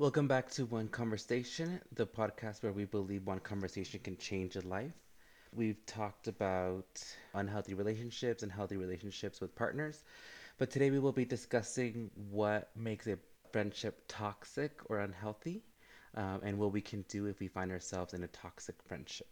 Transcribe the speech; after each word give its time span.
Welcome 0.00 0.28
back 0.28 0.48
to 0.52 0.64
One 0.64 0.88
Conversation, 0.88 1.78
the 1.94 2.06
podcast 2.06 2.62
where 2.62 2.72
we 2.72 2.86
believe 2.86 3.26
one 3.26 3.40
conversation 3.40 4.00
can 4.02 4.16
change 4.16 4.56
a 4.56 4.62
life. 4.62 4.94
We've 5.54 5.84
talked 5.84 6.26
about 6.26 7.04
unhealthy 7.34 7.74
relationships 7.74 8.42
and 8.42 8.50
healthy 8.50 8.78
relationships 8.78 9.42
with 9.42 9.54
partners, 9.54 10.04
but 10.56 10.70
today 10.70 10.90
we 10.90 11.00
will 11.00 11.12
be 11.12 11.26
discussing 11.26 12.10
what 12.30 12.70
makes 12.74 13.08
a 13.08 13.18
friendship 13.52 14.02
toxic 14.08 14.80
or 14.88 15.00
unhealthy 15.00 15.60
um, 16.14 16.40
and 16.44 16.58
what 16.58 16.72
we 16.72 16.80
can 16.80 17.04
do 17.10 17.26
if 17.26 17.38
we 17.38 17.48
find 17.48 17.70
ourselves 17.70 18.14
in 18.14 18.22
a 18.22 18.28
toxic 18.28 18.76
friendship. 18.88 19.28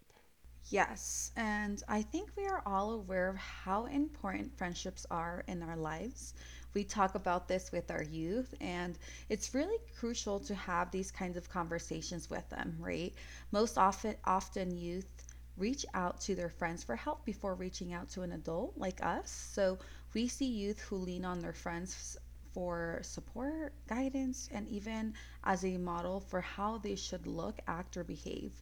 Yes, 0.70 1.32
and 1.36 1.82
I 1.88 2.02
think 2.02 2.30
we 2.36 2.46
are 2.46 2.62
all 2.66 2.90
aware 2.92 3.28
of 3.28 3.36
how 3.36 3.86
important 3.86 4.56
friendships 4.56 5.06
are 5.10 5.42
in 5.48 5.62
our 5.62 5.76
lives. 5.76 6.34
We 6.74 6.84
talk 6.84 7.14
about 7.14 7.48
this 7.48 7.72
with 7.72 7.90
our 7.90 8.02
youth, 8.02 8.54
and 8.60 8.98
it's 9.30 9.54
really 9.54 9.78
crucial 9.98 10.38
to 10.40 10.54
have 10.54 10.90
these 10.90 11.10
kinds 11.10 11.36
of 11.38 11.48
conversations 11.48 12.28
with 12.28 12.48
them, 12.50 12.76
right? 12.78 13.14
Most 13.50 13.78
often, 13.78 14.16
often 14.24 14.76
youth 14.76 15.24
reach 15.56 15.86
out 15.94 16.20
to 16.22 16.34
their 16.34 16.50
friends 16.50 16.84
for 16.84 16.96
help 16.96 17.24
before 17.24 17.54
reaching 17.54 17.92
out 17.94 18.10
to 18.10 18.22
an 18.22 18.32
adult 18.32 18.74
like 18.76 19.02
us. 19.02 19.30
So 19.30 19.78
we 20.12 20.28
see 20.28 20.46
youth 20.46 20.80
who 20.80 20.96
lean 20.96 21.24
on 21.24 21.40
their 21.40 21.52
friends 21.54 22.16
for 22.52 23.00
support, 23.02 23.72
guidance, 23.88 24.48
and 24.52 24.68
even 24.68 25.14
as 25.44 25.64
a 25.64 25.78
model 25.78 26.20
for 26.20 26.40
how 26.40 26.78
they 26.78 26.94
should 26.94 27.26
look, 27.26 27.58
act, 27.66 27.96
or 27.96 28.04
behave. 28.04 28.52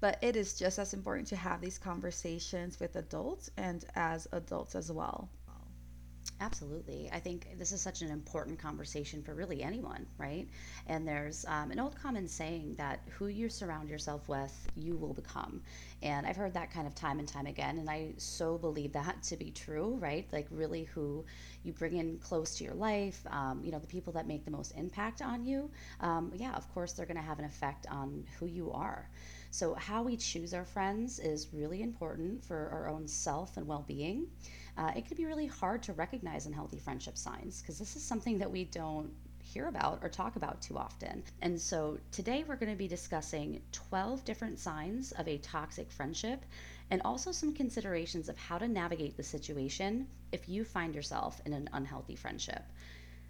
But 0.00 0.18
it 0.22 0.36
is 0.36 0.58
just 0.58 0.78
as 0.78 0.92
important 0.92 1.26
to 1.28 1.36
have 1.36 1.60
these 1.60 1.78
conversations 1.78 2.78
with 2.78 2.96
adults 2.96 3.50
and 3.56 3.84
as 3.94 4.28
adults 4.32 4.74
as 4.74 4.92
well. 4.92 5.30
Absolutely. 6.40 7.08
I 7.12 7.18
think 7.18 7.56
this 7.56 7.72
is 7.72 7.80
such 7.80 8.02
an 8.02 8.10
important 8.10 8.58
conversation 8.58 9.22
for 9.22 9.34
really 9.34 9.62
anyone, 9.62 10.06
right? 10.18 10.46
And 10.86 11.08
there's 11.08 11.46
um, 11.46 11.70
an 11.70 11.80
old 11.80 11.96
common 12.00 12.28
saying 12.28 12.74
that 12.76 13.00
who 13.08 13.28
you 13.28 13.48
surround 13.48 13.88
yourself 13.88 14.28
with, 14.28 14.52
you 14.76 14.96
will 14.96 15.14
become. 15.14 15.62
And 16.02 16.26
I've 16.26 16.36
heard 16.36 16.52
that 16.52 16.70
kind 16.70 16.86
of 16.86 16.94
time 16.94 17.20
and 17.20 17.26
time 17.26 17.46
again. 17.46 17.78
And 17.78 17.88
I 17.88 18.12
so 18.18 18.58
believe 18.58 18.92
that 18.92 19.22
to 19.24 19.36
be 19.36 19.50
true, 19.50 19.96
right? 19.98 20.26
Like, 20.30 20.46
really, 20.50 20.84
who 20.84 21.24
you 21.62 21.72
bring 21.72 21.96
in 21.96 22.18
close 22.18 22.54
to 22.56 22.64
your 22.64 22.74
life, 22.74 23.20
um, 23.30 23.62
you 23.64 23.72
know, 23.72 23.78
the 23.78 23.86
people 23.86 24.12
that 24.12 24.26
make 24.26 24.44
the 24.44 24.50
most 24.50 24.72
impact 24.76 25.22
on 25.22 25.42
you, 25.42 25.70
um, 26.00 26.32
yeah, 26.36 26.54
of 26.54 26.70
course, 26.74 26.92
they're 26.92 27.06
going 27.06 27.16
to 27.16 27.22
have 27.22 27.38
an 27.38 27.46
effect 27.46 27.86
on 27.90 28.24
who 28.38 28.44
you 28.44 28.70
are. 28.72 29.08
So, 29.50 29.74
how 29.74 30.02
we 30.02 30.16
choose 30.16 30.52
our 30.52 30.64
friends 30.64 31.18
is 31.18 31.48
really 31.52 31.82
important 31.82 32.44
for 32.44 32.68
our 32.72 32.88
own 32.88 33.06
self 33.06 33.56
and 33.56 33.66
well 33.66 33.84
being. 33.86 34.26
Uh, 34.76 34.92
it 34.96 35.06
can 35.06 35.16
be 35.16 35.24
really 35.24 35.46
hard 35.46 35.82
to 35.84 35.92
recognize 35.92 36.46
unhealthy 36.46 36.78
friendship 36.78 37.16
signs 37.16 37.62
because 37.62 37.78
this 37.78 37.96
is 37.96 38.02
something 38.02 38.38
that 38.38 38.50
we 38.50 38.64
don't 38.64 39.10
hear 39.42 39.68
about 39.68 40.00
or 40.02 40.08
talk 40.08 40.36
about 40.36 40.60
too 40.60 40.76
often. 40.76 41.22
And 41.40 41.60
so, 41.60 41.98
today 42.12 42.44
we're 42.46 42.56
going 42.56 42.72
to 42.72 42.76
be 42.76 42.88
discussing 42.88 43.62
12 43.72 44.24
different 44.24 44.58
signs 44.58 45.12
of 45.12 45.28
a 45.28 45.38
toxic 45.38 45.90
friendship 45.90 46.44
and 46.90 47.00
also 47.04 47.32
some 47.32 47.54
considerations 47.54 48.28
of 48.28 48.36
how 48.36 48.58
to 48.58 48.68
navigate 48.68 49.16
the 49.16 49.22
situation 49.22 50.06
if 50.32 50.48
you 50.48 50.64
find 50.64 50.94
yourself 50.94 51.40
in 51.46 51.52
an 51.52 51.68
unhealthy 51.72 52.16
friendship. 52.16 52.62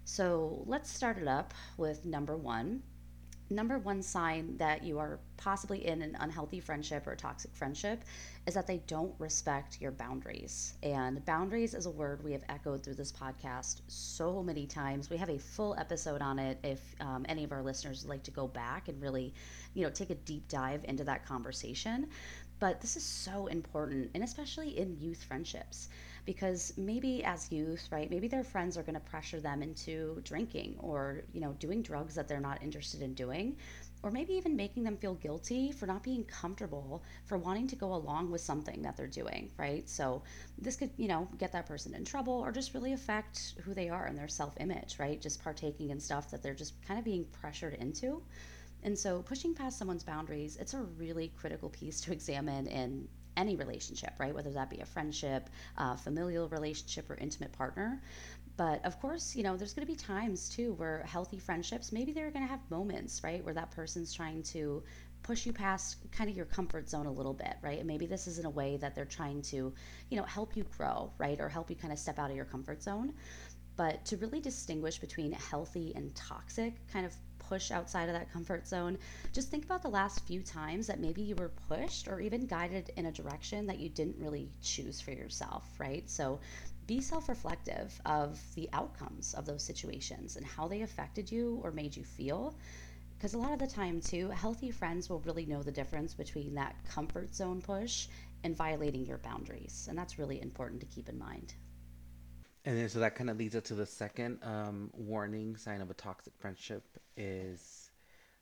So, 0.03 0.63
let's 0.65 0.91
start 0.91 1.17
it 1.17 1.27
up 1.27 1.53
with 1.77 2.05
number 2.05 2.35
one 2.35 2.81
number 3.49 3.77
one 3.77 4.01
sign 4.01 4.57
that 4.57 4.83
you 4.83 4.99
are 4.99 5.19
possibly 5.37 5.85
in 5.85 6.01
an 6.01 6.17
unhealthy 6.19 6.59
friendship 6.59 7.07
or 7.07 7.15
toxic 7.15 7.53
friendship 7.55 8.03
is 8.45 8.53
that 8.53 8.67
they 8.67 8.79
don't 8.87 9.13
respect 9.19 9.79
your 9.79 9.91
boundaries. 9.91 10.73
And 10.83 11.23
boundaries 11.25 11.73
is 11.73 11.85
a 11.85 11.91
word 11.91 12.23
we 12.23 12.31
have 12.33 12.43
echoed 12.49 12.83
through 12.83 12.95
this 12.95 13.11
podcast 13.11 13.81
so 13.87 14.43
many 14.43 14.65
times. 14.65 15.09
We 15.09 15.17
have 15.17 15.29
a 15.29 15.37
full 15.37 15.75
episode 15.77 16.21
on 16.21 16.39
it 16.39 16.59
if 16.63 16.95
um, 16.99 17.25
any 17.29 17.43
of 17.43 17.51
our 17.51 17.63
listeners 17.63 18.03
would 18.03 18.09
like 18.09 18.23
to 18.23 18.31
go 18.31 18.47
back 18.47 18.87
and 18.87 19.01
really, 19.01 19.33
you 19.73 19.83
know, 19.83 19.89
take 19.89 20.09
a 20.09 20.15
deep 20.15 20.47
dive 20.47 20.83
into 20.85 21.03
that 21.05 21.25
conversation. 21.25 22.07
But 22.59 22.81
this 22.81 22.95
is 22.97 23.03
so 23.03 23.47
important, 23.47 24.09
and 24.15 24.23
especially 24.23 24.77
in 24.79 24.97
youth 24.99 25.23
friendships 25.23 25.89
because 26.27 26.73
maybe 26.75 27.23
as 27.23 27.49
youth, 27.53 27.87
right, 27.89 28.11
maybe 28.11 28.27
their 28.27 28.43
friends 28.43 28.77
are 28.77 28.83
going 28.83 28.95
to 28.95 28.99
pressure 28.99 29.39
them 29.39 29.63
into 29.63 30.21
drinking 30.25 30.75
or, 30.77 31.23
you 31.31 31.39
know, 31.39 31.53
doing 31.53 31.81
drugs 31.81 32.13
that 32.15 32.27
they're 32.27 32.41
not 32.41 32.61
interested 32.61 33.01
in 33.01 33.13
doing, 33.13 33.55
or 34.03 34.11
maybe 34.11 34.33
even 34.33 34.53
making 34.53 34.83
them 34.83 34.97
feel 34.97 35.13
guilty 35.15 35.71
for 35.71 35.87
not 35.87 36.03
being 36.03 36.25
comfortable 36.25 37.01
for 37.25 37.37
wanting 37.37 37.65
to 37.65 37.77
go 37.77 37.93
along 37.93 38.29
with 38.29 38.41
something 38.41 38.81
that 38.81 38.97
they're 38.97 39.07
doing, 39.07 39.49
right? 39.57 39.87
So 39.89 40.21
this 40.59 40.75
could, 40.75 40.91
you 40.97 41.07
know, 41.07 41.29
get 41.37 41.53
that 41.53 41.65
person 41.65 41.95
in 41.95 42.03
trouble 42.03 42.33
or 42.33 42.51
just 42.51 42.73
really 42.73 42.91
affect 42.91 43.55
who 43.63 43.73
they 43.73 43.87
are 43.87 44.05
and 44.05 44.17
their 44.17 44.27
self-image, 44.27 44.97
right? 44.99 45.21
Just 45.21 45.41
partaking 45.41 45.91
in 45.91 45.99
stuff 46.01 46.29
that 46.31 46.43
they're 46.43 46.53
just 46.53 46.73
kind 46.85 46.99
of 46.99 47.05
being 47.05 47.25
pressured 47.41 47.75
into. 47.75 48.21
And 48.83 48.99
so 48.99 49.21
pushing 49.21 49.55
past 49.55 49.79
someone's 49.79 50.03
boundaries, 50.03 50.57
it's 50.57 50.73
a 50.73 50.81
really 50.81 51.31
critical 51.37 51.69
piece 51.69 52.01
to 52.01 52.11
examine 52.11 52.67
in 52.67 53.07
any 53.37 53.55
relationship, 53.55 54.13
right? 54.19 54.35
Whether 54.35 54.51
that 54.51 54.69
be 54.69 54.79
a 54.79 54.85
friendship, 54.85 55.49
familial 56.03 56.49
relationship, 56.49 57.09
or 57.09 57.15
intimate 57.15 57.53
partner. 57.53 58.01
But 58.57 58.83
of 58.83 58.99
course, 58.99 59.35
you 59.35 59.43
know, 59.43 59.55
there's 59.55 59.73
going 59.73 59.85
to 59.85 59.93
be 59.93 59.97
times 59.97 60.49
too 60.49 60.73
where 60.73 61.03
healthy 61.05 61.37
friendships, 61.37 61.91
maybe 61.91 62.11
they're 62.11 62.31
going 62.31 62.45
to 62.45 62.51
have 62.51 62.59
moments, 62.71 63.23
right, 63.23 63.43
where 63.45 63.53
that 63.53 63.69
person's 63.71 64.11
trying 64.13 64.41
to 64.43 64.83
push 65.21 65.45
you 65.45 65.53
past 65.53 65.97
kind 66.11 66.29
of 66.29 66.35
your 66.35 66.45
comfort 66.45 66.89
zone 66.89 67.05
a 67.05 67.11
little 67.11 67.33
bit, 67.33 67.55
right? 67.61 67.77
And 67.77 67.87
maybe 67.87 68.07
this 68.07 68.27
is 68.27 68.39
in 68.39 68.45
a 68.45 68.49
way 68.49 68.77
that 68.77 68.95
they're 68.95 69.05
trying 69.05 69.41
to, 69.43 69.73
you 70.09 70.17
know, 70.17 70.23
help 70.23 70.57
you 70.57 70.65
grow, 70.75 71.11
right? 71.19 71.39
Or 71.39 71.49
help 71.49 71.69
you 71.69 71.75
kind 71.75 71.93
of 71.93 71.99
step 71.99 72.17
out 72.17 72.31
of 72.31 72.35
your 72.35 72.45
comfort 72.45 72.81
zone. 72.81 73.13
But 73.75 74.03
to 74.05 74.17
really 74.17 74.39
distinguish 74.39 74.97
between 74.97 75.33
healthy 75.33 75.93
and 75.95 76.15
toxic 76.15 76.73
kind 76.91 77.05
of 77.05 77.13
push 77.47 77.71
outside 77.71 78.09
of 78.09 78.13
that 78.13 78.31
comfort 78.31 78.67
zone, 78.67 78.97
just 79.33 79.49
think 79.49 79.65
about 79.65 79.81
the 79.81 79.89
last 79.89 80.25
few 80.25 80.41
times 80.41 80.87
that 80.87 80.99
maybe 80.99 81.21
you 81.21 81.35
were 81.35 81.51
pushed 81.67 82.07
or 82.07 82.19
even 82.19 82.45
guided 82.45 82.91
in 82.97 83.05
a 83.07 83.11
direction 83.11 83.65
that 83.67 83.79
you 83.79 83.89
didn't 83.89 84.15
really 84.19 84.49
choose 84.61 85.01
for 85.01 85.11
yourself, 85.11 85.67
right? 85.79 86.09
So 86.09 86.39
be 86.87 87.01
self 87.01 87.27
reflective 87.27 87.99
of 88.05 88.39
the 88.55 88.69
outcomes 88.73 89.33
of 89.33 89.45
those 89.45 89.63
situations 89.63 90.37
and 90.37 90.45
how 90.45 90.67
they 90.67 90.81
affected 90.81 91.31
you 91.31 91.59
or 91.63 91.71
made 91.71 91.95
you 91.95 92.03
feel. 92.03 92.55
Because 93.17 93.33
a 93.33 93.37
lot 93.37 93.51
of 93.51 93.59
the 93.59 93.67
time, 93.67 93.99
too, 93.99 94.29
healthy 94.29 94.69
friends 94.69 95.09
will 95.09 95.19
really 95.21 95.45
know 95.45 95.63
the 95.63 95.71
difference 95.71 96.13
between 96.13 96.53
that 96.53 96.75
comfort 96.87 97.33
zone 97.33 97.61
push 97.61 98.07
and 98.43 98.55
violating 98.55 99.05
your 99.05 99.17
boundaries. 99.17 99.87
And 99.89 99.97
that's 99.97 100.19
really 100.19 100.41
important 100.41 100.79
to 100.81 100.85
keep 100.87 101.09
in 101.09 101.17
mind. 101.17 101.55
And 102.67 102.77
then, 102.77 102.89
so 102.89 102.99
that 102.99 103.15
kind 103.15 103.29
of 103.29 103.37
leads 103.37 103.55
us 103.55 103.63
to 103.69 103.75
the 103.75 103.85
second 103.85 104.39
um, 104.43 104.89
warning 104.93 105.55
sign 105.55 105.79
of 105.79 105.89
a 105.89 105.93
toxic 105.93 106.33
friendship 106.37 106.83
is 107.15 107.91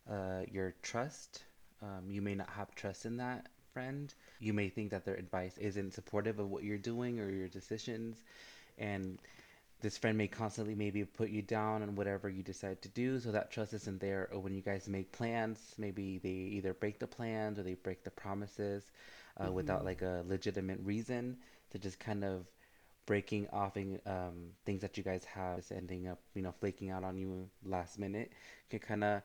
uh, 0.10 0.42
your 0.52 0.74
trust. 0.82 1.44
Um, 1.84 2.10
you 2.10 2.24
may 2.24 2.34
not 2.34 2.50
have 2.50 2.74
trust 2.74 3.06
in 3.06 3.18
that 3.18 3.46
friend. 3.72 4.12
You 4.40 4.52
may 4.52 4.70
think 4.70 4.90
that 4.90 5.06
their 5.06 5.14
advice 5.14 5.60
isn't 5.60 5.94
supportive 5.94 6.40
of 6.40 6.50
what 6.50 6.64
you're 6.64 6.80
doing 6.80 7.20
or 7.20 7.30
your 7.30 7.48
decisions, 7.48 8.18
and 8.80 9.20
this 9.82 9.96
friend 9.96 10.18
may 10.18 10.28
constantly 10.28 10.74
maybe 10.74 11.06
put 11.06 11.30
you 11.30 11.44
down 11.44 11.84
on 11.84 11.94
whatever 11.94 12.28
you 12.28 12.42
decide 12.42 12.82
to 12.82 12.90
do. 12.90 13.20
So 13.20 13.32
that 13.32 13.52
trust 13.52 13.74
isn't 13.74 14.02
there. 14.02 14.30
Or 14.32 14.40
when 14.40 14.56
you 14.56 14.62
guys 14.64 14.88
make 14.88 15.12
plans, 15.12 15.60
maybe 15.78 16.18
they 16.18 16.30
either 16.30 16.74
break 16.74 16.98
the 16.98 17.06
plans 17.06 17.60
or 17.60 17.62
they 17.62 17.76
break 17.76 18.04
the 18.04 18.10
promises 18.10 18.90
uh, 19.38 19.44
mm-hmm. 19.44 19.54
without 19.54 19.86
like 19.86 20.02
a 20.02 20.24
legitimate 20.28 20.80
reason 20.84 21.38
to 21.70 21.78
just 21.78 22.00
kind 22.00 22.24
of 22.24 22.48
breaking 23.06 23.48
off 23.52 23.78
um, 23.78 24.52
things 24.66 24.82
that 24.82 24.98
you 24.98 25.04
guys 25.04 25.24
have 25.26 25.60
is 25.60 25.72
ending 25.72 26.08
up, 26.08 26.20
you 26.34 26.42
know, 26.42 26.54
flaking 26.60 26.90
out 26.90 27.04
on 27.04 27.18
you 27.18 27.50
last 27.64 28.00
minute 28.00 28.32
can 28.70 28.80
kind 28.80 29.04
of, 29.04 29.22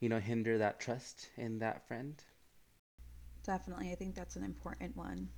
you 0.00 0.08
know, 0.08 0.18
hinder 0.18 0.58
that 0.58 0.80
trust 0.80 1.28
in 1.36 1.58
that 1.58 1.86
friend. 1.88 2.22
Definitely. 3.44 3.92
I 3.92 3.94
think 3.94 4.14
that's 4.14 4.36
an 4.36 4.44
important 4.44 4.96
one. 4.96 5.28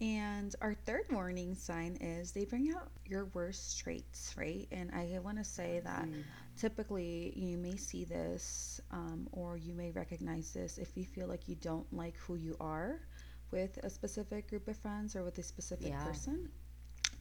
And 0.00 0.54
our 0.60 0.74
third 0.74 1.06
warning 1.10 1.56
sign 1.56 1.96
is 2.00 2.30
they 2.30 2.44
bring 2.44 2.72
out 2.72 2.88
your 3.04 3.26
worst 3.34 3.80
traits, 3.80 4.32
right? 4.36 4.68
And 4.70 4.92
I 4.92 5.18
want 5.18 5.38
to 5.38 5.44
say 5.44 5.80
that 5.82 6.04
mm. 6.04 6.22
typically 6.56 7.32
you 7.34 7.58
may 7.58 7.76
see 7.76 8.04
this 8.04 8.80
um, 8.92 9.28
or 9.32 9.56
you 9.56 9.74
may 9.74 9.90
recognize 9.90 10.52
this 10.52 10.78
if 10.78 10.96
you 10.96 11.04
feel 11.04 11.26
like 11.26 11.48
you 11.48 11.56
don't 11.56 11.92
like 11.92 12.16
who 12.16 12.36
you 12.36 12.56
are 12.60 13.00
with 13.50 13.78
a 13.82 13.90
specific 13.90 14.48
group 14.48 14.68
of 14.68 14.76
friends 14.76 15.16
or 15.16 15.24
with 15.24 15.36
a 15.38 15.42
specific 15.42 15.88
yeah. 15.88 16.04
person. 16.04 16.48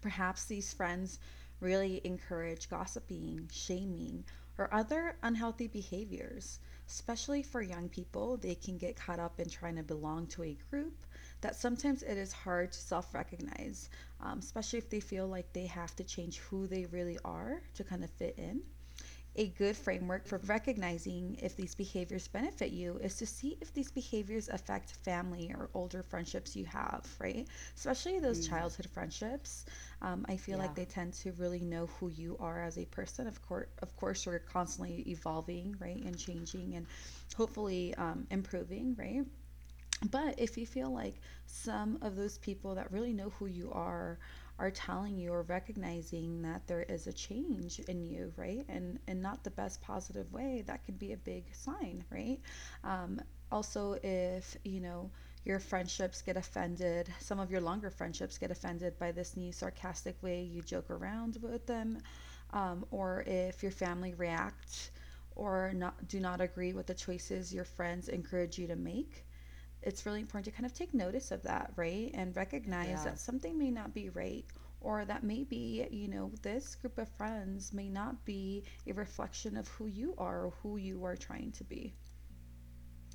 Perhaps 0.01 0.45
these 0.45 0.73
friends 0.73 1.19
really 1.59 2.01
encourage 2.03 2.69
gossiping, 2.69 3.49
shaming, 3.51 4.23
or 4.57 4.73
other 4.73 5.15
unhealthy 5.23 5.67
behaviors. 5.67 6.59
Especially 6.88 7.44
for 7.44 7.61
young 7.61 7.89
people, 7.89 8.38
they 8.38 8.55
can 8.55 8.77
get 8.77 8.95
caught 8.95 9.19
up 9.19 9.39
in 9.39 9.49
trying 9.49 9.75
to 9.75 9.83
belong 9.83 10.25
to 10.27 10.44
a 10.44 10.57
group 10.69 11.05
that 11.41 11.55
sometimes 11.55 12.01
it 12.01 12.17
is 12.17 12.31
hard 12.31 12.71
to 12.71 12.79
self 12.79 13.13
recognize, 13.13 13.89
um, 14.21 14.39
especially 14.39 14.79
if 14.79 14.89
they 14.89 14.99
feel 14.99 15.27
like 15.27 15.51
they 15.53 15.65
have 15.65 15.95
to 15.97 16.03
change 16.03 16.38
who 16.39 16.65
they 16.65 16.85
really 16.85 17.19
are 17.25 17.61
to 17.75 17.83
kind 17.83 18.03
of 18.03 18.09
fit 18.11 18.35
in. 18.38 18.61
A 19.38 19.50
good 19.50 19.78
framework 19.78 20.25
for 20.28 20.39
recognizing 20.39 21.38
if 21.42 21.56
these 21.56 21.75
behaviors 21.75 22.28
benefit 22.28 22.72
you 22.72 22.98
is 22.98 23.16
to 23.18 23.25
see 23.28 23.57
if 23.62 23.74
these 23.74 23.92
behaviors 23.92 24.50
affect 24.50 24.92
family 24.92 25.54
or 25.56 25.69
older 25.74 26.01
friendships 26.04 26.56
you 26.56 26.66
have, 26.66 27.06
right? 27.19 27.48
Especially 27.75 28.19
those 28.19 28.39
Mm, 28.39 28.48
childhood 28.48 28.88
friendships. 28.89 29.66
Um, 30.01 30.25
I 30.28 30.38
feel 30.38 30.57
like 30.57 30.74
they 30.75 30.86
tend 30.86 31.13
to 31.16 31.34
really 31.34 31.62
know 31.63 31.88
who 32.00 32.10
you 32.10 32.36
are 32.39 32.63
as 32.63 32.78
a 32.78 32.86
person. 32.86 33.28
Of 33.28 33.42
course, 33.42 33.68
of 33.81 33.95
course, 33.95 34.25
we're 34.25 34.39
constantly 34.39 35.04
evolving, 35.07 35.75
right, 35.80 36.01
and 36.04 36.18
changing, 36.18 36.75
and 36.75 36.88
hopefully 37.36 37.94
um, 37.95 38.28
improving, 38.31 38.95
right? 38.98 39.24
But 40.12 40.40
if 40.40 40.57
you 40.57 40.66
feel 40.68 40.92
like 40.94 41.22
some 41.45 41.98
of 42.01 42.16
those 42.16 42.38
people 42.38 42.75
that 42.75 42.92
really 42.92 43.13
know 43.13 43.30
who 43.40 43.48
you 43.48 43.72
are 43.72 44.19
are 44.59 44.71
telling 44.71 45.18
you 45.18 45.31
or 45.31 45.44
recognizing 45.44 46.42
that 46.42 46.68
there 46.68 46.83
is 46.83 47.07
a 47.07 47.13
change 47.13 47.80
in 47.80 48.01
you, 48.04 48.33
right? 48.38 48.65
And 48.69 49.00
and 49.07 49.21
not 49.21 49.44
the 49.44 49.51
best 49.51 49.81
positive 49.81 50.31
way, 50.31 50.63
that 50.68 50.86
could 50.86 51.00
be 51.00 51.13
a 51.13 51.18
big 51.18 51.54
sign, 51.56 52.04
right? 52.12 52.39
Um, 52.83 53.21
also, 53.51 53.98
if 54.04 54.57
you 54.63 54.80
know 54.81 55.12
your 55.45 55.59
friendships 55.59 56.21
get 56.21 56.38
offended, 56.38 57.13
some 57.19 57.39
of 57.39 57.51
your 57.51 57.62
longer 57.62 57.89
friendships 57.89 58.38
get 58.38 58.51
offended 58.51 58.98
by 59.00 59.12
this 59.12 59.38
new 59.38 59.51
sarcastic 59.51 60.21
way 60.24 60.42
you 60.44 60.62
joke 60.62 60.89
around 60.89 61.38
with 61.42 61.65
them, 61.68 62.00
um, 62.51 62.86
or 62.92 63.24
if 63.27 63.62
your 63.63 63.71
family 63.71 64.13
reacts 64.13 64.92
or 65.36 65.71
not 65.75 66.07
do 66.07 66.19
not 66.19 66.42
agree 66.42 66.74
with 66.74 66.88
the 66.88 66.94
choices 66.95 67.54
your 67.54 67.65
friends 67.65 68.09
encourage 68.09 68.57
you 68.57 68.68
to 68.68 68.75
make 68.75 69.26
it's 69.81 70.06
really 70.06 70.21
important 70.21 70.45
to 70.45 70.51
kind 70.51 70.65
of 70.65 70.74
take 70.74 70.94
notice 70.94 71.31
of 71.31 71.44
that, 71.44 71.71
right? 71.75 72.12
And 72.13 72.35
recognize 72.35 72.89
Yeah. 72.89 73.03
that 73.03 73.19
something 73.19 73.57
may 73.57 73.71
not 73.71 73.94
be 73.94 74.09
right 74.09 74.45
or 74.81 75.06
that 75.06 75.24
maybe, 75.24 75.88
you 75.91 76.07
know, 76.07 76.31
this 76.41 76.75
group 76.75 76.97
of 76.97 77.09
friends 77.09 77.74
may 77.74 77.89
not 77.89 78.25
be 78.25 78.63
a 78.88 78.94
reflection 78.94 79.57
of 79.57 79.68
who 79.69 79.88
you 79.88 80.13
are 80.18 80.45
or 80.45 80.53
who 80.62 80.77
you 80.77 81.03
are 81.06 81.15
trying 81.15 81.51
to 81.53 81.63
be. 81.63 81.95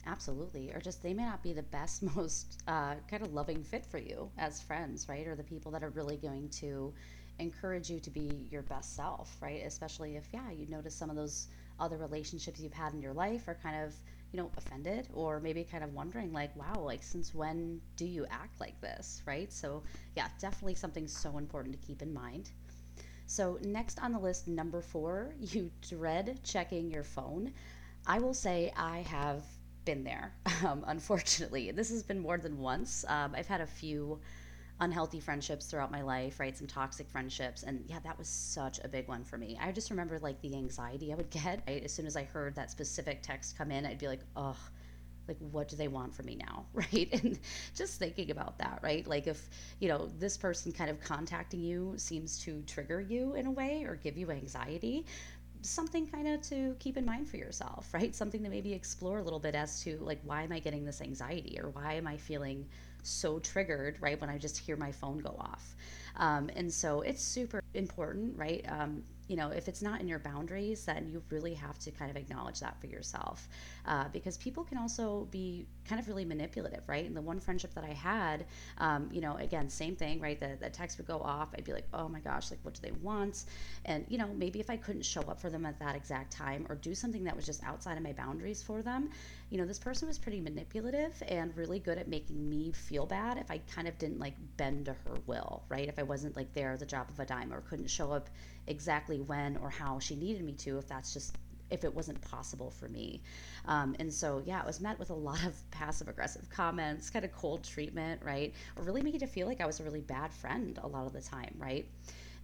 Absolutely. 0.07 0.73
Or 0.73 0.81
just 0.81 1.03
they 1.03 1.15
may 1.15 1.25
not 1.25 1.43
be 1.43 1.53
the 1.53 1.63
best, 1.63 2.03
most 2.17 2.63
uh, 2.67 2.95
kind 3.09 3.23
of 3.23 3.33
loving 3.33 3.63
fit 3.63 3.87
for 3.87 3.99
you 3.99 4.31
as 4.39 4.61
friends, 4.61 5.09
right? 5.09 5.27
Or 5.27 5.37
the 5.37 5.45
people 5.45 5.71
that 5.73 5.85
are 5.85 5.91
really 5.91 6.17
going 6.17 6.49
to 6.61 6.93
encourage 7.39 7.89
you 7.91 8.01
to 8.01 8.11
be 8.11 8.49
your 8.51 8.63
best 8.63 8.97
self, 8.97 9.37
right? 9.41 9.63
Especially 9.65 10.17
if, 10.17 10.29
yeah, 10.33 10.51
you 10.51 10.67
notice 10.69 10.95
some 10.97 11.11
of 11.11 11.17
those 11.17 11.49
other 11.79 11.97
relationships 11.97 12.61
you've 12.61 12.73
had 12.73 12.93
in 12.95 13.01
your 13.01 13.15
life 13.15 13.49
are 13.49 13.59
kind 13.63 13.85
of, 13.85 13.95
you 14.33 14.41
know, 14.41 14.51
offended 14.57 15.09
or 15.13 15.41
maybe 15.41 15.65
kind 15.65 15.85
of 15.85 15.93
wondering, 15.95 16.33
like, 16.33 16.55
wow, 16.57 16.81
like, 16.81 17.03
since 17.03 17.35
when 17.35 17.81
do 17.97 18.05
you 18.07 18.27
act 18.31 18.61
like 18.61 18.81
this, 18.81 19.23
right? 19.27 19.53
So, 19.53 19.83
yeah, 20.17 20.29
definitely 20.41 20.75
something 20.75 21.07
so 21.07 21.39
important 21.39 21.81
to 21.81 21.87
keep 21.87 22.03
in 22.03 22.13
mind. 22.13 22.51
So, 23.27 23.59
next 23.63 24.03
on 24.03 24.13
the 24.13 24.19
list, 24.19 24.49
number 24.49 24.81
four, 24.81 25.35
you 25.41 25.71
dread 25.89 26.41
checking 26.45 26.91
your 26.91 27.05
phone. 27.05 27.53
I 28.07 28.19
will 28.19 28.35
say 28.35 28.73
I 28.77 28.99
have 29.01 29.45
been 29.85 30.05
there, 30.05 30.33
um, 30.67 30.85
unfortunately. 30.87 31.71
This 31.71 31.91
has 31.91 32.03
been 32.03 32.19
more 32.21 32.39
than 32.39 32.59
once. 32.59 33.05
Um, 33.09 33.35
I've 33.37 33.47
had 33.47 33.61
a 33.61 33.67
few 33.67 34.21
unhealthy 34.81 35.21
friendships 35.21 35.67
throughout 35.67 35.91
my 35.91 36.03
life, 36.03 36.41
right? 36.41 36.57
Some 36.57 36.67
toxic 36.67 37.09
friendships. 37.09 37.63
And 37.63 37.85
yeah, 37.87 37.99
that 38.05 38.19
was 38.19 38.29
such 38.29 38.81
a 38.83 38.89
big 38.89 39.09
one 39.09 39.25
for 39.25 39.39
me. 39.39 39.59
I 39.61 39.71
just 39.73 39.91
remember 39.91 40.19
like 40.19 40.41
the 40.41 40.55
anxiety 40.55 41.13
I 41.13 41.17
would 41.17 41.31
get 41.31 41.63
as 41.69 41.93
soon 41.93 42.07
as 42.07 42.17
I 42.17 42.25
heard 42.25 42.55
that 42.57 42.71
specific 42.71 43.23
text 43.23 43.57
come 43.57 43.71
in. 43.71 43.87
I'd 43.87 43.99
be 43.99 44.09
like, 44.09 44.23
oh, 44.37 44.57
like 45.29 45.37
what 45.39 45.69
do 45.69 45.77
they 45.77 45.89
want 45.89 46.15
from 46.15 46.27
me 46.27 46.35
now 46.37 46.67
right 46.75 47.09
and 47.13 47.39
just 47.75 47.99
thinking 47.99 48.31
about 48.31 48.59
that 48.59 48.81
right 48.83 49.07
like 49.07 49.27
if 49.27 49.49
you 49.81 49.89
know 49.89 50.09
this 50.19 50.37
person 50.37 50.73
kind 50.73 50.91
of 50.91 51.01
contacting 51.01 51.61
you 51.61 51.95
seems 51.97 52.39
to 52.39 52.63
trigger 52.67 53.01
you 53.01 53.35
in 53.35 53.47
a 53.47 53.51
way 53.51 53.85
or 53.85 53.97
give 53.97 54.17
you 54.17 54.31
anxiety 54.31 55.07
something 55.63 56.07
kind 56.07 56.29
of 56.29 56.43
to 56.43 56.75
keep 56.79 56.97
in 56.97 57.05
mind 57.05 57.29
for 57.29 57.37
yourself 57.37 57.89
right? 57.95 58.15
Something 58.15 58.43
to 58.45 58.49
maybe 58.49 58.73
explore 58.73 59.19
a 59.19 59.23
little 59.23 59.39
bit 59.39 59.55
as 59.55 59.83
to 59.85 59.99
like 59.99 60.21
why 60.25 60.43
am 60.43 60.53
i 60.53 60.59
getting 60.59 60.85
this 60.85 61.01
anxiety 61.01 61.59
or 61.61 61.71
why 61.71 61.95
am 61.95 62.07
i 62.07 62.17
feeling 62.17 62.67
so 63.03 63.39
triggered 63.41 63.97
right 64.01 64.21
when 64.21 64.31
i 64.31 64.39
just 64.39 64.57
hear 64.59 64.77
my 64.77 64.93
phone 64.93 65.19
go 65.19 65.35
off? 65.39 65.75
Um, 66.17 66.51
and 66.57 66.73
so 66.73 67.01
it's 67.01 67.23
super 67.23 67.63
important 67.75 68.37
right? 68.37 68.65
Um, 68.69 69.03
you 69.29 69.37
know 69.37 69.49
if 69.49 69.69
it's 69.69 69.81
not 69.81 70.01
in 70.01 70.09
your 70.09 70.19
boundaries 70.19 70.85
then 70.85 71.09
you 71.11 71.23
really 71.31 71.55
have 71.55 71.79
to 71.79 71.91
kind 71.91 72.11
of 72.11 72.17
acknowledge 72.17 72.61
that 72.61 72.79
for 72.81 72.87
yourself 72.87 73.49
uh, 73.87 74.05
because 74.13 74.37
people 74.37 74.65
can 74.65 74.77
also 74.77 75.27
be 75.31 75.67
kind 75.89 76.01
of 76.01 76.09
really 76.09 76.25
manipulative 76.25 76.83
right? 76.87 77.05
And 77.05 77.17
the 77.17 77.23
one 77.23 77.41
friendship 77.41 77.75
that 77.75 77.85
i 77.85 77.93
had 77.93 78.47
um, 78.79 79.09
you 79.13 79.21
know 79.21 79.37
again 79.37 79.69
same 79.69 79.97
thing 79.97 80.21
right? 80.21 80.39
The, 80.39 80.57
the 80.61 80.71
text 80.71 80.99
would 80.99 81.07
go 81.07 81.19
off. 81.21 81.49
I'd 81.57 81.65
be 81.65 81.73
like 81.73 81.89
oh 81.93 82.09
my 82.09 82.21
gosh 82.21 82.51
like 82.51 82.61
what 82.63 82.75
do 82.75 82.81
they 82.83 82.93
want? 83.03 83.45
And 83.85 84.05
you 84.09 84.19
know 84.19 84.29
maybe 84.35 84.61
if 84.61 84.71
i 84.71 84.77
couldn't 84.77 85.05
show 85.05 85.23
up 85.23 85.41
for 85.41 85.51
them 85.51 85.67
at 85.67 85.79
that 85.81 85.97
exact 85.97 86.33
time 86.33 86.67
or 86.69 86.75
do 86.77 86.95
something 86.95 87.25
that 87.25 87.35
was 87.35 87.47
just 87.47 87.63
outside 87.65 87.97
of 87.97 88.03
my 88.03 88.13
boundaries 88.13 88.63
for 88.63 88.83
them 88.83 89.11
you 89.51 89.59
know 89.59 89.67
this 89.67 89.79
person 89.79 90.09
was 90.09 90.19
pretty 90.19 90.41
manipulative 90.41 91.23
and 91.29 91.57
really 91.57 91.79
good 91.79 91.99
at 91.99 92.09
making 92.09 92.49
me 92.49 92.73
feel 92.73 93.07
bad 93.07 93.39
if 93.39 93.51
i 93.51 93.59
kind 93.75 93.87
of 93.89 93.97
didn't 93.99 94.19
like 94.19 94.35
bend 94.57 94.87
to 94.87 94.93
her 94.93 95.17
will 95.27 95.63
right? 95.69 95.89
If 95.89 95.99
i 95.99 96.03
wasn't 96.03 96.37
like 96.37 96.53
there 96.55 96.73
at 96.73 96.79
the 96.79 96.87
drop 96.87 97.11
of 97.11 97.19
a 97.21 97.25
dime 97.27 97.53
or 97.53 97.61
couldn't 97.63 97.91
show 97.91 98.13
up 98.13 98.29
exactly 98.67 99.21
when 99.21 99.57
or 99.59 99.71
how 99.71 99.99
she 99.99 100.15
needed 100.15 100.45
me 100.45 100.53
to 100.53 100.79
if 100.79 100.89
that's 100.89 101.13
just 101.13 101.37
if 101.73 101.85
it 101.85 101.95
wasn't 101.95 102.21
possible 102.21 102.71
for 102.71 102.89
me. 102.89 103.23
Um, 103.65 103.97
and 103.99 104.13
so, 104.13 104.43
yeah, 104.45 104.61
it 104.61 104.67
was 104.67 104.81
met 104.81 104.99
with 104.99 105.11
a 105.11 105.15
lot 105.15 105.45
of 105.45 105.57
passive 105.71 106.09
aggressive 106.09 106.49
comments, 106.51 107.11
kind 107.11 107.25
of 107.25 107.33
cold 107.33 107.65
treatment, 107.65 108.21
right? 108.23 108.55
Or 108.77 108.85
really 108.85 109.03
made 109.03 109.23
it 109.23 109.29
feel 109.29 109.47
like 109.47 109.61
I 109.61 109.67
was 109.67 109.81
a 109.81 109.85
really 109.85 110.03
bad 110.03 110.33
friend 110.33 110.79
a 110.83 110.87
lot 110.87 111.07
of 111.07 111.13
the 111.13 111.23
time, 111.23 111.55
right? 111.59 111.87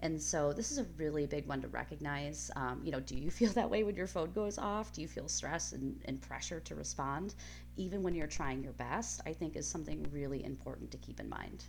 And 0.01 0.21
so, 0.21 0.53
this 0.53 0.71
is 0.71 0.79
a 0.79 0.87
really 0.97 1.27
big 1.27 1.47
one 1.47 1.61
to 1.63 1.69
recognize. 1.69 2.51
Um, 2.57 2.81
you 2.85 2.93
know, 2.93 3.01
do 3.01 3.17
you 3.17 3.31
feel 3.31 3.53
that 3.55 3.69
way 3.69 3.83
when 3.83 3.97
your 3.97 4.07
phone 4.07 4.33
goes 4.33 4.59
off? 4.59 4.93
Do 4.93 5.03
you 5.03 5.09
feel 5.09 5.29
stress 5.29 5.73
and, 5.73 6.01
and 6.07 6.21
pressure 6.21 6.61
to 6.61 6.75
respond, 6.75 7.35
even 7.77 8.03
when 8.03 8.15
you're 8.15 8.27
trying 8.27 8.63
your 8.63 8.73
best? 8.73 9.21
I 9.27 9.33
think 9.33 9.57
is 9.57 9.69
something 9.69 10.07
really 10.11 10.45
important 10.45 10.91
to 10.93 10.99
keep 10.99 11.21
in 11.21 11.29
mind. 11.29 11.65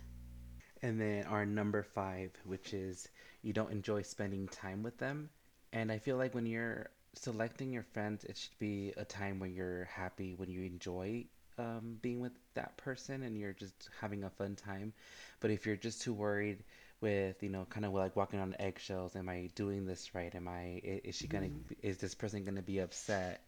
And 0.82 0.98
then 0.98 1.24
our 1.24 1.44
number 1.44 1.82
five, 1.82 2.30
which 2.44 2.72
is 2.72 3.08
you 3.42 3.52
don't 3.52 3.70
enjoy 3.70 4.02
spending 4.02 4.48
time 4.48 4.82
with 4.82 4.96
them. 4.98 5.28
And 5.72 5.92
I 5.92 5.98
feel 5.98 6.16
like 6.16 6.34
when 6.34 6.46
you're 6.46 6.90
selecting 7.14 7.72
your 7.72 7.82
friends, 7.82 8.24
it 8.24 8.36
should 8.36 8.58
be 8.58 8.92
a 8.96 9.04
time 9.04 9.38
when 9.38 9.52
you're 9.54 9.84
happy, 9.84 10.34
when 10.34 10.50
you 10.50 10.62
enjoy 10.62 11.24
um, 11.58 11.98
being 12.02 12.20
with 12.20 12.32
that 12.54 12.76
person 12.76 13.22
and 13.22 13.36
you're 13.38 13.52
just 13.52 13.88
having 14.00 14.24
a 14.24 14.30
fun 14.30 14.56
time. 14.56 14.92
But 15.40 15.50
if 15.50 15.66
you're 15.66 15.76
just 15.76 16.02
too 16.02 16.14
worried 16.14 16.64
with, 17.00 17.42
you 17.42 17.48
know, 17.50 17.66
kind 17.68 17.84
of 17.86 17.92
like 17.92 18.16
walking 18.16 18.40
on 18.40 18.56
eggshells, 18.58 19.16
am 19.16 19.28
I 19.28 19.50
doing 19.54 19.86
this 19.86 20.14
right? 20.14 20.34
Am 20.34 20.48
I, 20.48 20.80
is 20.82 21.16
she 21.16 21.28
gonna, 21.28 21.50
hmm 21.50 21.70
is 21.82 21.98
this 21.98 22.14
person 22.14 22.44
gonna 22.44 22.62
be 22.62 22.78
upset? 22.78 23.42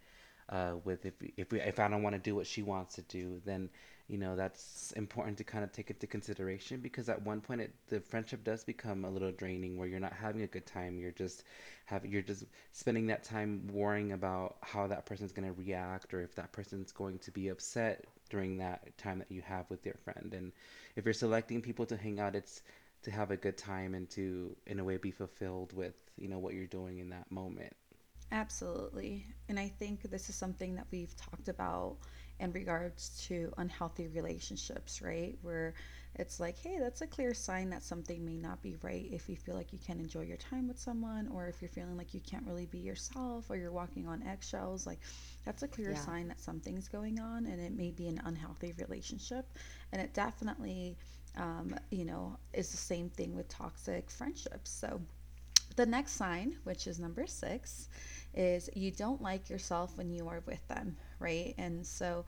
Uh, 0.53 0.75
with 0.85 1.07
if 1.07 1.15
if 1.39 1.51
we 1.51 1.61
if 1.61 1.81
I 1.81 1.89
don't 1.89 2.03
want 2.03 2.15
to 2.15 2.21
do 2.21 2.35
what 2.35 2.47
she 2.47 2.63
wants 2.63 2.95
to 2.97 3.03
do, 3.03 3.41
then 3.47 3.71
you 4.07 4.19
know 4.19 4.37
that's 4.37 4.93
important 4.93 5.39
to 5.39 5.45
kind 5.45 5.65
of 5.65 5.73
take 5.73 5.89
into 5.89 6.07
consideration 6.07 6.81
because 6.81 7.09
at 7.09 7.23
one 7.23 7.41
point 7.41 7.63
it, 7.63 7.75
the 7.89 8.01
friendship 8.01 8.45
does 8.45 8.63
become 8.63 9.07
a 9.07 9.11
little 9.11 9.33
draining 9.33 9.79
where 9.79 9.89
you're 9.89 9.99
not 9.99 10.13
having 10.13 10.43
a 10.43 10.47
good 10.47 10.67
time. 10.67 10.99
You're 10.99 11.11
just 11.11 11.45
have 11.87 12.05
you're 12.05 12.21
just 12.21 12.45
spending 12.73 13.07
that 13.07 13.25
time 13.25 13.67
worrying 13.73 14.13
about 14.13 14.57
how 14.61 14.87
that 14.89 15.07
person's 15.07 15.33
going 15.33 15.49
to 15.49 15.59
react 15.59 16.13
or 16.13 16.21
if 16.21 16.35
that 16.35 16.53
person's 16.53 16.93
going 16.93 17.19
to 17.21 17.31
be 17.31 17.49
upset 17.49 18.05
during 18.29 18.59
that 18.59 18.97
time 18.99 19.21
that 19.21 19.33
you 19.33 19.41
have 19.41 19.65
with 19.71 19.87
your 19.87 19.97
friend. 20.05 20.35
And 20.37 20.53
if 20.97 21.07
you're 21.07 21.15
selecting 21.15 21.63
people 21.63 21.87
to 21.87 21.97
hang 21.97 22.21
out, 22.21 22.35
it's 22.37 22.61
to 23.05 23.11
have 23.11 23.31
a 23.31 23.37
good 23.39 23.57
time 23.57 23.95
and 23.95 24.09
to 24.11 24.55
in 24.67 24.81
a 24.81 24.85
way 24.85 24.99
be 24.99 25.11
fulfilled 25.11 25.73
with 25.73 25.95
you 26.19 26.29
know 26.29 26.39
what 26.39 26.53
you're 26.53 26.67
doing 26.67 26.99
in 26.99 27.09
that 27.09 27.31
moment. 27.33 27.73
Absolutely. 28.33 29.27
And 29.49 29.61
I 29.61 29.69
think 29.69 30.03
this 30.05 30.31
is 30.31 30.37
something 30.37 30.77
that 30.77 30.87
we've 30.91 31.15
talked 31.17 31.49
about 31.49 31.99
in 32.41 32.53
regards 32.53 33.25
to 33.29 33.53
unhealthy 33.59 34.09
relationships, 34.09 35.03
right? 35.03 35.39
Where 35.43 35.75
it's 36.17 36.41
like, 36.41 36.59
hey, 36.59 36.79
that's 36.81 37.03
a 37.03 37.07
clear 37.07 37.35
sign 37.35 37.71
that 37.71 37.85
something 37.85 38.25
may 38.25 38.39
not 38.39 38.63
be 38.63 38.77
right 38.83 39.07
if 39.13 39.29
you 39.29 39.37
feel 39.37 39.55
like 39.55 39.73
you 39.73 39.79
can't 39.79 40.01
enjoy 40.01 40.23
your 40.23 40.39
time 40.39 40.67
with 40.67 40.79
someone, 40.79 41.29
or 41.29 41.47
if 41.49 41.63
you're 41.63 41.69
feeling 41.69 41.97
like 41.99 42.15
you 42.15 42.21
can't 42.21 42.47
really 42.47 42.67
be 42.67 42.79
yourself, 42.79 43.51
or 43.51 43.57
you're 43.57 43.73
walking 43.73 44.09
on 44.09 44.23
eggshells. 44.23 44.87
Like, 44.87 45.01
that's 45.45 45.63
a 45.63 45.69
clear 45.69 45.93
Yeah. 45.93 45.97
sign 45.97 46.29
that 46.29 46.41
something's 46.41 46.89
going 46.89 47.21
on, 47.21 47.47
and 47.47 47.61
it 47.61 47.73
may 47.77 47.91
be 47.91 48.09
an 48.09 48.21
unhealthy 48.25 48.73
relationship. 48.79 49.47
And 49.93 50.01
it 50.01 50.15
definitely, 50.15 50.97
um, 51.37 51.75
you 51.91 52.07
know, 52.07 52.39
is 52.55 52.71
the 52.71 52.79
same 52.79 53.11
thing 53.11 53.37
with 53.37 53.49
toxic 53.49 54.11
friendships. 54.11 54.71
So, 54.71 55.03
the 55.77 55.87
next 55.87 56.13
sign, 56.13 56.57
which 56.65 56.87
is 56.87 57.01
number 57.01 57.27
six, 57.27 57.89
is 58.35 58.71
you 58.75 58.91
don't 58.91 59.23
like 59.23 59.51
yourself 59.51 59.97
when 59.97 60.11
you 60.11 60.29
are 60.29 60.43
with 60.47 60.67
them, 60.69 60.97
right? 61.19 61.55
And 61.59 61.87
so 61.87 62.25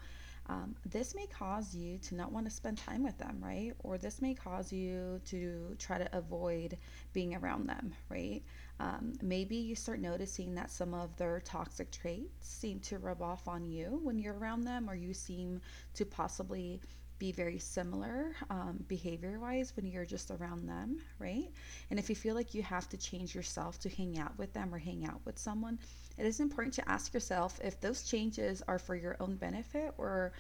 um, 0.46 0.75
this 0.84 1.14
may 1.14 1.26
cause 1.26 1.75
you 1.75 1.99
to 1.99 2.14
not 2.14 2.30
want 2.30 2.46
to 2.46 2.50
spend 2.50 2.76
time 2.76 3.02
with 3.02 3.16
them, 3.16 3.38
right? 3.42 3.73
Or 3.78 3.96
this 3.96 4.20
may 4.20 4.34
cause 4.34 4.73
you 4.73 5.20
to 5.26 5.75
try 5.78 5.96
to 5.96 6.16
avoid 6.16 6.76
being 7.14 7.34
around 7.34 7.66
them, 7.66 7.94
right? 8.11 8.42
Um, 8.78 9.14
maybe 9.23 9.56
you 9.56 9.75
start 9.75 10.00
noticing 10.00 10.54
that 10.56 10.70
some 10.70 10.92
of 10.92 11.16
their 11.16 11.40
toxic 11.40 11.90
traits 11.90 12.46
seem 12.46 12.80
to 12.80 12.99
rub 12.99 13.23
off 13.23 13.49
on 13.49 13.64
you 13.64 14.00
when 14.02 14.18
you're 14.18 14.37
around 14.37 14.64
them, 14.64 14.90
or 14.90 14.94
you 14.94 15.14
seem 15.14 15.62
to 15.94 16.04
possibly 16.04 16.80
be 17.18 17.33
very 17.33 17.59
similar 17.59 18.33
um, 18.50 18.85
behavior 18.88 19.38
wise 19.40 19.73
when 19.76 19.87
you're 19.87 20.04
just 20.04 20.30
around 20.30 20.68
them, 20.68 20.99
right? 21.18 21.50
And 21.90 21.99
if 21.99 22.09
you 22.09 22.16
feel 22.16 22.35
like 22.35 22.54
you 22.54 22.62
have 22.62 22.88
to 22.90 22.97
change 22.97 23.35
yourself 23.35 23.78
to 23.80 23.88
hang 23.88 24.18
out 24.18 24.37
with 24.38 24.52
them 24.52 24.75
or 24.75 24.78
hang 24.78 25.06
out 25.06 25.21
with 25.25 25.38
someone, 25.38 25.78
it 26.18 26.26
is 26.26 26.40
important 26.40 26.75
to 26.75 26.88
ask 26.88 27.14
yourself 27.14 27.61
if 27.62 27.80
those 27.80 28.02
changes 28.02 28.62
are 28.68 28.78
for 28.78 28.94
your 28.94 29.16
own 29.21 29.37
benefit 29.37 29.94
or 29.99 30.33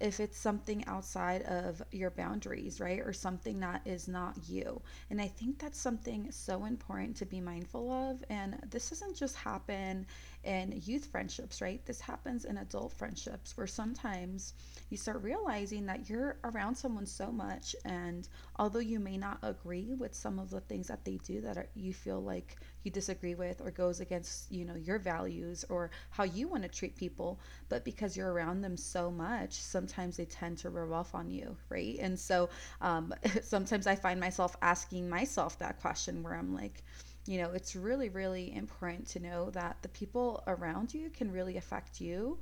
if 0.00 0.18
it's 0.18 0.38
something 0.38 0.82
outside 0.86 1.42
of 1.42 1.82
your 1.92 2.10
boundaries, 2.10 2.80
right? 2.80 3.00
Or 3.00 3.12
something 3.12 3.60
that 3.60 3.82
is 3.84 4.08
not 4.08 4.34
you. 4.48 4.80
And 5.10 5.20
I 5.20 5.28
think 5.28 5.58
that's 5.58 5.78
something 5.78 6.30
so 6.32 6.64
important 6.64 7.16
to 7.16 7.26
be 7.26 7.40
mindful 7.40 7.92
of. 7.92 8.24
And 8.30 8.58
this 8.70 8.88
doesn't 8.88 9.14
just 9.16 9.36
happen 9.36 10.06
in 10.44 10.80
youth 10.84 11.06
friendships, 11.06 11.60
right? 11.60 11.84
This 11.84 12.00
happens 12.00 12.44
in 12.44 12.56
adult 12.58 12.92
friendships 12.92 13.56
where 13.56 13.66
sometimes 13.66 14.54
you 14.88 14.96
start 14.96 15.22
realizing 15.22 15.86
that 15.86 16.08
you're 16.08 16.38
around 16.44 16.74
someone 16.74 17.06
so 17.06 17.30
much. 17.30 17.76
And 17.84 18.28
although 18.56 18.78
you 18.80 19.00
may 19.00 19.16
not 19.16 19.38
agree 19.42 19.94
with 19.98 20.14
some 20.14 20.38
of 20.38 20.50
the 20.50 20.60
things 20.60 20.88
that 20.88 21.04
they 21.04 21.18
do 21.18 21.40
that 21.42 21.56
are, 21.58 21.68
you 21.74 21.92
feel 21.92 22.20
like 22.22 22.56
you 22.82 22.90
disagree 22.90 23.34
with 23.34 23.60
or 23.60 23.70
goes 23.70 24.00
against, 24.00 24.50
you 24.50 24.64
know, 24.64 24.76
your 24.76 24.98
values 24.98 25.64
or 25.68 25.90
how 26.10 26.24
you 26.24 26.48
want 26.48 26.62
to 26.62 26.68
treat 26.68 26.96
people, 26.96 27.40
but 27.68 27.84
because 27.84 28.16
you're 28.16 28.32
around 28.32 28.62
them 28.62 28.76
so 28.76 29.10
much, 29.10 29.52
sometimes 29.52 30.16
they 30.16 30.24
tend 30.24 30.58
to 30.58 30.70
rub 30.70 30.92
off 30.92 31.14
on 31.14 31.30
you, 31.30 31.56
right? 31.68 31.96
And 32.00 32.18
so 32.18 32.48
um, 32.80 33.14
sometimes 33.42 33.86
I 33.86 33.94
find 33.94 34.18
myself 34.20 34.56
asking 34.62 35.08
myself 35.08 35.58
that 35.58 35.80
question 35.80 36.22
where 36.22 36.34
I'm 36.34 36.54
like, 36.54 36.82
you 37.26 37.38
know, 37.38 37.50
it's 37.50 37.76
really, 37.76 38.08
really 38.08 38.54
important 38.54 39.06
to 39.08 39.20
know 39.20 39.50
that 39.50 39.76
the 39.82 39.88
people 39.88 40.42
around 40.46 40.94
you 40.94 41.10
can 41.10 41.30
really 41.30 41.56
affect 41.56 42.00
you 42.00 42.38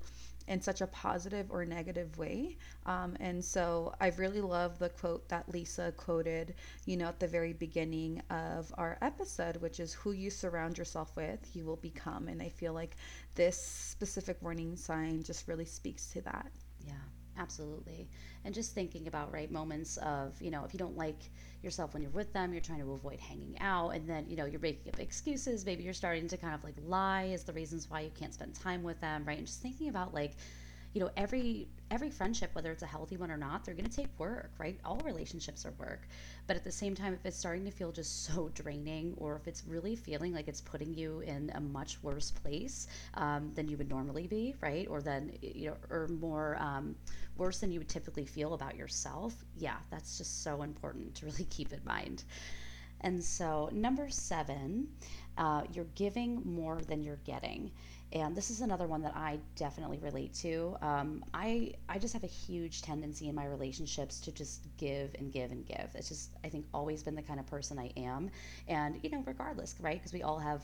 in 0.49 0.62
such 0.62 0.80
a 0.80 0.87
positive 0.87 1.50
or 1.50 1.64
negative 1.64 2.16
way. 2.16 2.56
Um, 2.87 3.16
and 3.20 3.44
so 3.44 3.94
I 4.00 4.08
really 4.16 4.40
love 4.40 4.78
the 4.78 4.88
quote 4.88 5.28
that 5.28 5.49
Lisa 5.52 5.92
quoted, 5.97 6.54
you 6.87 6.97
know, 6.97 7.08
at 7.08 7.20
the 7.20 7.28
very 7.28 7.52
beginning 7.52 8.23
of 8.30 8.73
our 8.78 8.97
episode, 9.02 9.58
which 9.58 9.78
is 9.78 9.92
who 9.92 10.12
you 10.12 10.30
surround 10.30 10.78
yourself 10.78 11.14
with, 11.16 11.54
you 11.54 11.66
will 11.66 11.76
become. 11.76 12.28
And 12.28 12.40
I 12.40 12.49
feel 12.49 12.73
like 12.73 12.97
this 13.35 13.62
specific 13.62 14.38
warning 14.40 14.75
sign 14.75 15.23
just 15.23 15.49
really 15.49 15.66
speaks 15.66 16.06
to 16.12 16.23
that. 16.23 16.50
Yeah, 16.80 16.94
absolutely. 17.37 18.08
And 18.44 18.54
just 18.54 18.75
thinking 18.75 19.06
about, 19.06 19.30
right, 19.30 19.50
moments 19.50 19.99
of, 19.99 20.40
you 20.40 20.50
know, 20.50 20.64
if 20.64 20.73
you 20.73 20.78
don't 20.78 20.97
like 20.97 21.30
yourself 21.62 21.92
when 21.92 22.02
you're 22.02 22.12
with 22.12 22.32
them, 22.32 22.52
you're 22.52 22.62
trying 22.62 22.80
to 22.80 22.92
avoid 22.92 23.18
hanging 23.20 23.56
out, 23.60 23.90
and 23.90 24.08
then, 24.08 24.26
you 24.28 24.36
know, 24.36 24.44
you're 24.44 24.60
making 24.60 24.92
up 24.92 25.00
excuses. 25.00 25.66
Maybe 25.66 25.82
you're 25.82 25.92
starting 25.92 26.28
to 26.28 26.36
kind 26.36 26.54
of 26.54 26.62
like 26.64 26.76
lie 26.86 27.30
as 27.32 27.44
the 27.44 27.52
reasons 27.52 27.90
why 27.90 28.00
you 28.00 28.10
can't 28.10 28.34
spend 28.34 28.54
time 28.54 28.82
with 28.82 29.00
them, 29.00 29.24
right? 29.24 29.38
And 29.38 29.46
just 29.46 29.60
thinking 29.60 29.88
about 29.88 30.14
like, 30.14 30.36
you 30.92 31.00
know 31.00 31.11
every 31.16 31.68
every 31.90 32.11
friendship 32.11 32.50
whether 32.54 32.71
it's 32.71 32.83
a 32.83 32.87
healthy 32.87 33.16
one 33.16 33.30
or 33.30 33.37
not 33.37 33.64
they're 33.64 33.75
going 33.75 33.88
to 33.88 33.97
take 33.97 34.09
work 34.18 34.50
right? 34.59 34.78
All 34.85 34.99
relationships 35.04 35.64
are 35.64 35.73
work. 35.78 36.09
But 36.47 36.57
at 36.57 36.64
the 36.64 36.73
same 36.73 36.95
time 36.95 37.14
if 37.14 37.25
it's 37.25 37.37
starting 37.37 37.64
to 37.64 37.71
feel 37.71 37.92
just 37.92 38.25
so 38.25 38.50
draining 38.54 39.14
or 39.16 39.37
if 39.37 39.47
it's 39.47 39.64
really 39.66 39.97
feeling 39.97 40.35
like 40.35 40.49
it's 40.49 40.61
putting 40.61 40.95
you 40.95 41.21
in 41.21 41.50
a 41.54 41.61
much 41.61 42.02
worse 42.02 42.30
place 42.30 42.88
um, 43.14 43.52
than 43.54 43.68
you 43.68 43.76
would 43.76 43.88
normally 43.88 44.26
be 44.26 44.54
right? 44.61 44.87
Or 44.88 45.00
then 45.00 45.33
you 45.40 45.71
know 45.71 45.76
or 45.90 46.09
more 46.09 46.57
um, 46.61 46.95
worse 47.37 47.59
than 47.59 47.71
you 47.71 47.80
would 47.80 47.88
typically 47.88 48.26
feel 48.26 48.54
about 48.54 48.75
yourself 48.76 49.45
yeah 49.57 49.76
that's 49.90 50.18
just 50.18 50.42
so 50.42 50.62
important 50.62 51.14
to 51.16 51.26
really 51.26 51.45
keep 51.50 51.73
in 51.73 51.80
mind. 51.85 52.25
And 53.00 53.23
so 53.23 53.71
number 53.73 54.09
seven 54.11 54.88
uh, 55.37 55.62
you're 55.73 55.87
giving 55.95 56.42
more 56.45 56.80
than 56.80 57.02
you're 57.02 57.21
getting 57.25 57.71
and 58.12 58.34
this 58.34 58.50
is 58.50 58.62
another 58.62 58.86
one 58.86 59.02
that 59.02 59.14
I 59.14 59.38
definitely 59.56 59.98
relate 59.98 60.32
to. 60.34 60.76
Um, 60.80 61.24
I 61.34 61.74
I 61.88 61.98
just 61.98 62.14
have 62.14 62.24
a 62.24 62.28
huge 62.28 62.82
tendency 62.82 63.28
in 63.28 63.34
my 63.34 63.46
relationships 63.46 64.20
to 64.20 64.32
just 64.32 64.66
give 64.78 65.14
and 65.18 65.30
give 65.32 65.50
and 65.52 65.66
give. 65.66 65.90
It's 65.94 66.08
just 66.08 66.30
I 66.44 66.48
think 66.48 66.66
always 66.72 67.02
been 67.02 67.14
the 67.14 67.22
kind 67.22 67.38
of 67.38 67.46
person 67.46 67.78
I 67.78 67.92
am, 67.96 68.30
and 68.66 68.98
you 69.02 69.10
know 69.10 69.22
regardless, 69.26 69.74
right? 69.80 69.98
Because 69.98 70.12
we 70.12 70.22
all 70.22 70.38
have 70.38 70.62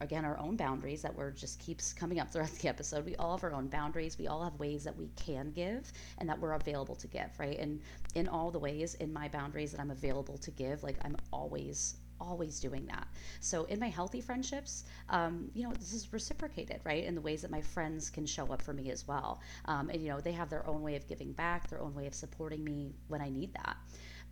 again 0.00 0.24
our 0.24 0.38
own 0.38 0.56
boundaries 0.56 1.00
that 1.02 1.14
we're 1.14 1.30
just 1.30 1.60
keeps 1.60 1.92
coming 1.92 2.18
up 2.18 2.30
throughout 2.30 2.50
the 2.60 2.68
episode 2.68 3.04
we 3.06 3.14
all 3.16 3.36
have 3.36 3.44
our 3.44 3.52
own 3.52 3.68
boundaries 3.68 4.18
we 4.18 4.26
all 4.26 4.42
have 4.42 4.54
ways 4.58 4.82
that 4.82 4.96
we 4.96 5.08
can 5.14 5.52
give 5.52 5.92
and 6.18 6.28
that 6.28 6.38
we're 6.38 6.54
available 6.54 6.96
to 6.96 7.06
give 7.06 7.30
right 7.38 7.58
and 7.58 7.80
in 8.16 8.26
all 8.26 8.50
the 8.50 8.58
ways 8.58 8.94
in 8.94 9.12
my 9.12 9.28
boundaries 9.28 9.70
that 9.70 9.80
i'm 9.80 9.92
available 9.92 10.36
to 10.36 10.50
give 10.50 10.82
like 10.82 10.96
i'm 11.04 11.16
always 11.32 11.96
always 12.22 12.60
doing 12.60 12.86
that. 12.86 13.06
So 13.40 13.64
in 13.64 13.80
my 13.80 13.88
healthy 13.88 14.20
friendships, 14.20 14.84
um, 15.08 15.50
you 15.54 15.64
know, 15.64 15.74
this 15.74 15.92
is 15.92 16.12
reciprocated, 16.12 16.80
right? 16.84 17.04
In 17.04 17.14
the 17.14 17.20
ways 17.20 17.42
that 17.42 17.50
my 17.50 17.60
friends 17.60 18.10
can 18.10 18.26
show 18.26 18.46
up 18.52 18.62
for 18.62 18.72
me 18.72 18.90
as 18.90 19.06
well. 19.06 19.40
Um, 19.66 19.90
and, 19.90 20.02
you 20.02 20.08
know, 20.08 20.20
they 20.20 20.32
have 20.32 20.50
their 20.50 20.66
own 20.66 20.82
way 20.82 20.96
of 20.96 21.06
giving 21.08 21.32
back, 21.32 21.68
their 21.68 21.80
own 21.80 21.94
way 21.94 22.06
of 22.06 22.14
supporting 22.14 22.64
me 22.64 22.94
when 23.08 23.20
I 23.20 23.28
need 23.28 23.52
that. 23.54 23.76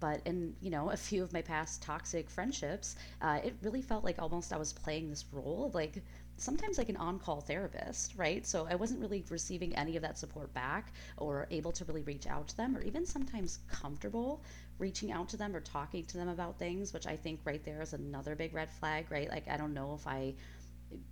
But 0.00 0.22
in, 0.24 0.54
you 0.60 0.70
know, 0.70 0.90
a 0.96 0.96
few 0.96 1.22
of 1.22 1.32
my 1.32 1.42
past 1.42 1.82
toxic 1.82 2.30
friendships, 2.30 2.96
uh, 3.20 3.40
it 3.44 3.56
really 3.62 3.82
felt 3.82 4.04
like 4.04 4.18
almost 4.18 4.52
I 4.52 4.56
was 4.56 4.72
playing 4.72 5.10
this 5.10 5.24
role 5.30 5.66
of 5.66 5.74
like, 5.74 6.02
sometimes 6.40 6.78
like 6.78 6.88
an 6.88 6.96
on-call 6.96 7.40
therapist 7.40 8.14
right 8.16 8.46
so 8.46 8.66
i 8.70 8.74
wasn't 8.74 8.98
really 9.00 9.24
receiving 9.30 9.74
any 9.76 9.96
of 9.96 10.02
that 10.02 10.18
support 10.18 10.52
back 10.54 10.92
or 11.18 11.46
able 11.50 11.72
to 11.72 11.84
really 11.84 12.02
reach 12.02 12.26
out 12.26 12.48
to 12.48 12.56
them 12.56 12.76
or 12.76 12.82
even 12.82 13.04
sometimes 13.06 13.58
comfortable 13.70 14.42
reaching 14.80 15.12
out 15.12 15.28
to 15.28 15.36
them 15.36 15.54
or 15.54 15.60
talking 15.60 16.04
to 16.06 16.16
them 16.16 16.28
about 16.28 16.58
things, 16.58 16.92
which 16.92 17.06
I 17.06 17.14
think 17.16 17.40
right 17.44 17.62
there 17.62 17.82
is 17.82 17.92
another 17.92 18.34
big 18.34 18.54
red 18.54 18.70
flag, 18.70 19.06
right? 19.10 19.28
Like, 19.28 19.46
I 19.46 19.56
don't 19.56 19.74
know 19.74 19.94
if 19.94 20.06
I, 20.06 20.34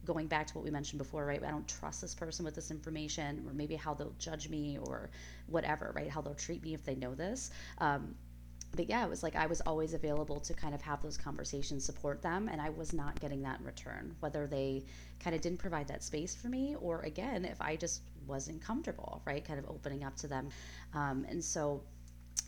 going 0.05 0.27
back 0.27 0.47
to 0.49 0.55
what 0.55 0.65
we 0.65 0.71
mentioned 0.71 0.99
before, 0.99 1.25
right? 1.25 1.43
I 1.45 1.51
don't 1.51 1.69
trust 1.69 2.01
this 2.01 2.15
person 2.15 2.45
with 2.45 2.55
this 2.55 2.71
information, 2.71 3.45
or 3.47 3.53
maybe 3.53 3.77
how 3.77 3.95
they'll 3.95 4.15
judge 4.19 4.49
me 4.49 4.79
or 4.83 5.11
whatever, 5.47 5.93
right? 5.95 6.11
How 6.11 6.23
they'll 6.23 6.35
treat 6.35 6.63
me 6.63 6.75
if 6.75 6.85
they 6.85 6.97
know 6.97 7.15
this. 7.15 7.51
Um, 7.79 8.15
but 8.73 8.89
yeah, 8.89 9.05
it 9.05 9.11
was 9.11 9.23
like 9.23 9.37
I 9.37 9.47
was 9.47 9.61
always 9.63 9.95
available 9.95 10.41
to 10.41 10.55
kind 10.55 10.75
of 10.75 10.83
have 10.83 11.03
those 11.03 11.17
conversations, 11.17 11.85
support 11.85 12.23
them, 12.23 12.49
and 12.49 12.61
I 12.61 12.71
was 12.71 12.93
not 12.93 13.19
getting 13.21 13.43
that 13.43 13.61
in 13.61 13.67
return. 13.67 14.15
Whether 14.21 14.47
they 14.47 14.85
kind 15.21 15.35
of 15.35 15.43
didn't 15.43 15.59
provide 15.59 15.89
that 15.89 16.03
space 16.03 16.35
for 16.35 16.49
me, 16.49 16.77
or 16.81 17.01
again, 17.03 17.45
if 17.45 17.61
I 17.61 17.77
just 17.77 18.03
wasn't 18.27 18.63
comfortable, 18.63 19.23
right, 19.25 19.45
kind 19.45 19.59
of 19.59 19.69
opening 19.69 20.05
up 20.05 20.17
to 20.19 20.29
them. 20.29 20.51
Um, 20.95 21.27
and 21.29 21.43
so 21.43 21.83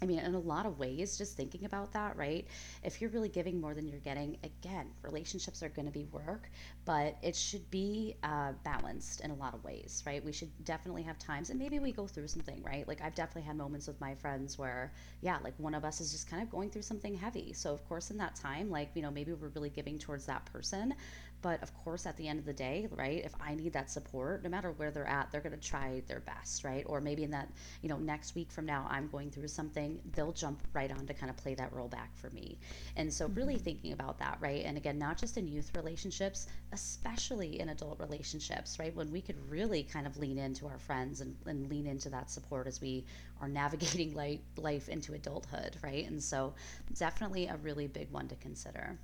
I 0.02 0.06
mean, 0.06 0.20
in 0.20 0.35
a 0.35 0.38
lot 0.38 0.64
of 0.64 0.78
ways, 0.78 1.18
just 1.18 1.37
thinking 1.37 1.66
about 1.66 1.92
that, 1.92 2.16
right? 2.16 2.47
If 2.82 3.00
you're 3.00 3.11
really 3.11 3.28
giving 3.28 3.61
more 3.61 3.75
than 3.75 3.87
you're 3.87 4.00
getting, 4.00 4.38
again, 4.42 4.87
relationships 5.02 5.62
are 5.62 5.68
going 5.68 5.85
to 5.85 5.92
be 5.92 6.06
work, 6.06 6.49
but 6.87 7.18
it 7.23 7.37
should 7.37 7.70
be 7.70 8.16
uh, 8.23 8.52
balanced 8.64 9.20
in 9.20 9.30
a 9.30 9.35
lot 9.35 9.52
of 9.52 9.62
ways, 9.62 10.02
right? 10.06 10.25
We 10.25 10.32
should 10.32 10.49
definitely 10.64 11.02
have 11.02 11.18
times, 11.18 11.50
and 11.50 11.59
maybe 11.59 11.78
we 11.80 11.92
go 11.92 12.06
through 12.06 12.28
something, 12.28 12.62
right? 12.62 12.88
Like, 12.88 13.02
I've 13.02 13.14
definitely 13.14 13.42
had 13.42 13.59
moments 13.59 13.87
with 13.87 14.00
my 14.00 14.14
friends 14.14 14.56
where, 14.56 14.90
yeah, 15.20 15.37
like 15.44 15.52
one 15.59 15.75
of 15.75 15.85
us 15.85 16.00
is 16.00 16.12
just 16.12 16.30
kind 16.30 16.42
of 16.42 16.49
going 16.49 16.70
through 16.70 16.82
something 16.82 17.14
heavy. 17.14 17.52
So, 17.52 17.70
of 17.75 17.87
course, 17.87 18.11
in 18.11 18.16
that 18.16 18.35
time, 18.35 18.70
like, 18.70 18.90
you 18.94 19.02
know, 19.02 19.11
maybe 19.11 19.35
we're 19.35 19.49
really 19.49 19.70
giving 19.70 19.99
towards 19.99 20.25
that 20.26 20.47
person, 20.47 20.94
but 21.42 21.62
of 21.62 21.75
course, 21.85 22.06
at 22.06 22.16
the 22.16 22.28
end 22.28 22.38
of 22.38 22.44
the 22.44 22.52
day, 22.52 22.88
right, 22.90 23.25
if 23.25 23.35
I 23.40 23.54
need 23.54 23.73
that 23.73 23.90
support, 23.90 24.42
no 24.42 24.50
matter 24.50 24.73
where 24.73 24.90
they're 24.90 25.06
at, 25.06 25.30
they're 25.30 25.40
going 25.40 25.59
to 25.59 25.68
try 25.68 26.02
their 26.06 26.20
best, 26.20 26.64
right? 26.64 26.85
Or 26.87 27.00
maybe 27.00 27.25
in 27.25 27.30
that, 27.30 27.50
you 27.82 27.88
know, 27.88 27.97
next 27.97 28.35
week 28.35 28.52
from 28.52 28.66
now, 28.66 28.87
I'm 28.90 29.09
going 29.09 29.30
through 29.30 29.49
something, 29.49 30.00
they'll 30.14 30.32
jump 30.32 30.62
right 30.75 30.90
on 30.90 31.06
to 31.06 31.14
kind 31.14 31.30
of 31.30 31.37
play 31.37 31.54
that 31.54 31.73
role 31.73 31.88
back 31.88 32.16
for 32.16 32.30
me. 32.30 32.59
And 32.97 33.12
so, 33.12 33.26
really 33.28 33.54
mm-hmm. 33.54 33.64
thinking 33.64 33.92
about 33.92 34.18
that, 34.18 34.38
right? 34.40 34.64
And 34.64 34.76
again, 34.76 34.99
not 34.99 35.18
just 35.18 35.37
in 35.38 35.49
youth 35.49 35.70
relationships, 35.75 36.47
especially 36.73 37.61
in 37.61 37.70
adult 37.70 38.00
relationships, 38.00 38.78
right? 38.78 38.94
When 38.94 39.11
we 39.11 39.20
could 39.20 39.37
really 39.49 39.82
kind 39.82 40.06
of 40.06 40.16
lean 40.18 40.38
into 40.38 40.66
our 40.66 40.78
friends 40.78 41.20
and, 41.20 41.37
and 41.47 41.68
lean 41.70 41.87
into 41.87 42.11
that 42.11 42.30
support 42.30 42.66
as 42.66 42.80
we 42.80 43.04
are 43.40 43.49
navigating 43.49 44.14
life, 44.23 44.40
life 44.56 44.88
into 44.88 45.14
adulthood, 45.14 45.76
right? 45.82 46.06
And 46.06 46.23
so, 46.23 46.54
definitely 46.99 47.47
a 47.47 47.56
really 47.56 47.87
big 47.87 48.11
one 48.11 48.28
to 48.28 48.37
consider. 48.37 48.99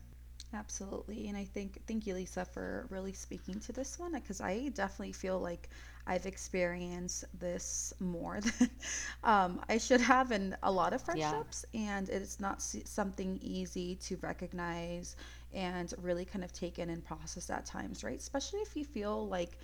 Absolutely. 0.56 1.28
And 1.28 1.36
I 1.36 1.44
think, 1.44 1.80
thank 1.86 2.06
you, 2.06 2.14
Lisa, 2.14 2.44
for 2.44 2.86
really 2.90 3.12
speaking 3.12 3.60
to 3.60 3.72
this 3.72 3.98
one 3.98 4.12
because 4.14 4.40
I 4.40 4.68
definitely 4.68 5.12
feel 5.12 5.38
like 5.38 5.68
I've 6.06 6.24
experienced 6.24 7.24
this 7.38 7.92
more 8.00 8.40
than 8.58 8.70
um, 9.24 9.60
I 9.68 9.78
should 9.78 10.00
have 10.00 10.32
in 10.32 10.56
a 10.62 10.72
lot 10.72 10.94
of 10.94 11.02
friendships. 11.02 11.64
Yeah. 11.72 11.98
And 11.98 12.08
it's 12.08 12.40
not 12.40 12.62
something 12.62 13.38
easy 13.42 13.96
to 13.96 14.16
recognize 14.22 15.16
and 15.52 15.92
really 16.00 16.24
kind 16.24 16.44
of 16.44 16.52
take 16.52 16.78
in 16.78 16.90
and 16.90 17.04
process 17.04 17.50
at 17.50 17.66
times, 17.66 18.02
right? 18.02 18.18
Especially 18.18 18.60
if 18.60 18.76
you 18.76 18.84
feel 18.84 19.28
like, 19.28 19.58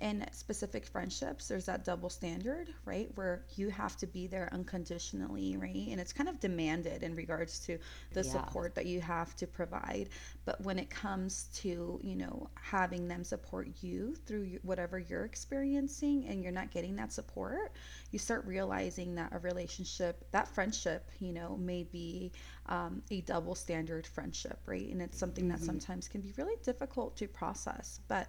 in 0.00 0.24
specific 0.30 0.86
friendships 0.86 1.48
there's 1.48 1.66
that 1.66 1.84
double 1.84 2.08
standard 2.08 2.68
right 2.84 3.10
where 3.16 3.42
you 3.56 3.68
have 3.68 3.96
to 3.96 4.06
be 4.06 4.28
there 4.28 4.48
unconditionally 4.52 5.56
right 5.56 5.88
and 5.90 6.00
it's 6.00 6.12
kind 6.12 6.28
of 6.28 6.38
demanded 6.38 7.02
in 7.02 7.16
regards 7.16 7.58
to 7.58 7.78
the 8.12 8.22
yeah. 8.22 8.30
support 8.30 8.76
that 8.76 8.86
you 8.86 9.00
have 9.00 9.34
to 9.34 9.46
provide 9.46 10.08
but 10.44 10.60
when 10.60 10.78
it 10.78 10.88
comes 10.88 11.48
to 11.52 11.98
you 12.02 12.14
know 12.14 12.48
having 12.54 13.08
them 13.08 13.24
support 13.24 13.68
you 13.80 14.14
through 14.24 14.46
whatever 14.62 15.00
you're 15.00 15.24
experiencing 15.24 16.24
and 16.28 16.44
you're 16.44 16.52
not 16.52 16.70
getting 16.70 16.94
that 16.94 17.12
support 17.12 17.72
you 18.12 18.20
start 18.20 18.44
realizing 18.46 19.16
that 19.16 19.32
a 19.32 19.38
relationship 19.40 20.24
that 20.30 20.46
friendship 20.46 21.10
you 21.18 21.32
know 21.32 21.56
may 21.56 21.82
be 21.82 22.30
um, 22.66 23.02
a 23.10 23.20
double 23.22 23.56
standard 23.56 24.06
friendship 24.06 24.60
right 24.66 24.90
and 24.90 25.02
it's 25.02 25.18
something 25.18 25.44
mm-hmm. 25.44 25.58
that 25.58 25.64
sometimes 25.64 26.06
can 26.06 26.20
be 26.20 26.32
really 26.36 26.56
difficult 26.62 27.16
to 27.16 27.26
process 27.26 27.98
but 28.06 28.28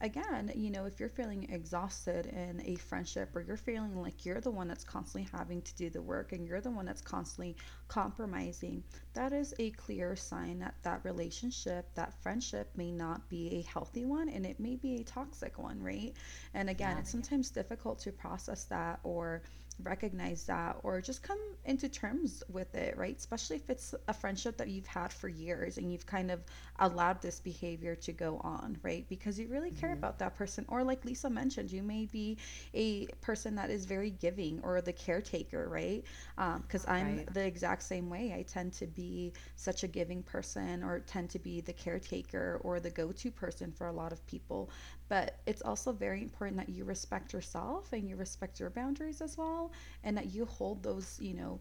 again, 0.00 0.52
you 0.54 0.70
know, 0.70 0.84
if 0.86 1.00
you're 1.00 1.08
feeling 1.08 1.46
exhausted 1.50 2.26
in 2.26 2.62
a 2.64 2.76
friendship 2.76 3.34
or 3.34 3.40
you're 3.42 3.56
feeling 3.56 3.96
like 4.00 4.24
you're 4.24 4.40
the 4.40 4.50
one 4.50 4.68
that's 4.68 4.84
constantly 4.84 5.28
having 5.32 5.62
to 5.62 5.74
do 5.76 5.90
the 5.90 6.02
work 6.02 6.32
and 6.32 6.46
you're 6.46 6.60
the 6.60 6.70
one 6.70 6.86
that's 6.86 7.00
constantly 7.00 7.56
compromising, 7.88 8.82
that 9.14 9.32
is 9.32 9.54
a 9.58 9.70
clear 9.72 10.14
sign 10.16 10.58
that 10.60 10.74
that 10.82 11.04
relationship, 11.04 11.94
that 11.94 12.14
friendship 12.22 12.70
may 12.76 12.90
not 12.92 13.28
be 13.28 13.54
a 13.56 13.62
healthy 13.62 14.04
one 14.04 14.28
and 14.28 14.46
it 14.46 14.60
may 14.60 14.76
be 14.76 14.96
a 15.00 15.04
toxic 15.04 15.58
one, 15.58 15.82
right? 15.82 16.14
And 16.54 16.70
again, 16.70 16.96
Yeah. 16.96 16.98
it's 16.98 17.10
sometimes 17.10 17.50
difficult 17.50 17.98
to 18.00 18.12
process 18.12 18.64
that 18.66 19.00
or 19.02 19.42
recognize 19.82 20.44
that 20.46 20.76
or 20.82 21.00
just 21.00 21.22
come 21.22 21.38
into 21.64 21.88
terms 21.88 22.42
with 22.48 22.74
it, 22.74 22.96
right? 22.96 23.16
Especially 23.16 23.56
if 23.56 23.70
it's 23.70 23.94
a 24.08 24.12
friendship 24.12 24.56
that 24.58 24.68
you've 24.68 24.86
had 24.86 25.12
for 25.12 25.28
years 25.28 25.78
and 25.78 25.92
you've 25.92 26.06
kind 26.06 26.30
of 26.30 26.42
allowed 26.78 27.20
this 27.22 27.40
behavior 27.40 27.94
to 27.94 28.12
go 28.12 28.38
on, 28.42 28.78
right? 28.82 29.06
Because 29.08 29.38
you 29.38 29.48
really 29.48 29.70
care 29.70 29.92
hmm 29.92 30.00
about 30.00 30.18
that 30.18 30.36
person. 30.36 30.64
Or, 30.68 30.82
like 30.84 31.04
Lisa 31.04 31.28
mentioned, 31.30 31.70
you 31.72 31.82
may 31.82 32.06
be 32.06 32.38
a 32.74 33.06
person 33.20 33.54
that 33.56 33.70
is 33.70 33.84
very 33.84 34.10
giving 34.10 34.60
or 34.62 34.80
the 34.80 34.92
caretaker, 34.92 35.68
right? 35.68 36.04
Because 36.62 36.86
I'm 36.86 37.20
Right. 37.20 37.28
the 37.32 37.44
exact 37.44 37.82
same 37.82 38.08
way. 38.08 38.32
I 38.36 38.42
tend 38.42 38.72
to 38.74 38.86
be 38.86 39.32
such 39.56 39.82
a 39.82 39.88
giving 39.88 40.22
person 40.22 40.82
or 40.82 41.00
tend 41.00 41.30
to 41.30 41.38
be 41.38 41.60
the 41.60 41.72
caretaker 41.72 42.60
or 42.62 42.80
the 42.80 42.90
go 42.90 43.12
to 43.12 43.30
person 43.30 43.72
for 43.72 43.86
a 43.86 43.92
lot 43.92 44.12
of 44.12 44.26
people. 44.26 44.70
But 45.08 45.38
it's 45.46 45.62
also 45.62 45.92
very 45.92 46.22
important 46.22 46.56
that 46.58 46.68
you 46.68 46.84
respect 46.84 47.32
yourself 47.32 47.92
and 47.92 48.08
you 48.08 48.16
respect 48.16 48.60
your 48.60 48.70
boundaries 48.70 49.20
as 49.20 49.36
well, 49.36 49.72
and 50.02 50.16
that 50.16 50.32
you 50.34 50.44
hold 50.44 50.82
those, 50.82 51.18
you 51.20 51.34
know, 51.34 51.60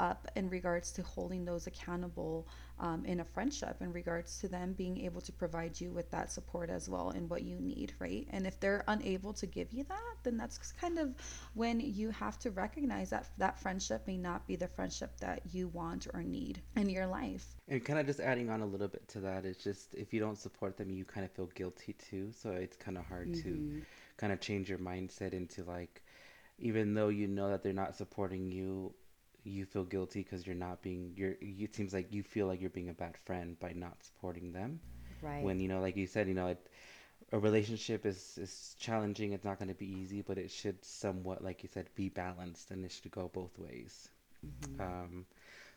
up 0.00 0.26
in 0.36 0.48
regards 0.50 0.92
to 0.92 1.02
holding 1.02 1.44
those 1.44 1.66
accountable 1.66 2.48
um, 2.78 3.04
in 3.04 3.20
a 3.20 3.24
friendship 3.24 3.76
in 3.80 3.92
regards 3.92 4.38
to 4.40 4.48
them 4.48 4.72
being 4.72 4.98
able 5.04 5.20
to 5.20 5.32
provide 5.32 5.80
you 5.80 5.92
with 5.92 6.10
that 6.10 6.30
support 6.30 6.70
as 6.70 6.88
well 6.88 7.10
and 7.10 7.28
what 7.30 7.42
you 7.42 7.58
need 7.60 7.92
right? 7.98 8.26
And 8.30 8.46
if 8.46 8.58
they're 8.60 8.84
unable 8.88 9.32
to 9.34 9.46
give 9.46 9.72
you 9.72 9.84
that 9.84 10.16
then 10.22 10.36
that's 10.36 10.72
kind 10.72 10.98
of 10.98 11.14
when 11.54 11.80
you 11.80 12.10
have 12.10 12.38
to 12.40 12.50
recognize 12.50 13.10
that 13.10 13.30
that 13.38 13.58
friendship 13.60 14.06
may 14.06 14.16
not 14.16 14.46
be 14.46 14.56
the 14.56 14.68
friendship 14.68 15.16
that 15.20 15.42
you 15.52 15.68
want 15.68 16.06
or 16.12 16.22
need 16.22 16.62
in 16.76 16.88
your 16.88 17.06
life. 17.06 17.56
And 17.68 17.84
kind 17.84 17.98
of 17.98 18.06
just 18.06 18.20
adding 18.20 18.48
on 18.50 18.62
a 18.62 18.66
little 18.66 18.88
bit 18.88 19.06
to 19.08 19.20
that, 19.20 19.44
it's 19.44 19.62
just 19.62 19.94
if 19.94 20.12
you 20.14 20.20
don't 20.20 20.38
support 20.38 20.76
them, 20.76 20.90
you 20.90 21.04
kind 21.04 21.24
of 21.24 21.32
feel 21.32 21.46
guilty 21.46 21.92
too. 21.94 22.32
So 22.32 22.50
it's 22.50 22.76
kind 22.76 22.96
of 22.98 23.04
hard 23.06 23.32
to 23.44 23.62
hmm 23.62 23.84
kind 24.16 24.32
of 24.32 24.40
change 24.40 24.68
your 24.70 24.78
mindset 24.78 25.32
into 25.34 25.64
like, 25.64 26.02
even 26.58 26.94
though 26.94 27.08
you 27.08 27.28
know 27.28 27.50
that 27.50 27.62
they're 27.62 27.72
not 27.74 27.96
supporting 27.96 28.50
you, 28.50 28.94
you 29.44 29.64
feel 29.66 29.84
guilty 29.84 30.22
because 30.22 30.46
you're 30.46 30.56
not 30.56 30.82
being, 30.82 31.12
you're, 31.16 31.36
it 31.40 31.74
seems 31.74 31.92
like 31.94 32.12
you 32.12 32.22
feel 32.22 32.46
like 32.46 32.60
you're 32.60 32.70
being 32.70 32.88
a 32.90 32.94
bad 32.94 33.16
friend 33.18 33.58
by 33.60 33.72
not 33.72 34.02
supporting 34.02 34.52
them. 34.52 34.80
Right. 35.20 35.40
When, 35.40 35.60
you 35.60 35.68
know, 35.68 35.80
like 35.80 35.96
you 35.96 36.06
said, 36.06 36.28
you 36.28 36.34
know, 36.34 36.48
it, 36.48 36.68
a 37.32 37.38
relationship 37.38 38.06
is, 38.06 38.38
is 38.38 38.76
challenging. 38.78 39.32
It's 39.32 39.44
not 39.44 39.58
going 39.58 39.68
to 39.68 39.74
be 39.74 39.86
easy, 39.90 40.22
but 40.22 40.38
it 40.38 40.50
should 40.50 40.84
somewhat, 40.84 41.42
like 41.44 41.62
you 41.62 41.68
said, 41.72 41.88
be 41.94 42.08
balanced 42.08 42.70
and 42.70 42.84
it 42.84 42.92
should 42.92 43.10
go 43.10 43.30
both 43.32 43.58
ways. 43.58 44.08
hmm 44.42 44.80
Um, 44.80 45.26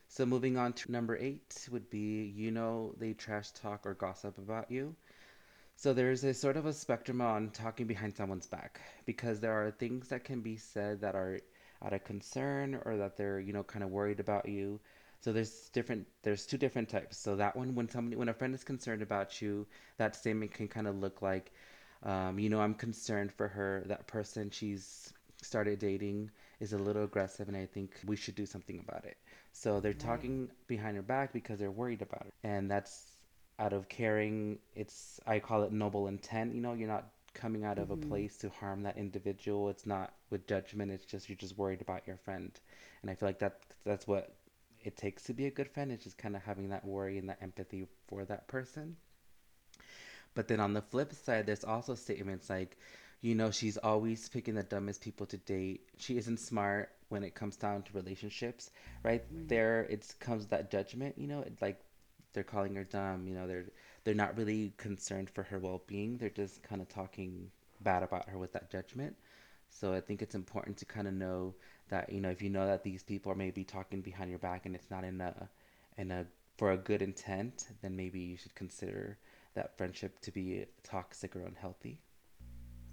so 0.08 0.26
moving 0.26 0.58
on 0.58 0.74
to 0.74 0.92
number 0.92 1.18
eight 1.18 1.68
would 1.72 1.90
be, 1.90 2.26
you 2.26 2.52
know, 2.52 2.94
they 3.00 3.14
trash 3.14 3.52
talk 3.52 3.86
or 3.86 3.94
gossip 3.94 4.38
about 4.38 4.72
you. 4.72 4.96
So 5.76 5.94
there's 5.94 6.24
a 6.24 6.34
sort 6.34 6.58
of 6.58 6.66
a 6.66 6.74
spectrum 6.74 7.22
on 7.22 7.50
talking 7.52 7.88
behind 7.88 8.16
someone's 8.16 8.48
back 8.48 8.82
because 9.06 9.40
there 9.40 9.54
are 9.54 9.72
things 9.72 10.10
that 10.10 10.24
can 10.24 10.42
be 10.42 10.58
said 10.58 11.02
that 11.02 11.16
are 11.16 11.40
out 11.84 11.94
of 11.94 12.04
concern 12.04 12.80
or 12.86 12.98
that 12.98 13.18
they're, 13.18 13.40
you 13.40 13.54
know, 13.54 13.64
kind 13.64 13.84
of 13.84 13.90
worried 13.92 14.20
about 14.20 14.48
you. 14.48 14.80
So 15.20 15.32
there's 15.32 15.70
different 15.70 16.08
there's 16.24 16.46
two 16.46 16.58
different 16.58 16.90
types. 16.90 17.18
So 17.18 17.36
that 17.36 17.56
one 17.56 17.76
when 17.76 17.90
somebody 17.90 18.16
when 18.18 18.30
a 18.30 18.34
friend 18.34 18.54
is 18.56 18.64
concerned 18.64 19.02
about 19.02 19.42
you, 19.42 19.68
that 19.98 20.16
statement 20.16 20.54
can 20.54 20.68
kind 20.68 20.88
of 20.88 20.98
look 21.00 21.22
like 21.22 21.52
um, 22.04 22.40
you 22.40 22.50
know, 22.50 22.62
I'm 22.62 22.74
concerned 22.76 23.32
for 23.32 23.48
her. 23.48 23.84
That 23.88 24.08
person 24.08 24.50
she's 24.50 25.14
started 25.42 25.80
dating 25.80 26.32
is 26.60 26.74
a 26.74 26.78
little 26.78 27.04
aggressive 27.04 27.48
and 27.48 27.58
I 27.58 27.66
think 27.66 28.00
we 28.06 28.16
should 28.16 28.36
do 28.36 28.46
something 28.46 28.80
about 28.80 29.06
it. 29.06 29.18
So 29.52 29.80
they're 29.80 29.94
Right. 29.94 29.94
talking 29.94 30.50
behind 30.68 30.96
her 30.96 31.02
back 31.02 31.34
because 31.34 31.60
they're 31.60 31.72
worried 31.72 32.02
about 32.02 32.24
her. 32.26 32.32
And 32.44 32.70
that's 32.70 33.18
out 33.60 33.74
of 33.74 33.90
caring. 33.90 34.60
It's 34.76 35.20
I 35.26 35.40
call 35.40 35.64
it 35.64 35.72
noble 35.72 36.08
intent. 36.08 36.54
You 36.56 36.62
know, 36.62 36.74
you're 36.74 36.88
not 36.88 37.10
coming 37.34 37.64
out 37.64 37.78
of 37.80 37.92
a 37.92 37.96
hmm 37.96 37.98
place 37.98 38.38
to 38.38 38.50
harm 38.50 38.84
that 38.84 38.98
individual. 38.98 39.70
It's 39.70 39.86
not 39.86 40.14
with 40.30 40.48
judgment. 40.48 40.92
It's 40.92 41.06
just 41.06 41.30
you're 41.30 41.36
just 41.38 41.58
worried 41.58 41.82
about 41.82 42.08
your 42.08 42.18
friend. 42.18 42.52
And 43.02 43.12
I 43.12 43.16
feel 43.16 43.30
like 43.30 43.40
that 43.40 43.62
that's 43.86 44.08
what 44.08 44.36
it 44.82 44.98
takes 44.98 45.24
to 45.24 45.34
be 45.34 45.46
a 45.48 45.52
good 45.52 45.70
friend. 45.70 45.92
It's 45.92 46.04
just 46.04 46.18
kind 46.18 46.36
of 46.36 46.44
having 46.44 46.70
that 46.70 46.86
worry 46.86 47.18
and 47.18 47.30
that 47.30 47.42
empathy 47.42 47.88
for 48.08 48.26
that 48.26 48.48
person. 48.48 48.98
But 50.34 50.48
then 50.48 50.60
on 50.60 50.74
the 50.74 50.82
flip 50.82 51.14
side, 51.14 51.46
there's 51.46 51.64
also 51.64 51.96
statements 51.96 52.50
like, 52.50 52.78
you 53.22 53.36
know, 53.36 53.52
she's 53.52 53.78
always 53.78 54.28
picking 54.30 54.56
the 54.56 54.64
dumbest 54.64 55.02
people 55.02 55.26
to 55.28 55.38
date. 55.38 55.90
She 55.98 56.18
isn't 56.18 56.40
smart 56.40 56.90
when 57.10 57.24
it 57.24 57.36
comes 57.36 57.58
down 57.58 57.84
to 57.84 57.94
relationships. 57.94 58.72
Right 59.04 59.24
hmm 59.30 59.48
there, 59.48 59.84
it 59.90 60.14
comes 60.20 60.48
that 60.48 60.72
judgment. 60.72 61.18
You 61.18 61.28
know, 61.28 61.42
it, 61.42 61.62
like 61.62 61.82
they're 62.34 62.44
calling 62.44 62.76
her 62.76 62.84
dumb. 62.84 63.28
You 63.28 63.36
know, 63.36 63.48
they're 63.48 63.66
they're 64.04 64.14
not 64.14 64.38
really 64.38 64.74
concerned 64.78 65.30
for 65.30 65.44
her 65.44 65.60
well-being. 65.60 66.18
They're 66.18 66.30
just 66.30 66.64
kind 66.64 66.82
of 66.82 66.90
talking 66.90 67.52
bad 67.82 68.04
about 68.04 68.30
her 68.30 68.38
with 68.38 68.54
that 68.54 68.70
judgment. 68.70 69.16
So 69.70 69.94
I 69.94 70.02
think 70.02 70.22
it's 70.22 70.36
important 70.36 70.78
to 70.78 70.86
kind 70.86 71.08
of 71.08 71.14
know 71.14 71.56
that 71.90 72.12
you 72.12 72.20
know 72.20 72.30
if 72.30 72.42
you 72.42 72.50
know 72.50 72.66
that 72.68 72.84
these 72.84 73.04
people 73.04 73.32
are 73.32 73.36
maybe 73.36 73.64
talking 73.64 74.02
behind 74.02 74.30
your 74.30 74.40
back 74.40 74.66
and 74.66 74.76
it's 74.76 74.90
not 74.90 75.04
in 75.04 75.22
a 75.22 75.50
in 75.98 76.12
a 76.12 76.26
for 76.58 76.72
a 76.72 76.78
good 76.78 77.02
intent, 77.02 77.68
then 77.82 77.96
maybe 77.96 78.20
you 78.20 78.38
should 78.38 78.54
consider 78.54 79.18
that 79.56 79.78
friendship 79.78 80.20
to 80.22 80.32
be 80.32 80.66
toxic 80.84 81.36
or 81.36 81.42
unhealthy. 81.42 82.00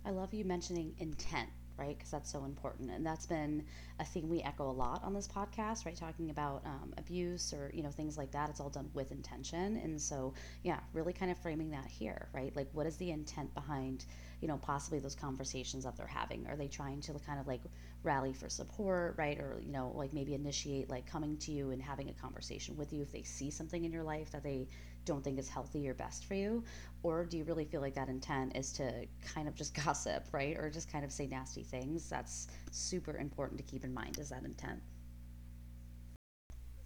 I 0.04 0.10
love 0.10 0.32
you 0.32 0.44
mentioning 0.44 0.94
intent, 0.98 1.50
right? 1.78 1.96
Because 1.96 2.10
that's 2.10 2.30
so 2.30 2.44
important, 2.44 2.90
and 2.90 3.06
that's 3.06 3.26
been 3.26 3.64
a 4.00 4.04
thing 4.04 4.28
we 4.28 4.42
echo 4.42 4.68
a 4.68 4.72
lot 4.72 5.02
on 5.04 5.14
this 5.14 5.28
podcast, 5.28 5.86
right? 5.86 5.96
Talking 5.96 6.30
about 6.30 6.62
um, 6.64 6.92
abuse 6.98 7.52
or 7.52 7.70
you 7.74 7.82
know 7.82 7.90
things 7.90 8.18
like 8.18 8.32
that. 8.32 8.50
It's 8.50 8.60
all 8.60 8.70
done 8.70 8.90
with 8.94 9.12
intention, 9.12 9.76
and 9.76 10.00
so 10.00 10.34
yeah, 10.62 10.80
really 10.92 11.12
kind 11.12 11.30
of 11.30 11.38
framing 11.38 11.70
that 11.70 11.86
here, 11.86 12.28
right? 12.32 12.54
Like, 12.54 12.68
what 12.72 12.86
is 12.86 12.96
the 12.96 13.10
intent 13.10 13.54
behind, 13.54 14.04
you 14.40 14.48
know, 14.48 14.56
possibly 14.58 14.98
those 14.98 15.14
conversations 15.14 15.84
that 15.84 15.96
they're 15.96 16.06
having? 16.06 16.46
Are 16.48 16.56
they 16.56 16.68
trying 16.68 17.00
to 17.02 17.12
kind 17.26 17.40
of 17.40 17.46
like 17.46 17.62
rally 18.02 18.32
for 18.32 18.48
support, 18.48 19.14
right? 19.16 19.38
Or 19.38 19.60
you 19.64 19.72
know, 19.72 19.92
like 19.94 20.12
maybe 20.12 20.34
initiate 20.34 20.90
like 20.90 21.06
coming 21.06 21.36
to 21.38 21.52
you 21.52 21.70
and 21.70 21.82
having 21.82 22.08
a 22.10 22.14
conversation 22.14 22.76
with 22.76 22.92
you 22.92 23.02
if 23.02 23.12
they 23.12 23.22
see 23.22 23.50
something 23.50 23.84
in 23.84 23.92
your 23.92 24.02
life 24.02 24.30
that 24.32 24.42
they 24.42 24.68
don't 25.08 25.24
think 25.24 25.38
is 25.38 25.48
healthy 25.48 25.88
or 25.88 25.94
best 25.94 26.24
for 26.26 26.34
you 26.34 26.62
or 27.02 27.24
do 27.24 27.38
you 27.38 27.44
really 27.44 27.64
feel 27.64 27.80
like 27.80 27.94
that 27.94 28.08
intent 28.08 28.56
is 28.56 28.72
to 28.72 29.06
kind 29.34 29.48
of 29.48 29.54
just 29.54 29.74
gossip, 29.84 30.24
right? 30.32 30.56
Or 30.56 30.70
just 30.70 30.90
kind 30.90 31.04
of 31.04 31.12
say 31.12 31.26
nasty 31.26 31.62
things? 31.62 32.08
That's 32.08 32.48
super 32.70 33.16
important 33.16 33.58
to 33.58 33.64
keep 33.64 33.84
in 33.84 33.94
mind 33.94 34.18
is 34.18 34.30
that 34.30 34.44
intent. 34.44 34.80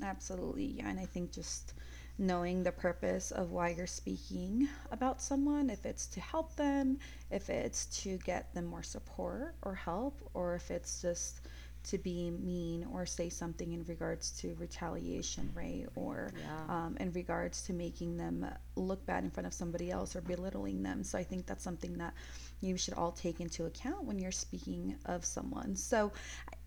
Absolutely. 0.02 0.64
Yeah. 0.64 0.88
And 0.88 0.98
I 0.98 1.06
think 1.06 1.32
just 1.32 1.74
knowing 2.18 2.62
the 2.62 2.72
purpose 2.72 3.30
of 3.30 3.52
why 3.52 3.70
you're 3.70 3.86
speaking 3.86 4.68
about 4.90 5.22
someone, 5.22 5.70
if 5.70 5.86
it's 5.86 6.06
to 6.08 6.20
help 6.20 6.56
them, 6.56 6.98
if 7.30 7.48
it's 7.48 7.86
to 8.02 8.18
get 8.18 8.52
them 8.54 8.66
more 8.66 8.82
support 8.82 9.54
or 9.62 9.74
help, 9.74 10.20
or 10.34 10.54
if 10.54 10.70
it's 10.70 11.00
just 11.00 11.40
to 11.84 11.98
be 11.98 12.30
mean 12.30 12.86
or 12.92 13.06
say 13.06 13.28
something 13.28 13.72
in 13.72 13.84
regards 13.84 14.30
to 14.40 14.54
retaliation, 14.58 15.50
right? 15.54 15.86
Or 15.94 16.32
Yeah. 16.38 16.64
um, 16.68 16.96
in 17.00 17.12
regards 17.12 17.62
to 17.64 17.72
making 17.72 18.16
them 18.16 18.46
look 18.76 19.04
bad 19.06 19.24
in 19.24 19.30
front 19.30 19.46
of 19.46 19.54
somebody 19.54 19.90
else 19.90 20.14
or 20.16 20.20
belittling 20.20 20.82
them. 20.82 21.02
So 21.04 21.18
I 21.18 21.24
think 21.24 21.46
that's 21.46 21.64
something 21.64 21.98
that 21.98 22.14
you 22.60 22.76
should 22.76 22.94
all 22.94 23.12
take 23.12 23.40
into 23.40 23.64
account 23.66 24.04
when 24.04 24.18
you're 24.18 24.32
speaking 24.32 24.96
of 25.06 25.24
someone. 25.24 25.76
So 25.76 26.12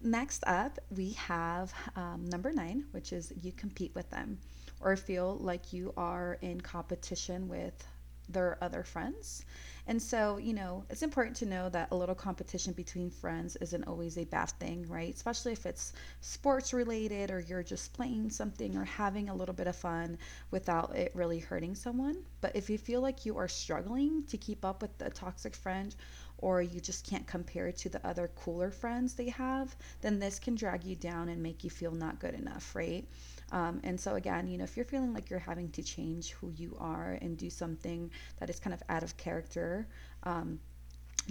Next 0.01 0.43
up, 0.45 0.77
we 0.95 1.11
have 1.13 1.73
um, 1.95 2.25
number 2.25 2.51
nine, 2.51 2.85
which 2.91 3.11
is 3.11 3.33
you 3.41 3.51
compete 3.51 3.93
with 3.95 4.09
them 4.11 4.37
or 4.79 4.95
feel 4.95 5.37
like 5.37 5.73
you 5.73 5.93
are 5.97 6.37
in 6.41 6.61
competition 6.61 7.47
with 7.47 7.87
their 8.29 8.57
other 8.61 8.83
friends. 8.83 9.45
And 9.87 10.01
so, 10.01 10.37
you 10.37 10.53
know, 10.53 10.83
it's 10.89 11.03
important 11.03 11.35
to 11.37 11.45
know 11.45 11.69
that 11.69 11.89
a 11.91 11.95
little 11.95 12.15
competition 12.15 12.73
between 12.73 13.11
friends 13.11 13.55
isn't 13.57 13.83
always 13.83 14.17
a 14.17 14.25
bad 14.25 14.49
thing, 14.51 14.87
right? 14.87 15.13
Especially 15.13 15.51
if 15.51 15.65
it's 15.65 15.93
sports 16.21 16.73
related 16.73 17.29
or 17.29 17.39
you're 17.39 17.61
just 17.61 17.93
playing 17.93 18.31
something 18.31 18.75
or 18.75 18.83
having 18.83 19.29
a 19.29 19.35
little 19.35 19.53
bit 19.53 19.67
of 19.67 19.75
fun 19.75 20.17
without 20.49 20.95
it 20.95 21.11
really 21.13 21.37
hurting 21.37 21.75
someone. 21.75 22.17
But 22.41 22.55
if 22.55 22.69
you 22.69 22.79
feel 22.79 23.01
like 23.01 23.25
you 23.25 23.37
are 23.37 23.47
struggling 23.47 24.23
to 24.23 24.37
keep 24.37 24.65
up 24.65 24.81
with 24.81 24.99
a 25.01 25.11
toxic 25.11 25.55
friend 25.55 25.95
or 26.37 26.61
you 26.61 26.79
just 26.79 27.07
can't 27.07 27.25
compare 27.27 27.71
to 27.71 27.89
the 27.89 28.05
other 28.05 28.29
cooler 28.35 28.71
friends 28.71 29.13
they 29.13 29.29
have, 29.29 29.75
then 30.01 30.19
this 30.19 30.39
can 30.39 30.55
drag 30.55 30.83
you 30.83 30.95
down 30.95 31.29
and 31.29 31.41
make 31.41 31.63
you 31.63 31.69
feel 31.69 31.91
not 31.91 32.19
good 32.19 32.33
enough, 32.33 32.75
right? 32.75 33.05
Um, 33.51 33.79
and 33.83 33.99
so, 33.99 34.15
again, 34.15 34.47
you 34.47 34.57
know, 34.57 34.63
if 34.63 34.75
you're 34.75 34.85
feeling 34.85 35.13
like 35.13 35.29
you're 35.29 35.39
having 35.39 35.69
to 35.71 35.83
change 35.83 36.31
who 36.31 36.51
you 36.51 36.75
are 36.79 37.17
and 37.21 37.37
do 37.37 37.49
something 37.49 38.11
that 38.39 38.49
is 38.49 38.59
kind 38.59 38.73
of 38.73 38.81
out 38.89 39.03
of 39.03 39.15
character, 39.17 39.87
um, 40.23 40.59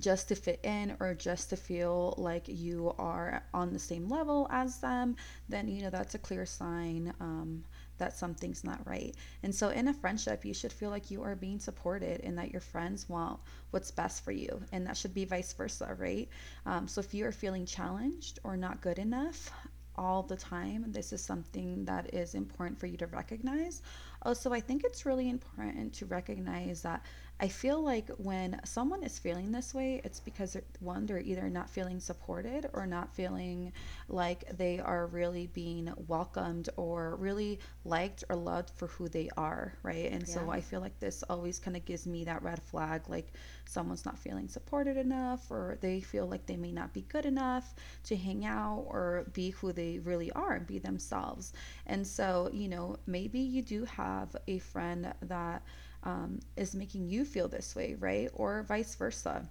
just 0.01 0.29
to 0.29 0.35
fit 0.35 0.61
in 0.65 0.97
or 1.01 1.15
just 1.15 1.51
to 1.51 1.57
feel 1.57 2.15
like 2.17 2.49
you 2.49 2.95
are 2.99 3.43
on 3.53 3.73
the 3.73 3.79
same 3.79 4.09
level 4.09 4.49
as 4.51 4.79
them, 4.79 5.17
then 5.49 5.69
you 5.69 5.83
know 5.83 5.91
that's 5.91 6.15
a 6.15 6.19
clear 6.19 6.45
sign 6.45 7.13
um, 7.21 7.65
that 7.99 8.17
something's 8.17 8.65
not 8.65 8.87
right. 8.87 9.15
And 9.43 9.55
so 9.55 9.69
in 9.69 9.89
a 9.89 9.95
friendship, 9.95 10.45
you 10.45 10.55
should 10.55 10.73
feel 10.73 10.91
like 10.91 11.11
you 11.11 11.23
are 11.23 11.37
being 11.37 11.59
supported 11.59 12.21
and 12.23 12.37
that 12.39 12.51
your 12.51 12.61
friends 12.61 13.09
want 13.09 13.41
what's 13.71 13.91
best 13.91 14.25
for 14.25 14.33
you. 14.33 14.63
And 14.73 14.87
that 14.87 14.97
should 14.97 15.15
be 15.15 15.25
vice 15.25 15.53
versa, 15.53 15.97
right? 15.99 16.29
Um, 16.67 16.89
so 16.89 17.01
if 17.01 17.15
you 17.15 17.27
are 17.27 17.33
feeling 17.33 17.67
challenged 17.67 18.39
or 18.45 18.57
not 18.57 18.81
good 18.81 18.99
enough, 18.99 19.51
all 19.97 20.23
the 20.23 20.37
time. 20.37 20.85
This 20.89 21.13
is 21.13 21.23
something 21.23 21.85
that 21.85 22.13
is 22.15 22.35
important 22.35 22.79
for 22.79 22.87
you 22.87 22.97
to 22.99 23.07
recognize. 23.07 23.83
Also, 24.23 24.53
I 24.53 24.61
think 24.61 24.83
it's 24.85 25.07
really 25.07 25.29
important 25.29 25.93
to 25.95 26.07
recognize 26.07 26.83
that 26.83 27.05
I 27.41 27.49
feel 27.49 27.83
like 27.83 28.09
when 28.17 28.61
someone 28.65 29.03
is 29.03 29.19
feeling 29.19 29.51
this 29.51 29.75
way, 29.75 30.01
it's 30.05 30.21
because 30.21 30.57
one, 30.79 31.05
they're 31.07 31.19
either 31.19 31.51
not 31.51 31.69
feeling 31.69 31.99
supported 31.99 32.71
or 32.73 32.87
not 32.87 33.13
feeling 33.15 33.73
like 34.09 34.45
they 34.57 34.79
are 34.79 35.07
really 35.09 35.49
being 35.49 35.93
welcomed 36.07 36.69
or 36.77 37.17
really 37.17 37.59
liked 37.85 38.23
or 38.31 38.37
loved 38.37 38.71
for 38.71 38.87
who 38.87 39.09
they 39.09 39.31
are, 39.37 39.75
right? 39.83 40.11
And 40.13 40.27
Yeah. 40.29 40.47
so 40.47 40.51
I 40.51 40.61
feel 40.61 40.81
like 40.81 41.01
this 41.01 41.25
always 41.29 41.59
kind 41.59 41.77
of 41.77 41.85
gives 41.85 42.07
me 42.07 42.25
that 42.25 42.43
red 42.43 42.63
flag 42.63 43.09
like 43.09 43.33
someone's 43.65 44.05
not 44.07 44.19
feeling 44.19 44.49
supported 44.49 44.97
enough 44.97 45.51
or 45.51 45.77
they 45.81 46.01
feel 46.01 46.27
like 46.27 46.47
they 46.47 46.57
may 46.57 46.73
not 46.73 46.93
be 46.93 47.03
good 47.03 47.27
enough 47.27 47.75
to 48.05 48.17
hang 48.17 48.45
out 48.45 48.85
or 48.89 49.27
be 49.33 49.51
who 49.51 49.73
they 49.73 49.99
really 49.99 50.31
are 50.33 50.53
and 50.53 50.67
be 50.67 50.79
themselves. 50.79 51.53
And 51.87 52.07
so, 52.07 52.49
you 52.53 52.69
know, 52.69 52.97
maybe 53.07 53.41
you 53.41 53.61
do 53.63 53.85
have 53.85 54.37
a 54.47 54.59
friend 54.59 55.13
that 55.23 55.63
um, 56.05 56.41
is 56.57 56.75
making 56.75 57.09
you 57.09 57.25
feel 57.25 57.49
this 57.49 57.75
way, 57.75 57.97
right? 57.99 58.31
Or 58.35 58.63
vice 58.63 58.95
versa. 58.95 59.49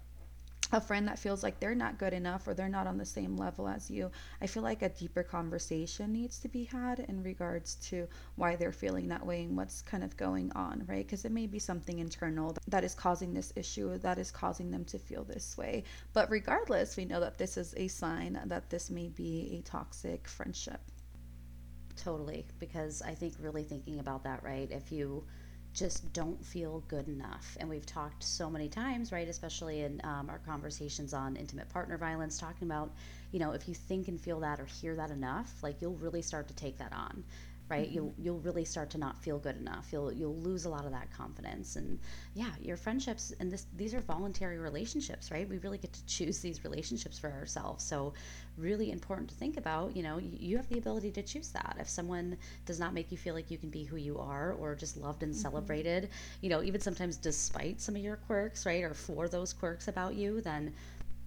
A 0.72 0.82
friend 0.82 1.08
that 1.08 1.20
feels 1.20 1.44
like 1.44 1.60
they're 1.60 1.76
not 1.76 2.00
good 2.00 2.14
enough 2.14 2.48
or 2.48 2.56
they're 2.56 2.68
not 2.68 2.88
on 2.88 2.98
the 2.98 3.06
same 3.06 3.38
level 3.38 3.68
as 3.68 3.92
you. 3.92 4.10
I 4.42 4.48
feel 4.48 4.64
like 4.64 4.82
a 4.82 4.90
deeper 4.90 5.22
conversation 5.22 6.12
needs 6.12 6.40
to 6.40 6.48
be 6.48 6.64
had 6.64 7.00
in 7.00 7.22
regards 7.22 7.76
to 7.90 8.08
why 8.38 8.56
they're 8.56 8.72
feeling 8.72 9.08
that 9.10 9.24
way 9.24 9.44
and 9.44 9.56
what's 9.56 9.84
kind 9.84 10.04
of 10.04 10.18
going 10.18 10.52
on, 10.54 10.84
right? 10.88 11.06
Because 11.06 11.26
it 11.26 11.32
may 11.32 11.46
be 11.46 11.60
something 11.60 12.00
internal 12.00 12.58
that 12.68 12.84
is 12.84 12.96
causing 12.96 13.36
this 13.36 13.54
issue, 13.56 14.00
that 14.00 14.18
is 14.18 14.32
causing 14.32 14.72
them 14.72 14.84
to 14.86 14.98
feel 14.98 15.24
this 15.24 15.56
way. 15.58 15.84
But 16.12 16.32
regardless, 16.32 16.98
we 16.98 17.06
know 17.06 17.20
that 17.20 17.38
this 17.38 17.56
is 17.56 17.76
a 17.78 17.88
sign 17.88 18.42
that 18.46 18.72
this 18.72 18.90
may 18.90 19.10
be 19.10 19.60
a 19.60 19.70
toxic 19.70 20.28
friendship. 20.28 20.82
Totally, 21.96 22.48
because 22.58 23.04
I 23.04 23.14
think 23.14 23.36
really 23.40 23.64
thinking 23.64 24.00
about 24.00 24.24
that, 24.24 24.44
right? 24.44 24.72
If 24.72 24.92
you 24.92 25.24
just 25.74 26.14
don't 26.14 26.44
feel 26.46 26.84
good 26.88 27.08
enough, 27.08 27.58
and 27.60 27.68
we've 27.68 27.86
talked 27.86 28.24
so 28.24 28.50
many 28.50 28.70
times, 28.70 29.12
right? 29.12 29.28
Especially 29.28 29.82
in 29.82 30.00
um, 30.04 30.30
our 30.30 30.40
conversations 30.40 31.14
on 31.14 31.36
intimate 31.36 31.68
partner 31.70 31.98
violence, 31.98 32.38
talking 32.38 32.68
about, 32.68 32.92
you 33.32 33.40
know, 33.40 33.52
if 33.52 33.68
you 33.68 33.74
think 33.74 34.08
and 34.08 34.20
feel 34.20 34.40
that 34.40 34.60
or 34.60 34.66
hear 34.66 34.96
that 34.96 35.10
enough, 35.10 35.52
like 35.64 35.82
you'll 35.82 35.96
really 35.96 36.22
start 36.22 36.48
to 36.48 36.54
take 36.56 36.78
that 36.78 36.94
on 36.94 37.24
right? 37.74 37.88
Mm-hmm. 37.88 37.96
you'll 37.96 38.14
you'll 38.24 38.40
really 38.50 38.66
start 38.74 38.90
to 38.92 38.98
not 39.06 39.16
feel 39.26 39.40
good 39.48 39.58
enough. 39.58 39.86
You'll 39.94 40.12
you'll 40.20 40.40
lose 40.50 40.66
a 40.66 40.70
lot 40.76 40.86
of 40.86 40.92
that 40.92 41.08
confidence. 41.22 41.76
And 41.80 42.00
yeah 42.42 42.54
your 42.62 42.78
friendships 42.78 43.34
and 43.40 43.52
this 43.54 43.66
these 43.82 43.94
are 43.94 44.02
voluntary 44.16 44.58
relationships 44.70 45.32
right? 45.32 45.48
We 45.54 45.58
really 45.66 45.78
get 45.86 45.94
to 45.94 46.06
choose 46.06 46.38
these 46.40 46.64
relationships 46.68 47.18
for 47.20 47.30
ourselves. 47.32 47.84
So 47.84 48.14
really 48.58 48.90
important 48.92 49.30
to 49.30 49.36
think 49.36 49.58
about 49.58 49.96
you 49.98 50.04
know 50.08 50.18
you, 50.20 50.58
have 50.58 50.70
the 50.70 50.78
ability 50.78 51.12
to 51.12 51.24
choose 51.24 51.50
that. 51.50 51.76
If 51.80 51.90
someone 51.90 52.38
does 52.66 52.80
not 52.80 52.94
make 52.94 53.12
you 53.12 53.18
feel 53.18 53.34
like 53.34 53.50
you 53.52 53.58
can 53.58 53.70
be 53.70 53.84
who 53.84 53.98
you 53.98 54.16
are 54.20 54.54
or 54.60 54.76
just 54.76 54.96
loved 54.98 55.24
and 55.24 55.34
Mm-hmm. 55.34 55.42
celebrated 55.42 56.10
you 56.42 56.50
know 56.50 56.62
even 56.64 56.80
sometimes 56.82 57.18
despite 57.18 57.82
some 57.82 57.96
of 57.96 58.02
your 58.02 58.18
quirks 58.28 58.66
right 58.66 58.84
or 58.84 58.94
for 58.94 59.28
those 59.28 59.52
quirks 59.54 59.88
about 59.88 60.14
you 60.16 60.42
then 60.42 60.74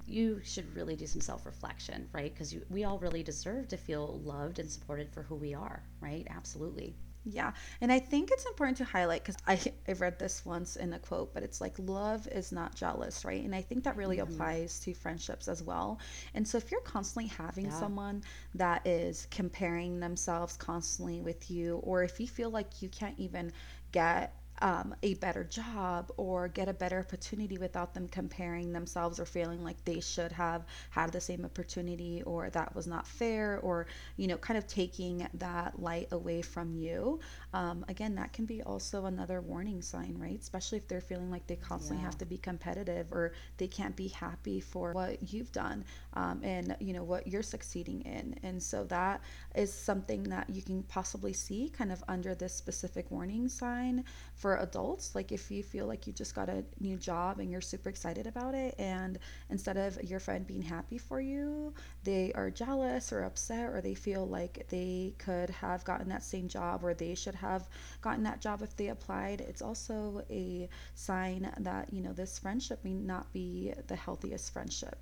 you 0.06 0.40
should 0.44 0.74
really 0.74 0.96
do 0.96 1.06
some 1.06 1.20
self-reflection 1.20 2.08
right? 2.12 2.32
Because 2.32 2.54
we 2.70 2.84
all 2.84 2.98
really 2.98 3.22
deserve 3.22 3.68
to 3.68 3.76
feel 3.76 4.20
loved 4.24 4.58
and 4.58 4.70
supported 4.70 5.10
for 5.12 5.22
who 5.22 5.34
we 5.34 5.54
are 5.54 5.82
right? 6.00 6.26
Absolutely. 6.30 6.94
Yeah, 7.28 7.52
and 7.80 7.90
I 7.90 7.98
think 7.98 8.30
it's 8.30 8.46
important 8.46 8.76
to 8.78 8.84
highlight 8.84 9.24
because 9.24 9.36
I 9.46 9.60
I 9.88 9.94
read 9.94 10.18
this 10.18 10.46
once 10.46 10.76
in 10.76 10.92
a 10.92 10.98
quote, 10.98 11.34
but 11.34 11.42
it's 11.42 11.60
like 11.60 11.74
love 11.78 12.28
is 12.28 12.52
not 12.52 12.76
jealous, 12.76 13.24
right? 13.24 13.42
And 13.42 13.54
I 13.54 13.62
think 13.62 13.82
that 13.84 13.96
really 13.96 14.18
mm-hmm. 14.18 14.32
applies 14.32 14.78
to 14.80 14.94
friendships 14.94 15.48
as 15.48 15.60
well. 15.62 15.98
And 16.34 16.46
so 16.46 16.56
if 16.56 16.70
you're 16.70 16.80
constantly 16.82 17.28
having 17.28 17.66
yeah. 17.66 17.80
someone 17.80 18.22
that 18.54 18.86
is 18.86 19.26
comparing 19.32 19.98
themselves 19.98 20.56
constantly 20.56 21.20
with 21.20 21.50
you, 21.50 21.78
or 21.82 22.04
if 22.04 22.20
you 22.20 22.28
feel 22.28 22.50
like 22.50 22.80
you 22.80 22.88
can't 22.88 23.18
even 23.18 23.52
get 23.90 24.36
um, 24.62 24.94
a 25.02 25.14
better 25.14 25.44
job 25.44 26.10
or 26.16 26.48
get 26.48 26.68
a 26.68 26.72
better 26.72 26.98
opportunity 26.98 27.58
without 27.58 27.94
them 27.94 28.08
comparing 28.08 28.72
themselves 28.72 29.20
or 29.20 29.24
feeling 29.24 29.62
like 29.62 29.82
they 29.84 30.00
should 30.00 30.32
have 30.32 30.64
had 30.90 31.12
the 31.12 31.20
same 31.20 31.44
opportunity 31.44 32.22
or 32.24 32.50
that 32.50 32.74
was 32.74 32.86
not 32.86 33.06
fair 33.06 33.58
or 33.62 33.86
you 34.16 34.26
know 34.26 34.36
kind 34.36 34.58
of 34.58 34.66
taking 34.66 35.26
that 35.34 35.80
light 35.80 36.08
away 36.12 36.42
from 36.42 36.74
you. 36.74 37.20
Um, 37.52 37.84
again 37.88 38.14
that 38.16 38.32
can 38.32 38.46
be 38.46 38.62
also 38.62 39.06
another 39.06 39.40
warning 39.40 39.82
sign 39.82 40.16
right? 40.18 40.38
Especially 40.40 40.78
if 40.78 40.88
they're 40.88 41.00
feeling 41.00 41.30
like 41.30 41.46
they 41.46 41.56
constantly 41.56 42.02
yeah. 42.02 42.06
have 42.06 42.18
to 42.18 42.26
be 42.26 42.38
competitive 42.38 43.12
or 43.12 43.32
they 43.58 43.66
can't 43.66 43.96
be 43.96 44.08
happy 44.08 44.60
for 44.60 44.92
what 44.92 45.32
you've 45.32 45.52
done 45.52 45.84
um, 46.14 46.40
and 46.42 46.76
you 46.80 46.92
know 46.92 47.04
what 47.04 47.26
you're 47.26 47.42
succeeding 47.42 48.02
in. 48.02 48.34
And 48.42 48.62
so 48.62 48.84
that 48.84 49.20
is 49.54 49.72
something 49.72 50.22
that 50.24 50.48
you 50.50 50.62
can 50.62 50.82
possibly 50.84 51.32
see 51.32 51.68
kind 51.68 51.92
of 51.92 52.02
under 52.08 52.34
this 52.34 52.54
specific 52.54 53.10
warning 53.10 53.48
sign 53.48 54.04
for 54.34 54.45
adults 54.54 55.14
like 55.14 55.32
if 55.32 55.50
you 55.50 55.62
feel 55.62 55.86
like 55.86 56.06
you 56.06 56.12
just 56.12 56.34
got 56.34 56.48
a 56.48 56.64
new 56.80 56.96
job 56.96 57.38
and 57.40 57.50
you're 57.50 57.60
super 57.60 57.88
excited 57.88 58.26
about 58.26 58.54
it 58.54 58.74
and 58.78 59.18
instead 59.50 59.76
of 59.76 60.02
your 60.02 60.18
friend 60.20 60.46
being 60.46 60.62
happy 60.62 60.98
for 60.98 61.20
you 61.20 61.74
they 62.04 62.32
are 62.34 62.50
jealous 62.50 63.12
or 63.12 63.22
upset 63.24 63.70
or 63.70 63.80
they 63.80 63.94
feel 63.94 64.26
like 64.26 64.66
they 64.68 65.14
could 65.18 65.50
have 65.50 65.84
gotten 65.84 66.08
that 66.08 66.22
same 66.22 66.48
job 66.48 66.84
or 66.84 66.94
they 66.94 67.14
should 67.14 67.34
have 67.34 67.68
gotten 68.00 68.22
that 68.22 68.40
job 68.40 68.62
if 68.62 68.74
they 68.76 68.88
applied 68.88 69.40
it's 69.40 69.62
also 69.62 70.22
a 70.30 70.68
sign 70.94 71.50
that 71.58 71.92
you 71.92 72.00
know 72.00 72.12
this 72.12 72.38
friendship 72.38 72.78
may 72.84 72.94
not 72.94 73.32
be 73.32 73.72
the 73.88 73.96
healthiest 73.96 74.52
friendship. 74.52 74.98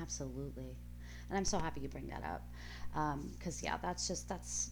Absolutely. 0.00 0.76
And 1.28 1.36
i'm 1.38 1.44
so 1.44 1.58
happy 1.58 1.80
you 1.80 1.88
bring 1.88 2.08
that 2.08 2.24
up 2.24 2.42
um, 2.94 3.30
because 3.38 3.62
yeah 3.62 3.76
that's 3.82 4.08
just 4.08 4.28
that's 4.28 4.70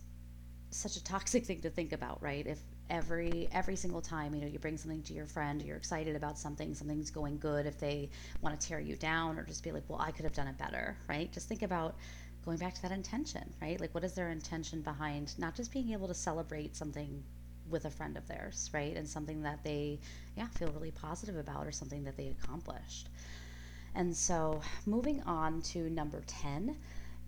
such 0.70 0.96
a 0.96 1.04
toxic 1.04 1.44
thing 1.46 1.60
to 1.62 1.70
think 1.70 1.92
about 1.92 2.22
right? 2.22 2.46
If 2.46 2.60
every 2.88 3.48
every 3.52 3.76
single 3.76 4.00
time 4.00 4.34
you 4.34 4.40
know 4.40 4.46
you 4.46 4.58
bring 4.58 4.76
something 4.76 5.02
to 5.02 5.12
your 5.12 5.26
friend 5.26 5.62
you're 5.62 5.76
excited 5.76 6.14
about 6.14 6.38
something 6.38 6.74
something's 6.74 7.10
going 7.10 7.36
good 7.38 7.66
if 7.66 7.78
they 7.80 8.08
want 8.42 8.58
to 8.58 8.66
tear 8.66 8.78
you 8.78 8.94
down 8.96 9.38
or 9.38 9.42
just 9.44 9.64
be 9.64 9.72
like 9.72 9.82
well 9.88 10.00
i 10.00 10.10
could 10.10 10.24
have 10.24 10.34
done 10.34 10.46
it 10.46 10.56
better 10.58 10.96
right? 11.08 11.32
Just 11.32 11.48
think 11.48 11.62
about 11.62 11.96
going 12.44 12.58
back 12.58 12.74
to 12.74 12.82
that 12.82 12.92
intention 12.92 13.42
right? 13.60 13.80
Like 13.80 13.94
what 13.94 14.04
is 14.04 14.12
their 14.14 14.30
intention 14.30 14.82
behind 14.82 15.34
not 15.38 15.54
just 15.54 15.72
being 15.72 15.90
able 15.92 16.08
to 16.08 16.14
celebrate 16.14 16.76
something 16.76 17.22
with 17.68 17.84
a 17.84 17.90
friend 17.90 18.16
of 18.16 18.26
theirs 18.28 18.70
right? 18.72 18.96
And 18.96 19.08
something 19.08 19.42
that 19.42 19.64
they 19.64 19.98
yeah 20.36 20.46
feel 20.48 20.70
really 20.70 20.92
positive 20.92 21.36
about 21.36 21.66
or 21.66 21.72
something 21.72 22.04
that 22.04 22.16
they 22.16 22.28
accomplished. 22.28 23.08
And 23.94 24.14
so, 24.14 24.60
moving 24.84 25.22
on 25.22 25.62
to 25.72 25.88
number 25.88 26.22
10, 26.26 26.76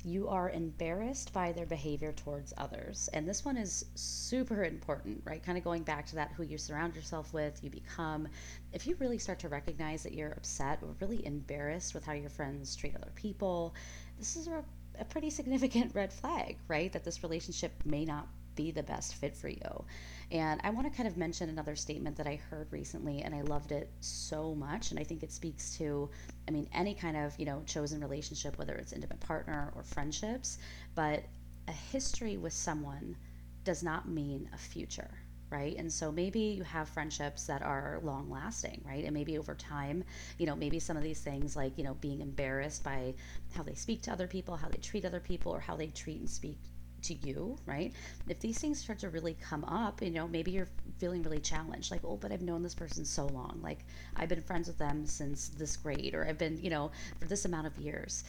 you 0.04 0.28
are 0.28 0.50
embarrassed 0.50 1.32
by 1.32 1.52
their 1.52 1.66
behavior 1.66 2.12
towards 2.12 2.52
others. 2.56 3.08
And 3.12 3.28
this 3.28 3.44
one 3.44 3.56
is 3.56 3.84
super 3.94 4.64
important, 4.64 5.22
right? 5.24 5.42
Kind 5.42 5.58
of 5.58 5.64
going 5.64 5.82
back 5.82 6.06
to 6.06 6.14
that 6.16 6.32
who 6.36 6.42
you 6.42 6.58
surround 6.58 6.94
yourself 6.94 7.32
with, 7.32 7.62
you 7.62 7.70
become. 7.70 8.28
If 8.72 8.86
you 8.86 8.96
really 8.98 9.18
start 9.18 9.38
to 9.40 9.48
recognize 9.48 10.02
that 10.04 10.14
you're 10.14 10.32
upset 10.32 10.78
or 10.82 10.94
really 11.00 11.24
embarrassed 11.26 11.94
with 11.94 12.04
how 12.04 12.12
your 12.12 12.30
friends 12.30 12.76
treat 12.76 12.96
other 12.96 13.12
people, 13.14 13.74
this 14.18 14.36
is 14.36 14.46
a, 14.46 14.64
a 14.98 15.04
pretty 15.04 15.30
significant 15.30 15.92
red 15.94 16.12
flag, 16.12 16.56
right? 16.68 16.92
That 16.92 17.04
this 17.04 17.22
relationship 17.22 17.72
may 17.84 18.04
not 18.04 18.28
be 18.58 18.72
the 18.72 18.82
best 18.82 19.14
fit 19.14 19.36
for 19.36 19.48
you. 19.48 19.84
And 20.32 20.60
I 20.64 20.70
want 20.70 20.90
to 20.90 20.94
kind 20.94 21.08
of 21.08 21.16
mention 21.16 21.48
another 21.48 21.76
statement 21.76 22.16
that 22.16 22.26
I 22.26 22.40
heard 22.50 22.66
recently, 22.72 23.22
and 23.22 23.32
I 23.34 23.42
loved 23.42 23.70
it 23.70 23.88
so 24.00 24.52
much. 24.54 24.90
And 24.90 24.98
I 24.98 25.04
think 25.04 25.22
it 25.22 25.30
speaks 25.32 25.78
to, 25.78 26.10
I 26.48 26.50
mean, 26.50 26.68
any 26.74 26.92
kind 26.92 27.16
of, 27.16 27.38
you 27.38 27.46
know, 27.46 27.62
chosen 27.66 28.00
relationship, 28.00 28.58
whether 28.58 28.74
it's 28.74 28.92
intimate 28.92 29.20
partner 29.20 29.72
or 29.76 29.84
friendships, 29.84 30.58
but 30.96 31.22
a 31.68 31.72
history 31.72 32.36
with 32.36 32.52
someone 32.52 33.16
does 33.62 33.82
not 33.84 34.08
mean 34.08 34.50
a 34.52 34.58
future. 34.58 35.10
Right. 35.50 35.76
And 35.78 35.90
so 35.90 36.12
maybe 36.12 36.40
you 36.40 36.62
have 36.64 36.90
friendships 36.90 37.46
that 37.46 37.62
are 37.62 38.00
long 38.02 38.28
lasting, 38.28 38.82
right? 38.84 39.02
And 39.02 39.14
maybe 39.14 39.38
over 39.38 39.54
time, 39.54 40.04
you 40.36 40.44
know, 40.44 40.54
maybe 40.54 40.78
some 40.78 40.94
of 40.94 41.02
these 41.02 41.22
things 41.22 41.56
like, 41.56 41.78
you 41.78 41.84
know, 41.84 41.94
being 41.94 42.20
embarrassed 42.20 42.84
by 42.84 43.14
how 43.54 43.62
they 43.62 43.72
speak 43.72 44.02
to 44.02 44.12
other 44.12 44.26
people, 44.26 44.56
how 44.56 44.68
they 44.68 44.76
treat 44.76 45.06
other 45.06 45.20
people, 45.20 45.50
or 45.50 45.60
how 45.60 45.74
they 45.74 45.86
treat 45.86 46.18
and 46.18 46.28
speak 46.28 46.58
to 47.02 47.14
you, 47.14 47.56
right? 47.66 47.92
If 48.28 48.40
these 48.40 48.58
things 48.58 48.78
start 48.80 48.98
to 49.00 49.08
really 49.08 49.36
come 49.40 49.64
up, 49.64 50.02
you 50.02 50.10
know, 50.10 50.28
maybe 50.28 50.50
you're 50.50 50.68
feeling 50.98 51.22
really 51.22 51.40
challenged, 51.40 51.90
like, 51.90 52.00
oh, 52.04 52.16
but 52.16 52.32
I've 52.32 52.42
known 52.42 52.62
this 52.62 52.74
person 52.74 53.04
so 53.04 53.26
long. 53.26 53.60
Like, 53.62 53.84
I've 54.16 54.28
been 54.28 54.42
friends 54.42 54.68
with 54.68 54.78
them 54.78 55.06
since 55.06 55.48
this 55.48 55.76
grade, 55.76 56.14
or 56.14 56.26
I've 56.26 56.38
been, 56.38 56.58
you 56.60 56.70
know, 56.70 56.90
for 57.18 57.26
this 57.26 57.44
amount 57.44 57.66
of 57.66 57.76
years. 57.78 58.24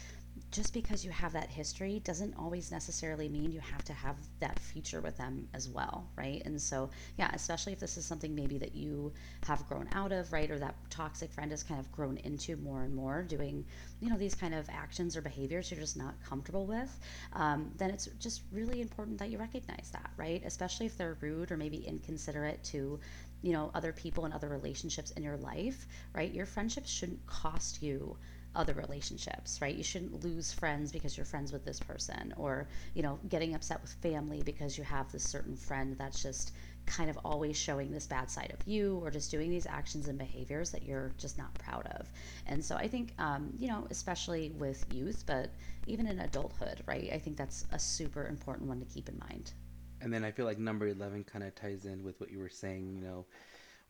Just 0.51 0.73
because 0.73 1.05
you 1.05 1.11
have 1.11 1.33
that 1.33 1.49
history 1.49 2.01
doesn't 2.03 2.35
always 2.37 2.71
necessarily 2.71 3.29
mean 3.29 3.51
you 3.51 3.59
have 3.59 3.83
to 3.85 3.93
have 3.93 4.15
that 4.39 4.57
future 4.59 5.01
with 5.01 5.17
them 5.17 5.47
as 5.53 5.69
well, 5.69 6.07
right? 6.15 6.41
And 6.45 6.61
so, 6.61 6.89
yeah, 7.17 7.29
especially 7.33 7.73
if 7.73 7.79
this 7.79 7.97
is 7.97 8.05
something 8.05 8.35
maybe 8.35 8.57
that 8.57 8.75
you 8.75 9.13
have 9.43 9.67
grown 9.67 9.87
out 9.93 10.11
of, 10.11 10.31
right, 10.33 10.49
or 10.49 10.59
that 10.59 10.75
toxic 10.89 11.31
friend 11.31 11.51
has 11.51 11.63
kind 11.63 11.79
of 11.79 11.91
grown 11.91 12.17
into 12.17 12.57
more 12.57 12.83
and 12.83 12.93
more, 12.95 13.23
doing, 13.23 13.65
you 13.99 14.09
know, 14.09 14.17
these 14.17 14.35
kind 14.35 14.53
of 14.53 14.69
actions 14.69 15.15
or 15.15 15.21
behaviors 15.21 15.71
you're 15.71 15.79
just 15.79 15.97
not 15.97 16.15
comfortable 16.23 16.65
with, 16.65 16.99
um, 17.33 17.71
then 17.77 17.89
it's 17.89 18.07
just 18.19 18.41
really 18.51 18.81
important 18.81 19.17
that 19.19 19.29
you 19.29 19.37
recognize 19.37 19.89
that, 19.91 20.09
right? 20.17 20.41
Especially 20.45 20.85
if 20.85 20.97
they're 20.97 21.17
rude 21.21 21.51
or 21.51 21.57
maybe 21.57 21.77
inconsiderate 21.77 22.63
to 22.65 22.99
you 23.41 23.53
know 23.53 23.71
other 23.73 23.93
people 23.93 24.25
and 24.25 24.33
other 24.33 24.49
relationships 24.49 25.11
in 25.11 25.23
your 25.23 25.37
life 25.37 25.87
right 26.13 26.33
your 26.33 26.45
friendships 26.45 26.89
shouldn't 26.89 27.25
cost 27.25 27.81
you 27.81 28.17
other 28.59 28.73
relationships, 28.73 29.61
right? 29.61 29.73
You 29.73 29.83
shouldn't 29.83 30.21
lose 30.21 30.51
friends 30.51 30.91
because 30.91 31.15
you're 31.15 31.25
friends 31.25 31.53
with 31.53 31.63
this 31.63 31.79
person 31.79 32.33
or, 32.35 32.67
you 32.93 33.01
know, 33.01 33.17
getting 33.29 33.55
upset 33.55 33.81
with 33.81 33.93
family 33.93 34.41
because 34.43 34.77
you 34.77 34.83
have 34.83 35.09
this 35.13 35.23
certain 35.23 35.55
friend 35.55 35.95
that's 35.97 36.21
just 36.21 36.51
kind 36.85 37.09
of 37.09 37.17
always 37.23 37.55
showing 37.55 37.89
this 37.89 38.05
bad 38.05 38.29
side 38.29 38.53
of 38.53 38.67
you 38.67 38.99
or 39.01 39.11
just 39.11 39.31
doing 39.31 39.49
these 39.49 39.65
actions 39.65 40.09
and 40.09 40.17
behaviors 40.19 40.71
that 40.71 40.83
you're 40.83 41.13
just 41.17 41.37
not 41.37 41.53
proud 41.53 41.87
of. 41.99 42.09
And 42.47 42.63
so 42.63 42.75
I 42.75 42.89
think, 42.89 43.13
um, 43.17 43.53
you 43.57 43.69
know, 43.69 43.87
especially 43.91 44.51
with 44.57 44.85
youth, 44.91 45.23
but 45.25 45.51
even 45.87 46.05
in 46.05 46.19
adulthood, 46.19 46.83
right? 46.85 47.09
I 47.13 47.17
think 47.17 47.37
that's 47.37 47.65
a 47.71 47.79
super 47.79 48.27
important 48.27 48.67
one 48.67 48.79
to 48.81 48.85
keep 48.85 49.07
in 49.07 49.17
mind. 49.29 49.53
And 50.01 50.13
then 50.13 50.25
I 50.25 50.31
feel 50.31 50.45
like 50.45 50.59
number 50.59 50.87
11 50.87 51.23
kind 51.23 51.45
of 51.45 51.55
ties 51.55 51.85
in 51.85 52.03
with 52.03 52.19
what 52.19 52.29
you 52.29 52.39
were 52.39 52.49
saying, 52.49 52.89
you 52.93 52.99
know, 53.01 53.25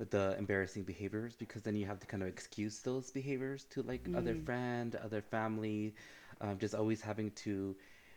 the 0.05 0.35
embarrassing 0.37 0.83
behaviors 0.83 1.35
because 1.35 1.61
then 1.61 1.75
you 1.75 1.85
have 1.85 1.99
to 1.99 2.07
kind 2.07 2.23
of 2.23 2.29
excuse 2.29 2.79
those 2.79 3.11
behaviors 3.11 3.65
to 3.65 3.81
like 3.83 4.03
mm. 4.05 4.17
other 4.17 4.35
friend, 4.35 4.95
other 4.95 5.21
family, 5.21 5.93
um, 6.41 6.57
just 6.57 6.73
always 6.73 7.01
having 7.01 7.31
to, 7.31 7.75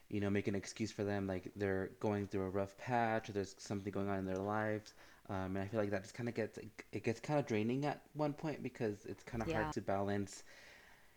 you 0.08 0.20
know, 0.20 0.30
make 0.30 0.46
an 0.46 0.54
excuse 0.54 0.92
for 0.92 1.04
them 1.04 1.26
like 1.26 1.50
they're 1.56 1.90
going 2.00 2.26
through 2.26 2.42
a 2.42 2.50
rough 2.50 2.76
patch 2.78 3.28
or 3.28 3.32
there's 3.32 3.54
something 3.58 3.92
going 3.92 4.08
on 4.08 4.18
in 4.18 4.26
their 4.26 4.36
lives. 4.36 4.94
Um, 5.28 5.56
and 5.56 5.58
I 5.58 5.66
feel 5.66 5.80
like 5.80 5.90
that 5.90 6.02
just 6.02 6.14
kind 6.14 6.28
of 6.28 6.34
gets 6.34 6.58
it 6.92 7.04
gets 7.04 7.20
kind 7.20 7.38
of 7.38 7.46
draining 7.46 7.84
at 7.86 8.02
one 8.14 8.32
point 8.32 8.62
because 8.62 9.04
it's 9.06 9.22
kind 9.22 9.42
of 9.42 9.48
yeah. 9.48 9.62
hard 9.62 9.72
to 9.74 9.80
balance 9.80 10.42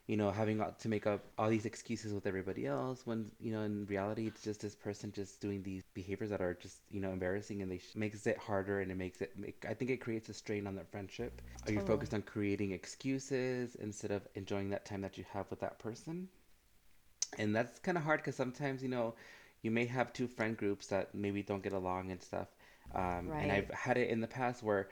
you 0.08 0.18
know, 0.18 0.32
having 0.32 0.64
to 0.80 0.90
make 0.90 1.08
up 1.08 1.24
all 1.38 1.50
these 1.50 1.66
excuses 1.66 2.14
with 2.14 2.28
everybody 2.28 2.68
else 2.68 3.06
when, 3.06 3.32
you 3.40 3.52
know, 3.52 3.62
in 3.62 3.86
reality, 3.88 4.28
it's 4.28 4.42
just 4.44 4.62
this 4.62 4.76
person 4.76 5.12
just 5.12 5.42
doing 5.42 5.64
these 5.64 5.84
behaviors 5.94 6.30
that 6.30 6.42
are 6.42 6.54
just, 6.54 6.80
you 6.92 7.00
know, 7.00 7.12
embarrassing 7.12 7.62
and 7.62 7.72
they 7.72 7.80
sh- 7.80 7.96
makes 7.96 8.28
it 8.28 8.38
harder 8.38 8.82
and 8.82 8.92
it 8.92 8.98
makes 8.98 9.22
it, 9.22 9.32
make, 9.38 9.66
I 9.68 9.74
think 9.74 9.90
it 9.90 9.98
creates 9.98 10.30
a 10.30 10.34
strain 10.34 10.68
on 10.68 10.76
that 10.76 10.92
friendship. 10.92 11.42
Are 11.66 11.72
you 11.72 11.82
focused 11.82 12.14
on 12.14 12.22
creating 12.22 12.72
excuses 12.72 13.76
instead 13.76 14.12
of 14.12 14.28
enjoying 14.36 14.70
that 14.70 14.86
time 14.86 15.02
that 15.02 15.18
you 15.18 15.26
have 15.34 15.50
with 15.50 15.60
that 15.62 15.80
person? 15.80 16.30
And 17.38 17.56
that's 17.56 17.80
kind 17.80 17.98
of 17.98 18.04
hard 18.04 18.20
because 18.20 18.36
sometimes, 18.36 18.84
you 18.84 18.90
know, 18.90 19.16
you 19.62 19.72
may 19.72 19.86
have 19.86 20.14
two 20.14 20.28
friend 20.28 20.56
groups 20.56 20.88
that 20.88 21.16
maybe 21.16 21.42
don't 21.42 21.64
get 21.64 21.74
along 21.74 22.12
and 22.12 22.22
stuff. 22.22 22.48
Um, 22.94 23.30
right. 23.32 23.42
And 23.42 23.52
I've 23.52 23.70
had 23.72 23.98
it 23.98 24.10
in 24.10 24.22
the 24.22 24.28
past 24.28 24.62
where 24.64 24.90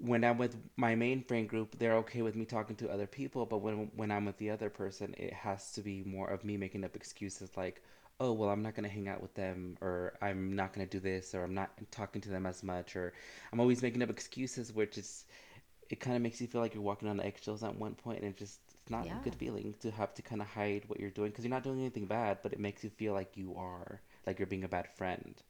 when 0.00 0.24
I'm 0.24 0.38
with 0.38 0.56
my 0.76 0.94
main 0.94 1.22
friend 1.24 1.48
group, 1.48 1.78
they're 1.78 1.96
okay 1.98 2.22
with 2.22 2.34
me 2.36 2.44
talking 2.46 2.76
to 2.76 2.90
other 2.90 3.06
people, 3.06 3.46
but 3.46 3.58
when 3.58 3.90
when 3.96 4.10
I'm 4.10 4.24
with 4.26 4.38
the 4.38 4.50
other 4.50 4.70
person, 4.70 5.14
it 5.18 5.32
has 5.32 5.72
to 5.72 5.82
be 5.82 6.02
more 6.04 6.28
of 6.30 6.44
me 6.44 6.56
making 6.56 6.84
up 6.84 6.96
excuses 6.96 7.50
like, 7.56 7.82
"Oh, 8.20 8.32
well, 8.32 8.50
I'm 8.50 8.62
not 8.62 8.74
going 8.74 8.84
to 8.88 8.90
hang 8.94 9.08
out 9.08 9.22
with 9.22 9.34
them 9.34 9.76
or 9.82 10.14
I'm 10.22 10.54
not 10.56 10.72
going 10.72 10.86
to 10.86 10.90
do 10.90 11.00
this 11.00 11.34
or 11.34 11.44
I'm 11.44 11.54
not 11.54 11.70
talking 11.90 12.20
to 12.22 12.30
them 12.30 12.46
as 12.46 12.62
much 12.62 12.96
or 12.96 13.12
I'm 13.52 13.60
always 13.60 13.82
making 13.82 14.02
up 14.02 14.10
excuses 14.10 14.72
which 14.72 14.98
is 14.98 15.26
it 15.90 16.00
kind 16.00 16.16
of 16.16 16.22
makes 16.22 16.40
you 16.40 16.46
feel 16.46 16.60
like 16.60 16.74
you're 16.74 16.82
walking 16.82 17.08
on 17.08 17.20
eggshells 17.20 17.62
at 17.62 17.74
one 17.76 17.94
point 17.94 18.20
and 18.22 18.28
it 18.28 18.36
just 18.36 18.60
it's 18.82 18.90
not 18.90 19.06
yeah. 19.06 19.16
a 19.16 19.20
good 19.24 19.34
feeling 19.34 19.74
to 19.80 19.90
have 19.90 20.14
to 20.14 20.22
kind 20.22 20.40
of 20.42 20.48
hide 20.48 20.84
what 20.88 21.00
you're 21.00 21.10
doing 21.10 21.30
because 21.30 21.44
you're 21.44 21.50
not 21.50 21.62
doing 21.64 21.80
anything 21.80 22.06
bad, 22.06 22.38
but 22.42 22.52
it 22.52 22.60
makes 22.60 22.82
you 22.84 22.90
feel 22.90 23.12
like 23.12 23.36
you 23.36 23.54
are, 23.56 24.00
like 24.26 24.38
you're 24.38 24.46
being 24.46 24.64
a 24.64 24.68
bad 24.68 24.88
friend. 24.96 25.42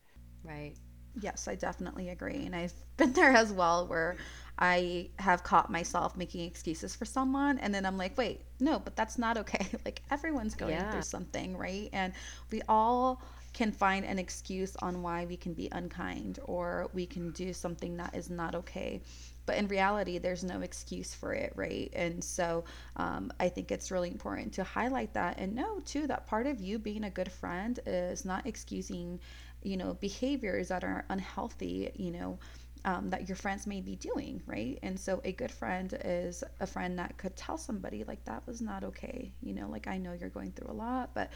Right. 0.45 0.77
Yes, 1.21 1.49
I 1.49 1.55
definitely 1.55 2.11
agree. 2.11 2.47
And 2.47 2.55
I've 2.55 2.75
been 2.97 3.13
there 3.13 3.33
as 3.33 3.53
well 3.53 3.87
where 3.87 4.17
I 4.59 5.09
have 5.19 5.43
caught 5.43 5.71
myself 5.71 6.17
making 6.17 6.45
excuses 6.45 6.95
for 6.95 7.05
someone 7.05 7.59
and 7.59 7.75
then 7.75 7.87
I'm 7.87 7.97
like, 7.97 8.17
wait, 8.19 8.43
no, 8.61 8.79
but 8.79 8.95
that's 8.95 9.19
not 9.19 9.39
okay. 9.39 9.67
like 9.85 10.03
everyone's 10.11 10.55
going 10.55 10.73
yeah. 10.73 10.91
through 10.91 11.03
something, 11.03 11.57
right? 11.57 11.89
And 11.93 12.13
we 12.51 12.63
all 12.69 13.23
can 13.53 13.73
find 13.73 14.05
an 14.05 14.19
excuse 14.19 14.77
on 14.77 15.03
why 15.03 15.25
we 15.25 15.37
can 15.37 15.55
be 15.55 15.69
unkind 15.73 16.39
or 16.45 16.89
we 16.93 17.07
can 17.07 17.33
do 17.33 17.53
something 17.53 17.97
that 17.97 18.15
is 18.15 18.31
not 18.31 18.55
okay. 18.55 19.01
But 19.47 19.57
in 19.57 19.67
reality, 19.67 20.19
there's 20.19 20.45
no 20.45 20.61
excuse 20.61 21.13
for 21.15 21.33
it, 21.33 21.53
right? 21.57 21.91
And 21.95 22.23
so 22.23 22.65
um, 22.97 23.33
I 23.41 23.49
think 23.49 23.73
it's 23.73 23.91
really 23.91 24.11
important 24.11 24.53
to 24.55 24.63
highlight 24.63 25.15
that 25.15 25.39
and 25.39 25.55
know 25.55 25.81
too 25.81 26.07
that 26.07 26.27
part 26.29 26.47
of 26.47 26.61
you 26.61 26.79
being 26.79 27.05
a 27.05 27.11
good 27.11 27.33
friend 27.33 27.81
is 27.87 28.25
not 28.25 28.47
excusing 28.47 29.19
you 29.63 29.77
know, 29.77 29.95
behaviors 29.95 30.69
that 30.69 30.85
are 30.85 31.05
unhealthy, 31.11 31.91
you 31.95 32.11
know, 32.11 32.39
um, 32.85 33.11
that 33.11 33.29
your 33.29 33.37
friends 33.37 33.67
may 33.67 33.81
be 33.81 33.97
doing, 33.97 34.43
right? 34.47 34.79
And 34.83 34.99
so 34.99 35.21
a 35.25 35.33
good 35.33 35.51
friend 35.51 35.95
is 36.05 36.43
a 36.61 36.67
friend 36.67 36.99
that 36.99 37.19
could 37.19 37.37
tell 37.37 37.59
somebody, 37.59 38.05
like, 38.05 38.25
that 38.25 38.47
was 38.47 38.61
not 38.63 38.85
okay. 38.85 39.33
You 39.43 39.55
know, 39.55 39.69
like, 39.69 39.87
I 39.87 39.99
know 39.99 40.13
you're 40.13 40.31
going 40.31 40.53
through 40.53 40.71
a 40.71 40.75
lot, 40.75 41.11
but 41.15 41.31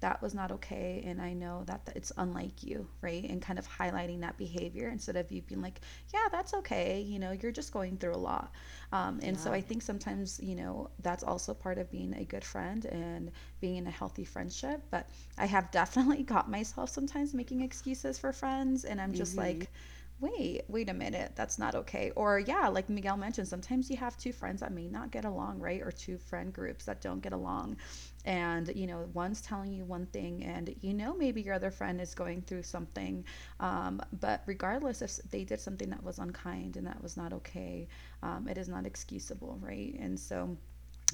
that 0.00 0.20
was 0.22 0.34
not 0.34 0.50
okay 0.50 1.02
and 1.06 1.20
i 1.20 1.32
know 1.32 1.62
that 1.66 1.80
it's 1.94 2.12
unlike 2.18 2.62
you 2.62 2.86
right 3.00 3.24
and 3.28 3.42
kind 3.42 3.58
of 3.58 3.68
highlighting 3.68 4.20
that 4.20 4.36
behavior 4.38 4.88
instead 4.88 5.16
of 5.16 5.30
you 5.30 5.42
being 5.42 5.60
like 5.60 5.80
yeah 6.12 6.26
that's 6.30 6.54
okay 6.54 7.00
you 7.00 7.18
know 7.18 7.32
you're 7.32 7.52
just 7.52 7.72
going 7.72 7.96
through 7.96 8.14
a 8.14 8.16
lot 8.16 8.52
um, 8.92 9.18
and 9.22 9.36
yeah. 9.36 9.42
so 9.42 9.52
i 9.52 9.60
think 9.60 9.82
sometimes 9.82 10.40
you 10.42 10.54
know 10.54 10.90
that's 11.02 11.22
also 11.22 11.52
part 11.54 11.78
of 11.78 11.90
being 11.90 12.14
a 12.14 12.24
good 12.24 12.44
friend 12.44 12.84
and 12.86 13.30
being 13.60 13.76
in 13.76 13.86
a 13.86 13.90
healthy 13.90 14.24
friendship 14.24 14.82
but 14.90 15.08
i 15.38 15.46
have 15.46 15.70
definitely 15.72 16.22
got 16.22 16.50
myself 16.50 16.90
sometimes 16.90 17.34
making 17.34 17.62
excuses 17.62 18.18
for 18.18 18.32
friends 18.32 18.84
and 18.84 19.00
i'm 19.00 19.12
just 19.12 19.36
mm-hmm. 19.36 19.60
like 19.60 19.70
wait, 20.20 20.62
wait 20.68 20.88
a 20.90 20.94
minute, 20.94 21.32
that's 21.36 21.58
not 21.58 21.74
okay. 21.74 22.10
Or, 22.16 22.38
yeah, 22.40 22.68
like 22.68 22.88
Miguel 22.88 23.16
mentioned, 23.16 23.48
sometimes 23.48 23.88
you 23.90 23.96
have 23.96 24.16
two 24.16 24.32
friends 24.32 24.60
that 24.60 24.72
may 24.72 24.88
not 24.88 25.10
get 25.10 25.24
along, 25.24 25.60
right? 25.60 25.80
Or 25.80 25.92
two 25.92 26.18
friend 26.18 26.52
groups 26.52 26.84
that 26.86 27.00
don't 27.00 27.20
get 27.20 27.32
along. 27.32 27.76
And, 28.24 28.70
you 28.74 28.86
know, 28.86 29.08
one's 29.14 29.40
telling 29.40 29.72
you 29.72 29.84
one 29.84 30.06
thing, 30.06 30.44
and 30.44 30.74
you 30.80 30.92
know, 30.92 31.14
maybe 31.14 31.40
your 31.42 31.54
other 31.54 31.70
friend 31.70 32.00
is 32.00 32.14
going 32.14 32.42
through 32.42 32.64
something. 32.64 33.24
Um, 33.60 34.00
but 34.20 34.42
regardless 34.46 35.02
if 35.02 35.16
they 35.30 35.44
did 35.44 35.60
something 35.60 35.88
that 35.90 36.02
was 36.02 36.18
unkind 36.18 36.76
and 36.76 36.86
that 36.86 37.02
was 37.02 37.16
not 37.16 37.32
okay, 37.32 37.88
um, 38.22 38.48
it 38.48 38.58
is 38.58 38.68
not 38.68 38.86
excusable, 38.86 39.58
right? 39.62 39.94
And 40.00 40.18
so, 40.18 40.56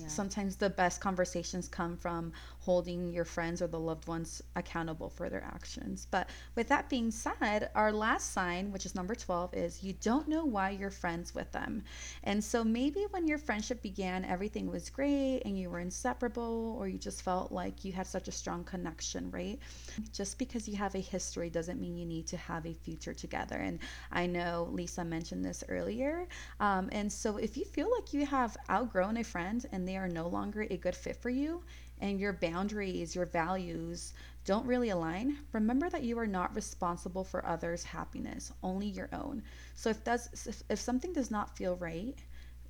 yeah. 0.00 0.08
Sometimes 0.08 0.56
the 0.56 0.70
best 0.70 1.00
conversations 1.00 1.68
come 1.68 1.96
from 1.96 2.32
holding 2.60 3.12
your 3.12 3.24
friends 3.24 3.62
or 3.62 3.68
the 3.68 3.78
loved 3.78 4.08
ones 4.08 4.42
accountable 4.56 5.08
for 5.08 5.28
their 5.28 5.44
actions. 5.44 6.08
But 6.10 6.30
with 6.56 6.68
that 6.68 6.88
being 6.88 7.12
said, 7.12 7.70
our 7.76 7.92
last 7.92 8.32
sign, 8.32 8.72
which 8.72 8.86
is 8.86 8.94
number 8.94 9.14
12, 9.14 9.54
is 9.54 9.82
you 9.84 9.92
don't 10.00 10.26
know 10.26 10.44
why 10.44 10.70
you're 10.70 10.90
friends 10.90 11.34
with 11.34 11.52
them. 11.52 11.84
And 12.24 12.42
so 12.42 12.64
maybe 12.64 13.06
when 13.10 13.28
your 13.28 13.38
friendship 13.38 13.82
began, 13.82 14.24
everything 14.24 14.68
was 14.68 14.90
great 14.90 15.42
and 15.44 15.56
you 15.58 15.70
were 15.70 15.78
inseparable, 15.78 16.76
or 16.78 16.88
you 16.88 16.98
just 16.98 17.22
felt 17.22 17.52
like 17.52 17.84
you 17.84 17.92
had 17.92 18.06
such 18.06 18.26
a 18.26 18.32
strong 18.32 18.64
connection, 18.64 19.30
right? 19.30 19.60
Just 20.12 20.38
because 20.38 20.68
you 20.68 20.76
have 20.76 20.96
a 20.96 21.00
history 21.00 21.50
doesn't 21.50 21.80
mean 21.80 21.96
you 21.96 22.06
need 22.06 22.26
to 22.28 22.36
have 22.36 22.66
a 22.66 22.74
future 22.74 23.14
together. 23.14 23.56
And 23.56 23.78
I 24.10 24.26
know 24.26 24.68
Lisa 24.72 25.04
mentioned 25.04 25.44
this 25.44 25.62
earlier. 25.68 26.26
Um, 26.58 26.88
and 26.90 27.12
so 27.12 27.36
if 27.36 27.56
you 27.56 27.64
feel 27.64 27.90
like 27.96 28.12
you 28.12 28.26
have 28.26 28.56
outgrown 28.68 29.18
a 29.18 29.24
friend 29.24 29.64
and 29.70 29.83
they 29.86 29.96
are 29.96 30.08
no 30.08 30.28
longer 30.28 30.62
a 30.62 30.76
good 30.76 30.94
fit 30.94 31.16
for 31.16 31.30
you 31.30 31.62
and 32.00 32.20
your 32.20 32.32
boundaries, 32.32 33.14
your 33.14 33.26
values 33.26 34.12
don't 34.44 34.66
really 34.66 34.90
align, 34.90 35.38
remember 35.52 35.88
that 35.88 36.02
you 36.02 36.18
are 36.18 36.26
not 36.26 36.54
responsible 36.54 37.24
for 37.24 37.46
others' 37.46 37.82
happiness, 37.82 38.52
only 38.62 38.88
your 38.88 39.08
own. 39.12 39.42
So 39.74 39.90
if 39.90 40.04
that's 40.04 40.46
if, 40.46 40.62
if 40.68 40.78
something 40.78 41.12
does 41.12 41.30
not 41.30 41.56
feel 41.56 41.76
right, 41.76 42.18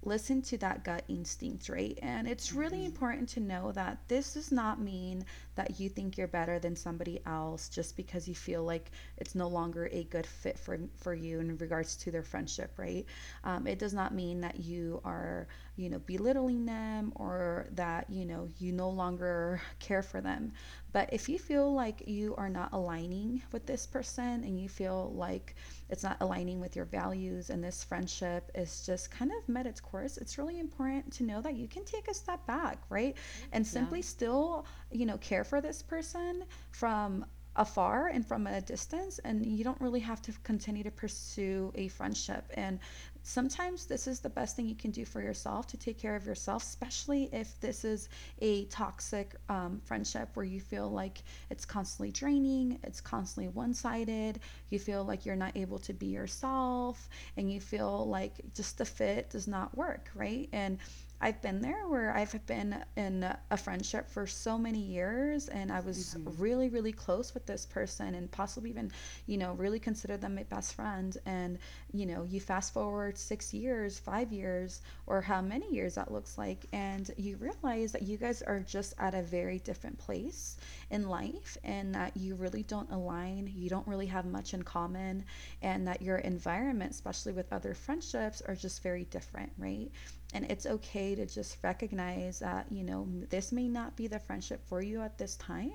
listen 0.04 0.42
to 0.42 0.58
that 0.58 0.84
gut 0.84 1.02
instinct, 1.08 1.68
right? 1.68 1.98
And 2.02 2.28
it's 2.28 2.52
really 2.52 2.78
mm-hmm. 2.78 2.86
important 2.86 3.28
to 3.30 3.40
know 3.40 3.72
that 3.72 3.98
this 4.08 4.34
does 4.34 4.52
not 4.52 4.80
mean 4.80 5.24
that 5.54 5.80
you 5.80 5.88
think 5.88 6.16
you're 6.16 6.28
better 6.28 6.58
than 6.58 6.76
somebody 6.76 7.20
else 7.26 7.68
just 7.68 7.96
because 7.96 8.28
you 8.28 8.34
feel 8.34 8.62
like 8.62 8.90
it's 9.16 9.34
no 9.34 9.48
longer 9.48 9.88
a 9.92 10.04
good 10.04 10.26
fit 10.26 10.58
for, 10.58 10.78
for 10.96 11.14
you 11.14 11.40
in 11.40 11.56
regards 11.56 11.96
to 11.96 12.10
their 12.10 12.22
friendship, 12.22 12.72
right? 12.76 13.06
Um, 13.44 13.66
it 13.66 13.78
does 13.78 13.94
not 13.94 14.14
mean 14.14 14.42
that 14.42 14.60
you 14.60 15.00
are, 15.04 15.48
you 15.76 15.90
know, 15.90 15.98
belittling 15.98 16.64
them 16.66 17.12
or 17.16 17.66
that, 17.72 18.08
you 18.08 18.24
know, 18.24 18.48
you 18.58 18.72
no 18.72 18.88
longer 18.88 19.60
care 19.80 20.02
for 20.02 20.20
them. 20.20 20.52
But 20.92 21.12
if 21.12 21.28
you 21.28 21.38
feel 21.38 21.74
like 21.74 22.06
you 22.06 22.34
are 22.36 22.48
not 22.48 22.72
aligning 22.72 23.42
with 23.50 23.66
this 23.66 23.86
person 23.86 24.44
and 24.44 24.60
you 24.60 24.68
feel 24.68 25.12
like 25.16 25.56
it's 25.90 26.04
not 26.04 26.16
aligning 26.20 26.60
with 26.60 26.76
your 26.76 26.84
values 26.84 27.50
and 27.50 27.62
this 27.62 27.82
friendship 27.82 28.50
is 28.54 28.86
just 28.86 29.10
kind 29.10 29.32
of 29.32 29.48
met 29.48 29.66
its 29.66 29.80
course, 29.80 30.16
it's 30.16 30.38
really 30.38 30.60
important 30.60 31.12
to 31.14 31.24
know 31.24 31.40
that 31.40 31.54
you 31.54 31.66
can 31.66 31.84
take 31.84 32.06
a 32.08 32.14
step 32.14 32.46
back, 32.46 32.78
right? 32.88 33.16
And 33.52 33.66
simply 33.66 33.98
yeah. 33.98 34.04
still, 34.04 34.66
you 34.92 35.06
know, 35.06 35.18
care 35.18 35.42
for 35.44 35.60
this 35.60 35.82
person 35.82 36.44
from 36.70 37.26
afar 37.56 38.08
and 38.08 38.26
from 38.26 38.46
a 38.46 38.60
distance 38.60 39.18
and 39.20 39.46
you 39.46 39.64
don't 39.64 39.80
really 39.80 40.00
have 40.00 40.20
to 40.22 40.32
continue 40.42 40.82
to 40.82 40.90
pursue 40.90 41.72
a 41.76 41.88
friendship 41.88 42.44
and 42.54 42.78
sometimes 43.24 43.86
this 43.86 44.06
is 44.06 44.20
the 44.20 44.28
best 44.28 44.54
thing 44.54 44.68
you 44.68 44.74
can 44.74 44.90
do 44.90 45.04
for 45.04 45.20
yourself 45.20 45.66
to 45.66 45.78
take 45.78 45.98
care 45.98 46.14
of 46.14 46.26
yourself, 46.26 46.62
especially 46.62 47.30
if 47.32 47.58
this 47.58 47.84
is 47.84 48.10
a 48.40 48.66
toxic 48.66 49.34
um, 49.48 49.80
friendship 49.82 50.28
where 50.34 50.44
you 50.44 50.60
feel 50.60 50.90
like 50.90 51.22
it's 51.50 51.64
constantly 51.64 52.12
draining, 52.12 52.78
it's 52.84 53.00
constantly 53.00 53.48
one 53.48 53.72
sided, 53.72 54.40
you 54.68 54.78
feel 54.78 55.04
like 55.04 55.24
you're 55.24 55.36
not 55.36 55.56
able 55.56 55.78
to 55.78 55.94
be 55.94 56.06
yourself, 56.06 57.08
and 57.38 57.50
you 57.50 57.60
feel 57.60 58.06
like 58.06 58.40
just 58.54 58.76
the 58.76 58.84
fit 58.84 59.30
does 59.30 59.48
not 59.48 59.74
work, 59.74 60.10
right? 60.14 60.48
And 60.52 60.78
I've 61.20 61.40
been 61.40 61.62
there 61.62 61.88
where 61.88 62.14
I've 62.14 62.44
been 62.46 62.84
in 62.96 63.26
a 63.50 63.56
friendship 63.56 64.10
for 64.10 64.26
so 64.26 64.58
many 64.58 64.80
years 64.80 65.48
and 65.48 65.72
I 65.72 65.80
was 65.80 66.16
hmm 66.16 66.28
really, 66.38 66.68
really 66.68 66.92
close 66.92 67.32
with 67.32 67.46
this 67.46 67.64
person 67.64 68.14
and 68.14 68.30
possibly 68.30 68.70
even, 68.70 68.92
you 69.26 69.38
know, 69.38 69.54
really 69.54 69.78
consider 69.78 70.16
them 70.18 70.34
my 70.34 70.42
best 70.42 70.74
friend. 70.74 71.16
And, 71.24 71.58
you 71.92 72.04
know, 72.04 72.24
you 72.24 72.40
fast 72.40 72.74
forward 72.74 73.16
six 73.16 73.54
years, 73.54 73.98
five 73.98 74.32
years, 74.32 74.82
or 75.06 75.22
how 75.22 75.40
many 75.40 75.72
years 75.72 75.94
that 75.94 76.12
looks 76.12 76.36
like, 76.36 76.66
and 76.72 77.10
you 77.16 77.36
realize 77.38 77.92
that 77.92 78.02
you 78.02 78.18
guys 78.18 78.42
are 78.42 78.60
just 78.60 78.94
at 78.98 79.14
a 79.14 79.22
very 79.22 79.58
different 79.60 79.98
place 79.98 80.56
in 80.90 81.08
life 81.08 81.56
and 81.64 81.94
that 81.94 82.16
you 82.16 82.34
really 82.34 82.62
don't 82.64 82.90
align, 82.90 83.50
you 83.54 83.70
don't 83.70 83.86
really 83.86 84.06
have 84.06 84.26
much 84.26 84.52
in 84.54 84.62
common, 84.62 85.24
and 85.62 85.86
that 85.86 86.02
your 86.02 86.18
environment, 86.18 86.90
especially 86.92 87.32
with 87.32 87.52
other 87.52 87.74
friendships, 87.74 88.42
are 88.46 88.54
just 88.54 88.82
very 88.82 89.04
different, 89.04 89.52
right? 89.58 89.90
And 90.34 90.44
it's 90.50 90.66
okay 90.66 91.14
to 91.14 91.26
just 91.26 91.58
recognize 91.64 92.40
that 92.40 92.66
you 92.70 92.84
know 92.84 93.08
this 93.30 93.52
may 93.52 93.68
not 93.68 93.96
be 93.96 94.08
the 94.08 94.18
friendship 94.18 94.62
for 94.66 94.82
you 94.82 95.00
at 95.00 95.18
this 95.18 95.36
time 95.36 95.70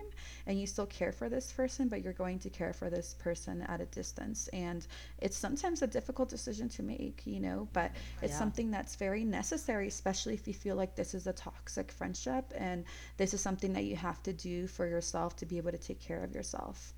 and 0.47 0.59
you 0.59 0.67
still 0.67 0.85
care 0.87 1.11
for 1.13 1.29
this 1.29 1.51
person 1.51 1.87
but 1.89 2.03
you're 2.03 2.13
going 2.13 2.39
to 2.39 2.49
care 2.49 2.73
for 2.73 2.89
this 2.89 3.15
person 3.15 3.61
at 3.63 3.81
a 3.81 3.85
distance 3.87 4.47
and 4.49 4.87
it's 5.19 5.37
sometimes 5.37 5.81
a 5.81 5.87
difficult 5.87 6.29
decision 6.29 6.69
to 6.69 6.83
make 6.83 7.23
you 7.25 7.39
know 7.39 7.67
but 7.73 7.91
it's 8.21 8.33
Yeah. 8.33 8.39
something 8.39 8.71
that's 8.71 8.95
very 8.95 9.23
necessary 9.25 9.87
especially 9.87 10.33
if 10.35 10.47
you 10.47 10.53
feel 10.53 10.75
like 10.75 10.95
this 10.95 11.13
is 11.15 11.27
a 11.27 11.33
toxic 11.33 11.91
friendship 11.91 12.53
and 12.57 12.85
this 13.17 13.33
is 13.33 13.41
something 13.41 13.73
that 13.73 13.85
you 13.85 13.95
have 13.95 14.21
to 14.23 14.33
do 14.33 14.67
for 14.67 14.87
yourself 14.87 15.35
to 15.37 15.45
be 15.45 15.57
able 15.57 15.71
to 15.71 15.77
take 15.77 15.99
care 15.99 16.23
of 16.23 16.33
yourself 16.35 16.93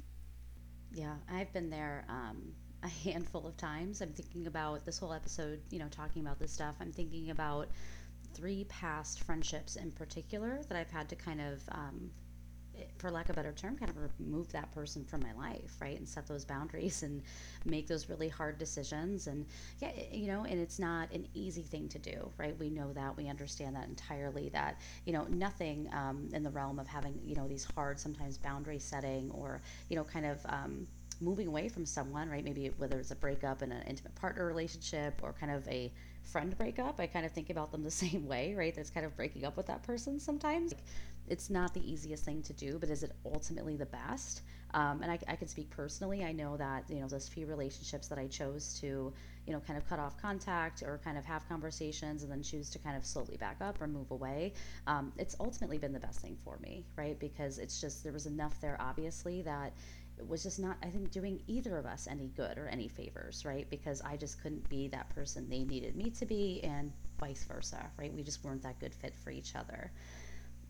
Yeah, 0.92 1.16
I've 1.30 1.52
been 1.54 1.70
there 1.70 2.06
um, 2.10 2.54
a 2.84 2.88
handful 2.88 3.46
of 3.46 3.56
times. 3.58 4.02
I'm 4.02 4.14
thinking 4.14 4.48
about 4.48 4.86
this 4.86 4.98
whole 4.98 5.14
episode, 5.14 5.62
you 5.70 5.80
know, 5.80 5.88
talking 5.90 6.22
about 6.22 6.40
this 6.40 6.52
stuff. 6.52 6.76
I'm 6.82 6.92
thinking 6.92 7.30
about 7.30 7.68
three 8.34 8.66
past 8.70 9.22
friendships 9.22 9.76
in 9.76 9.92
particular 9.92 10.62
that 10.68 10.78
I've 10.78 10.90
had 10.90 11.10
to 11.10 11.16
kind 11.16 11.42
of, 11.42 11.62
um, 11.72 12.10
for 12.98 13.12
lack 13.12 13.30
of 13.30 13.34
a 13.34 13.36
better 13.36 13.52
term, 13.52 13.78
kind 13.78 13.92
of 13.92 13.98
remove 14.20 14.52
that 14.54 14.72
person 14.74 15.04
from 15.06 15.22
my 15.22 15.34
life, 15.34 15.76
right? 15.80 15.98
And 15.98 16.08
set 16.08 16.26
those 16.26 16.46
boundaries 16.46 17.04
and 17.04 17.22
make 17.66 17.88
those 17.88 18.10
really 18.10 18.30
hard 18.30 18.58
decisions. 18.58 19.28
And 19.28 19.46
yeah, 19.80 19.92
you 20.12 20.28
know, 20.28 20.46
and 20.46 20.60
it's 20.60 20.80
not 20.80 21.12
an 21.12 21.28
easy 21.36 21.62
thing 21.62 21.90
to 21.90 22.00
do, 22.00 22.32
right? 22.38 22.58
We 22.58 22.70
know 22.70 22.94
that. 22.94 23.16
We 23.16 23.28
understand 23.30 23.76
that 23.76 23.88
entirely. 23.88 24.50
That, 24.50 24.80
you 25.06 25.14
know, 25.14 25.26
nothing 25.30 25.90
um, 25.94 26.30
in 26.34 26.42
the 26.42 26.50
realm 26.50 26.80
of 26.80 26.88
having, 26.88 27.20
you 27.24 27.36
know, 27.36 27.48
these 27.48 27.68
hard, 27.76 28.00
sometimes 28.00 28.38
boundary 28.38 28.80
setting 28.80 29.30
or, 29.32 29.62
you 29.90 29.96
know, 29.96 30.04
kind 30.04 30.26
of, 30.26 30.40
um, 30.46 30.88
moving 31.22 31.48
away 31.48 31.70
from 31.70 31.86
someone, 31.86 32.30
right? 32.30 32.44
Maybe 32.44 32.72
whether 32.78 33.00
it's 33.00 33.12
a 33.12 33.16
breakup 33.16 33.62
in 33.62 33.72
an 33.72 33.84
intimate 33.84 34.16
partner 34.16 34.46
relationship 34.46 35.20
or 35.22 35.34
kind 35.34 35.52
of 35.52 35.68
a 35.68 35.92
friend 36.24 36.58
breakup, 36.58 37.00
I 37.00 37.08
kind 37.08 37.26
of 37.26 37.32
think 37.32 37.50
about 37.50 37.72
them 37.72 37.84
the 37.84 37.92
same 38.06 38.28
way, 38.28 38.56
right? 38.56 38.76
That's 38.76 38.90
kind 38.90 39.06
of 39.06 39.16
breaking 39.16 39.46
up 39.46 39.58
with 39.58 39.68
that 39.68 39.84
person 39.84 40.20
sometimes. 40.20 40.74
Like, 40.74 40.84
it's 41.28 41.50
not 41.50 41.74
the 41.74 41.90
easiest 41.90 42.26
thing 42.26 42.42
to 42.44 42.54
do, 42.54 42.78
but 42.80 42.90
is 42.90 43.04
it 43.04 43.12
ultimately 43.26 43.78
the 43.78 43.86
best? 43.86 44.42
Um, 44.74 45.02
and 45.02 45.12
I, 45.12 45.20
I 45.28 45.36
can 45.36 45.48
speak 45.48 45.70
personally. 45.70 46.24
I 46.24 46.32
know 46.32 46.58
that, 46.58 46.86
you 46.90 47.00
know, 47.00 47.08
those 47.08 47.28
few 47.28 47.46
relationships 47.46 48.08
that 48.08 48.18
I 48.18 48.28
chose 48.28 48.78
to, 48.82 49.14
you 49.46 49.54
know, 49.54 49.60
kind 49.60 49.78
of 49.78 49.88
cut 49.88 50.00
off 50.00 50.22
contact 50.22 50.82
or 50.82 51.00
kind 51.04 51.18
of 51.18 51.26
have 51.26 51.48
conversations 51.48 52.24
and 52.24 52.32
then 52.32 52.42
choose 52.42 52.70
to 52.72 52.80
kind 52.80 52.96
of 52.96 53.06
slowly 53.06 53.38
back 53.38 53.58
up 53.62 53.82
or 53.82 53.88
move 53.88 54.12
away, 54.12 54.54
um, 54.88 55.12
it's 55.18 55.36
ultimately 55.40 55.78
been 55.78 55.94
the 55.94 56.00
best 56.00 56.20
thing 56.20 56.38
for 56.44 56.58
me, 56.60 56.86
right? 56.96 57.20
Because 57.20 57.60
it's 57.60 57.82
just, 57.82 58.04
there 58.04 58.14
was 58.14 58.26
enough 58.26 58.60
there, 58.62 58.78
obviously, 58.80 59.42
that 59.42 59.74
was 60.28 60.44
just 60.44 60.60
not, 60.60 60.78
I 60.84 60.88
think, 60.88 61.12
doing 61.12 61.42
either 61.48 61.78
of 61.78 61.86
us 61.86 62.08
any 62.10 62.28
good 62.36 62.58
or 62.58 62.68
any 62.68 62.88
favors, 62.88 63.46
right? 63.46 63.70
Because 63.70 64.02
I 64.02 64.18
just 64.18 64.42
couldn't 64.42 64.68
be 64.70 64.88
that 64.90 65.10
person 65.10 65.50
they 65.50 65.64
needed 65.64 65.96
me 65.96 66.10
to 66.12 66.26
be, 66.26 66.62
and 66.64 66.92
vice 67.20 67.44
versa, 67.44 67.90
right? 67.98 68.14
We 68.14 68.24
just 68.24 68.44
weren't 68.44 68.64
that 68.64 68.80
good 68.80 68.94
fit 68.94 69.16
for 69.16 69.32
each 69.32 69.56
other. 69.56 69.92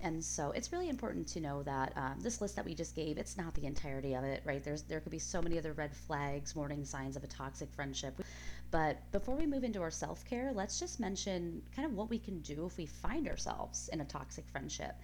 And 0.03 0.23
so 0.23 0.51
it's 0.51 0.71
really 0.71 0.89
important 0.89 1.27
to 1.29 1.39
know 1.39 1.63
that 1.63 1.93
um, 1.95 2.15
this 2.19 2.41
list 2.41 2.55
that 2.55 2.65
we 2.65 2.73
just 2.73 2.95
gave, 2.95 3.17
it's 3.17 3.37
not 3.37 3.53
the 3.53 3.65
entirety 3.65 4.15
of 4.15 4.23
it, 4.23 4.41
right? 4.45 4.63
There's 4.63 4.81
there 4.83 4.99
could 4.99 5.11
be 5.11 5.19
so 5.19 5.41
many 5.41 5.57
other 5.59 5.73
red 5.73 5.95
flags, 5.95 6.55
warning 6.55 6.85
signs 6.85 7.15
of 7.15 7.23
a 7.23 7.27
toxic 7.27 7.71
friendship. 7.71 8.19
But 8.71 8.99
before 9.11 9.35
we 9.35 9.45
move 9.45 9.63
into 9.63 9.81
our 9.81 9.91
self 9.91 10.25
care, 10.25 10.51
let's 10.53 10.79
just 10.79 10.99
mention 10.99 11.61
kind 11.75 11.85
of 11.85 11.93
what 11.93 12.09
we 12.09 12.17
can 12.17 12.39
do 12.39 12.65
if 12.65 12.77
we 12.77 12.85
find 12.87 13.27
ourselves 13.27 13.89
in 13.93 14.01
a 14.01 14.05
toxic 14.05 14.47
friendship. 14.49 14.95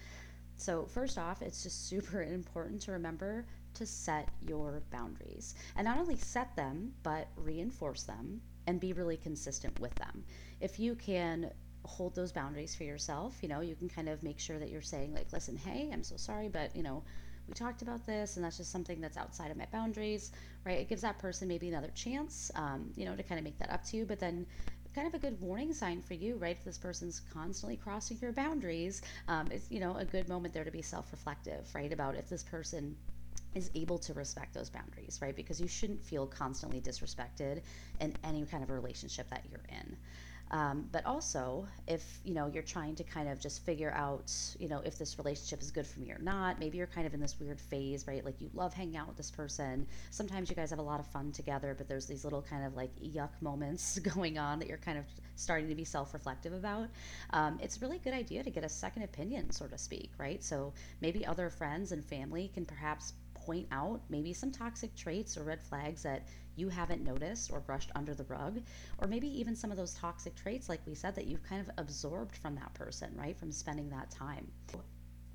So, 0.56 0.86
first 0.86 1.20
off, 1.20 1.44
it's 1.44 1.62
just 1.62 1.88
super 1.90 2.24
important 2.24 2.82
to 2.84 2.94
remember 2.94 3.46
to 3.78 3.86
set 3.86 4.30
your 4.42 4.82
boundaries. 4.92 5.56
And 5.76 5.86
not 5.86 5.98
only 5.98 6.18
set 6.18 6.56
them, 6.56 6.94
but 7.04 7.28
reinforce 7.36 8.04
them 8.04 8.42
and 8.68 8.80
be 8.80 8.94
really 8.94 9.18
consistent 9.18 9.80
with 9.80 9.98
them. 9.98 10.24
If 10.60 10.80
you 10.80 10.96
can 10.96 11.52
hold 11.86 12.16
those 12.16 12.32
boundaries 12.32 12.76
for 12.76 12.84
yourself, 12.84 13.38
you 13.42 13.50
know, 13.50 13.62
you 13.62 13.76
can 13.76 13.90
kind 13.90 14.10
of 14.10 14.22
make 14.24 14.40
sure 14.40 14.60
that 14.60 14.70
you're 14.70 14.82
saying, 14.82 15.14
like, 15.14 15.32
listen, 15.32 15.56
hey, 15.56 15.90
I'm 15.94 16.04
so 16.04 16.18
sorry, 16.18 16.50
but, 16.50 16.76
you 16.76 16.84
know, 16.84 17.04
we 17.48 17.54
talked 17.54 17.82
about 17.82 18.06
this 18.06 18.36
and 18.36 18.44
that's 18.44 18.58
just 18.58 18.72
something 18.72 19.00
that's 19.00 19.16
outside 19.16 19.52
of 19.52 19.58
my 19.58 19.68
boundaries, 19.72 20.32
right? 20.66 20.80
It 20.80 20.90
gives 20.90 21.02
that 21.04 21.18
person 21.18 21.48
maybe 21.48 21.70
another 21.70 21.92
chance, 21.96 22.52
um, 22.56 22.92
you 22.98 23.06
know, 23.06 23.16
to 23.16 23.24
kind 23.24 23.40
of 23.40 23.46
make 23.46 23.58
that 23.60 23.72
up 23.72 23.86
to 23.86 23.98
you. 23.98 24.06
But 24.06 24.20
then 24.20 24.46
kind 24.98 25.08
of 25.08 25.14
a 25.14 25.20
good 25.20 25.40
warning 25.40 25.72
sign 25.74 26.02
for 26.02 26.16
you, 26.16 26.38
right? 26.38 26.58
If 26.58 26.66
this 26.66 26.80
person's 26.80 27.22
constantly 27.32 27.78
crossing 27.78 28.18
your 28.20 28.32
boundaries, 28.32 29.04
um, 29.28 29.48
it's 29.52 29.70
you 29.70 29.80
know 29.80 29.96
a 29.96 30.06
good 30.06 30.28
moment 30.28 30.56
there 30.56 30.64
to 30.64 30.72
be 30.72 30.82
self-reflective, 30.82 31.68
right? 31.76 31.94
About 31.94 32.16
if 32.16 32.28
this 32.28 32.42
person 32.42 32.96
is 33.58 33.72
able 33.76 33.98
to 33.98 34.14
respect 34.14 34.54
those 34.54 34.70
boundaries, 34.70 35.20
right? 35.22 35.36
Because 35.36 35.60
you 35.60 35.68
shouldn't 35.68 36.02
feel 36.02 36.28
constantly 36.28 36.80
disrespected 36.80 37.62
in 38.00 38.14
any 38.24 38.46
kind 38.46 38.64
of 38.64 38.70
relationship 38.70 39.30
that 39.32 39.44
you're 39.50 39.66
in. 39.70 39.98
Um, 40.52 40.88
but 40.92 41.06
also, 41.06 41.68
if 41.88 42.20
you 42.24 42.34
know 42.34 42.48
you're 42.48 42.64
trying 42.64 42.96
to 42.96 43.04
kind 43.04 43.28
of 43.28 43.40
just 43.40 43.66
figure 43.66 43.92
out, 43.92 44.32
you 44.60 44.70
know, 44.70 44.82
if 44.86 44.98
this 44.98 45.18
relationship 45.18 45.62
is 45.62 45.72
good 45.72 45.86
for 45.86 46.00
me 46.00 46.12
or 46.12 46.20
not. 46.20 46.60
Maybe 46.60 46.78
you're 46.78 46.88
kind 46.88 47.06
of 47.06 47.14
in 47.14 47.20
this 47.20 47.38
weird 47.40 47.60
phase, 47.60 48.08
right? 48.08 48.24
Like 48.24 48.40
you 48.40 48.50
love 48.54 48.74
hanging 48.74 48.96
out 48.96 49.08
with 49.08 49.18
this 49.18 49.30
person. 49.30 49.86
Sometimes 50.10 50.50
you 50.50 50.56
guys 50.56 50.70
have 50.70 50.80
a 50.80 50.84
lot 50.84 51.00
of 51.00 51.08
fun 51.08 51.32
together, 51.32 51.76
but 51.78 51.90
there's 51.90 52.06
these 52.06 52.24
little 52.24 52.42
kind 52.42 52.66
of 52.66 52.76
like 52.76 52.92
yuck 53.02 53.32
moments 53.42 54.00
going 54.14 54.38
on 54.38 54.60
that 54.60 54.70
you're 54.70 54.78
kind 54.78 54.98
of 54.98 55.06
starting 55.36 55.68
to 55.68 55.76
be 55.76 55.84
self-reflective 55.84 56.54
about. 56.54 56.88
Um, 57.32 57.60
it's 57.62 57.78
a 57.78 57.80
really 57.82 58.00
good 58.00 58.14
idea 58.14 58.44
to 58.44 58.50
get 58.50 58.64
a 58.64 58.70
second 58.70 59.04
opinion, 59.04 59.52
so 59.52 59.68
to 59.68 59.78
speak, 59.78 60.12
right? 60.18 60.42
So 60.44 60.74
maybe 61.02 61.26
other 61.26 61.50
friends 61.50 61.92
and 61.92 62.04
family 62.04 62.50
can 62.54 62.66
perhaps 62.66 63.14
point 63.48 63.68
out 63.72 64.02
maybe 64.10 64.34
some 64.34 64.52
toxic 64.52 64.94
traits 64.96 65.38
or 65.38 65.44
red 65.44 65.64
flags 65.64 66.04
that 66.04 66.28
you 66.58 66.68
haven't 66.68 67.02
noticed 67.02 67.50
or 67.52 67.62
brushed 67.62 67.92
under 67.96 68.14
the 68.14 68.26
rug, 68.26 68.60
or 68.98 69.08
maybe 69.08 69.28
even 69.40 69.56
some 69.56 69.72
of 69.72 69.78
those 69.78 69.94
toxic 69.94 70.36
traits, 70.36 70.68
like 70.68 70.82
we 70.86 70.94
said, 70.94 71.16
that 71.16 71.28
you've 71.28 71.44
kind 71.44 71.62
of 71.62 71.70
absorbed 71.78 72.36
from 72.36 72.56
that 72.56 72.74
person, 72.74 73.10
right? 73.16 73.38
From 73.38 73.52
spending 73.52 73.90
that 73.90 74.12
time. 74.12 74.52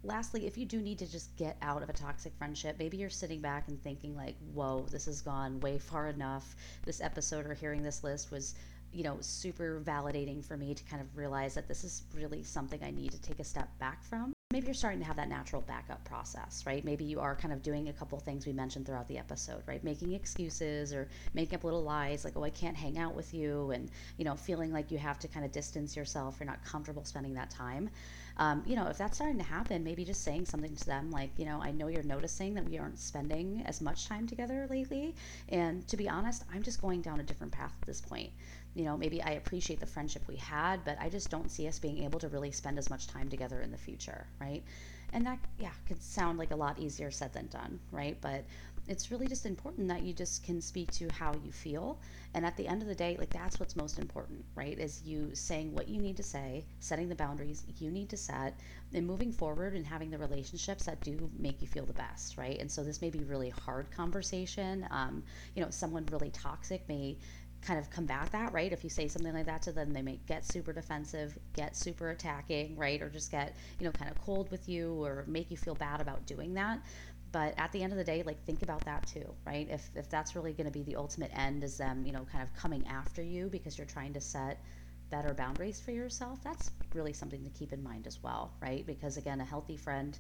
Lastly, 0.05 0.46
if 0.46 0.59
you 0.59 0.66
do 0.66 0.83
need 0.83 0.98
to 0.98 1.11
just 1.11 1.35
get 1.37 1.57
out 1.62 1.83
of 1.83 1.88
a 1.88 1.92
toxic 1.92 2.35
friendship, 2.37 2.77
maybe 2.79 2.98
you're 2.98 3.09
sitting 3.09 3.40
back 3.40 3.68
and 3.68 3.83
thinking, 3.83 4.14
like, 4.14 4.37
whoa, 4.53 4.85
this 4.90 5.07
has 5.07 5.22
gone 5.22 5.61
way 5.61 5.79
far 5.79 6.09
enough. 6.09 6.55
This 6.85 7.01
episode 7.01 7.46
or 7.46 7.55
hearing 7.55 7.83
this 7.83 8.05
list 8.05 8.31
was 8.31 8.55
you 8.92 9.03
know, 9.03 9.16
super 9.20 9.81
validating 9.83 10.44
for 10.44 10.57
me 10.57 10.75
to 10.75 10.85
kind 10.85 11.01
of 11.01 11.16
realize 11.16 11.55
that 11.55 11.66
this 11.66 11.83
is 11.83 12.03
really 12.14 12.42
something 12.42 12.79
I 12.85 12.90
need 12.90 13.11
to 13.12 13.22
take 13.22 13.40
a 13.40 13.44
step 13.44 13.70
back 13.79 14.05
from. 14.05 14.35
Maybe 14.52 14.66
you're 14.66 14.74
starting 14.74 15.00
to 15.00 15.06
have 15.06 15.16
that 15.16 15.30
natural 15.30 15.62
backup 15.62 16.04
process, 16.04 16.64
right? 16.66 16.84
Maybe 16.84 17.04
you 17.04 17.20
are 17.20 17.34
kind 17.34 17.54
of 17.54 17.62
doing 17.62 17.88
a 17.88 17.92
couple 17.92 18.18
things 18.18 18.46
we 18.46 18.52
mentioned 18.52 18.84
throughout 18.84 19.08
the 19.08 19.16
episode, 19.16 19.62
right? 19.66 19.82
Making 19.82 20.12
excuses 20.12 20.92
or 20.92 21.08
making 21.32 21.54
up 21.54 21.64
little 21.64 21.82
lies 21.82 22.22
like, 22.22 22.36
oh, 22.36 22.44
I 22.44 22.50
can't 22.50 22.76
hang 22.76 22.98
out 22.98 23.14
with 23.14 23.32
you, 23.32 23.70
and, 23.70 23.90
you 24.18 24.26
know, 24.26 24.36
feeling 24.36 24.70
like 24.70 24.90
you 24.90 24.98
have 24.98 25.18
to 25.20 25.28
kind 25.28 25.46
of 25.46 25.52
distance 25.52 25.96
yourself. 25.96 26.36
You're 26.38 26.46
not 26.46 26.62
comfortable 26.66 27.02
spending 27.04 27.32
that 27.34 27.48
time. 27.48 27.88
Um, 28.36 28.62
you 28.66 28.76
know, 28.76 28.86
if 28.88 28.98
that's 28.98 29.16
starting 29.16 29.38
to 29.38 29.44
happen, 29.44 29.84
maybe 29.84 30.04
just 30.04 30.22
saying 30.22 30.46
something 30.46 30.74
to 30.74 30.86
them 30.86 31.10
like, 31.10 31.30
you 31.38 31.44
know, 31.44 31.60
I 31.62 31.70
know 31.70 31.88
you're 31.88 32.02
noticing 32.02 32.54
that 32.54 32.68
we 32.68 32.78
aren't 32.78 32.98
spending 32.98 33.62
as 33.66 33.80
much 33.80 34.06
time 34.06 34.26
together 34.26 34.66
lately. 34.70 35.14
And 35.48 35.86
to 35.88 35.96
be 35.96 36.08
honest, 36.08 36.44
I'm 36.52 36.62
just 36.62 36.80
going 36.80 37.02
down 37.02 37.20
a 37.20 37.22
different 37.22 37.52
path 37.52 37.74
at 37.80 37.86
this 37.86 38.00
point 38.00 38.30
you 38.74 38.85
know, 38.85 38.96
maybe 38.96 39.22
I 39.22 39.32
appreciate 39.32 39.80
the 39.80 39.87
friendship 39.87 40.22
we 40.28 40.37
had, 40.37 40.85
but 40.85 40.96
I 41.00 41.08
just 41.08 41.30
don't 41.30 41.50
see 41.50 41.68
us 41.68 41.78
being 41.78 42.04
able 42.04 42.18
to 42.20 42.28
really 42.28 42.50
spend 42.50 42.78
as 42.78 42.88
much 42.90 43.06
time 43.06 43.28
together 43.28 43.61
in 43.61 43.70
the 43.70 43.78
future, 43.78 44.26
right? 44.40 44.62
And 45.12 45.26
that, 45.26 45.38
yeah, 45.58 45.72
could 45.87 46.02
sound 46.02 46.38
like 46.38 46.52
a 46.52 46.56
lot 46.56 46.78
easier 46.78 47.11
said 47.11 47.35
than 47.35 47.48
done, 47.48 47.80
right? 47.90 48.16
But 48.20 48.44
it's 48.88 49.11
really 49.11 49.28
just 49.28 49.46
important 49.46 49.87
that 49.88 50.02
you 50.02 50.12
just 50.12 50.42
can 50.42 50.61
speak 50.61 50.90
to 50.90 51.08
how 51.11 51.35
you 51.44 51.52
feel. 51.52 52.00
And 52.35 52.44
at 52.44 52.56
the 52.56 52.66
end 52.66 52.82
of 52.82 52.88
the 52.88 52.94
day, 52.94 53.16
like 53.18 53.30
that's 53.30 53.61
what's 53.61 53.76
most 53.76 53.98
important, 53.98 54.44
right? 54.56 54.76
Is 54.78 55.02
you 55.04 55.30
saying 55.35 55.72
what 55.72 55.88
you 55.88 56.00
need 56.00 56.16
to 56.16 56.22
say, 56.22 56.64
setting 56.80 57.08
the 57.08 57.14
boundaries 57.14 57.64
you 57.78 57.90
need 57.90 58.08
to 58.08 58.16
set, 58.16 58.58
and 58.92 59.06
moving 59.06 59.32
forward 59.32 59.74
and 59.74 59.87
having 59.87 60.11
the 60.11 60.18
relationships 60.18 60.85
that 60.87 61.02
do 61.02 61.30
make 61.38 61.62
you 61.62 61.68
feel 61.68 61.87
the 61.87 61.92
best, 61.92 62.37
right? 62.37 62.58
And 62.58 62.70
so 62.70 62.82
this 62.82 63.00
may 63.00 63.11
be 63.11 63.22
really 63.22 63.50
hard 63.50 63.90
conversation. 63.90 64.87
Um, 64.90 65.22
you 65.54 65.62
know, 65.62 65.70
someone 65.70 66.06
really 66.11 66.30
toxic 66.30 66.88
may 66.88 67.18
kind 67.62 67.79
of 67.79 67.90
combat 67.90 68.31
that, 68.33 68.53
right? 68.53 68.72
If 68.72 68.85
you 68.85 68.90
say 68.90 69.09
something 69.09 69.33
like 69.33 69.46
that 69.46 69.62
to 69.62 69.72
them, 69.72 69.92
they 69.92 70.03
may 70.03 70.18
get 70.27 70.44
super 70.44 70.72
defensive, 70.72 71.38
get 71.55 71.77
super 71.77 72.11
attacking, 72.11 72.77
right? 72.77 73.01
Or 73.01 73.09
just 73.09 73.31
get, 73.31 73.57
you 73.79 73.87
know, 73.87 73.92
kind 73.92 74.11
of 74.11 74.18
cold 74.18 74.51
with 74.51 74.68
you 74.68 75.03
or 75.03 75.25
make 75.29 75.51
you 75.51 75.57
feel 75.57 75.75
bad 75.75 76.01
about 76.01 76.27
doing 76.27 76.55
that. 76.55 76.81
But 77.31 77.55
at 77.57 77.72
the 77.72 77.83
end 77.83 77.92
of 77.92 77.98
the 77.98 78.05
day, 78.05 78.22
like 78.22 78.44
think 78.44 78.62
about 78.62 78.85
that 78.85 79.07
too, 79.07 79.35
right? 79.46 79.66
If, 79.70 79.88
if 79.94 80.11
that's 80.11 80.37
really 80.37 80.53
going 80.53 80.66
to 80.66 80.72
be 80.72 80.83
the 80.83 80.96
ultimate 80.96 81.31
end 81.35 81.64
is 81.64 81.79
them, 81.79 82.05
you 82.05 82.12
know, 82.12 82.27
kind 82.31 82.42
of 82.42 82.55
coming 82.55 82.87
after 82.87 83.22
you 83.22 83.48
because 83.48 83.79
you're 83.79 83.87
trying 83.87 84.12
to 84.14 84.20
set 84.20 84.63
better 85.10 85.33
boundaries 85.33 85.81
for 85.81 85.92
yourself, 85.92 86.42
that's 86.44 86.73
really 86.92 87.13
something 87.13 87.42
to 87.42 87.50
keep 87.50 87.73
in 87.73 87.83
mind 87.83 88.06
as 88.06 88.23
well, 88.23 88.52
right? 88.60 88.87
Because 88.87 89.17
again, 89.17 89.40
a 89.40 89.44
healthy 89.44 89.77
friend 89.77 90.19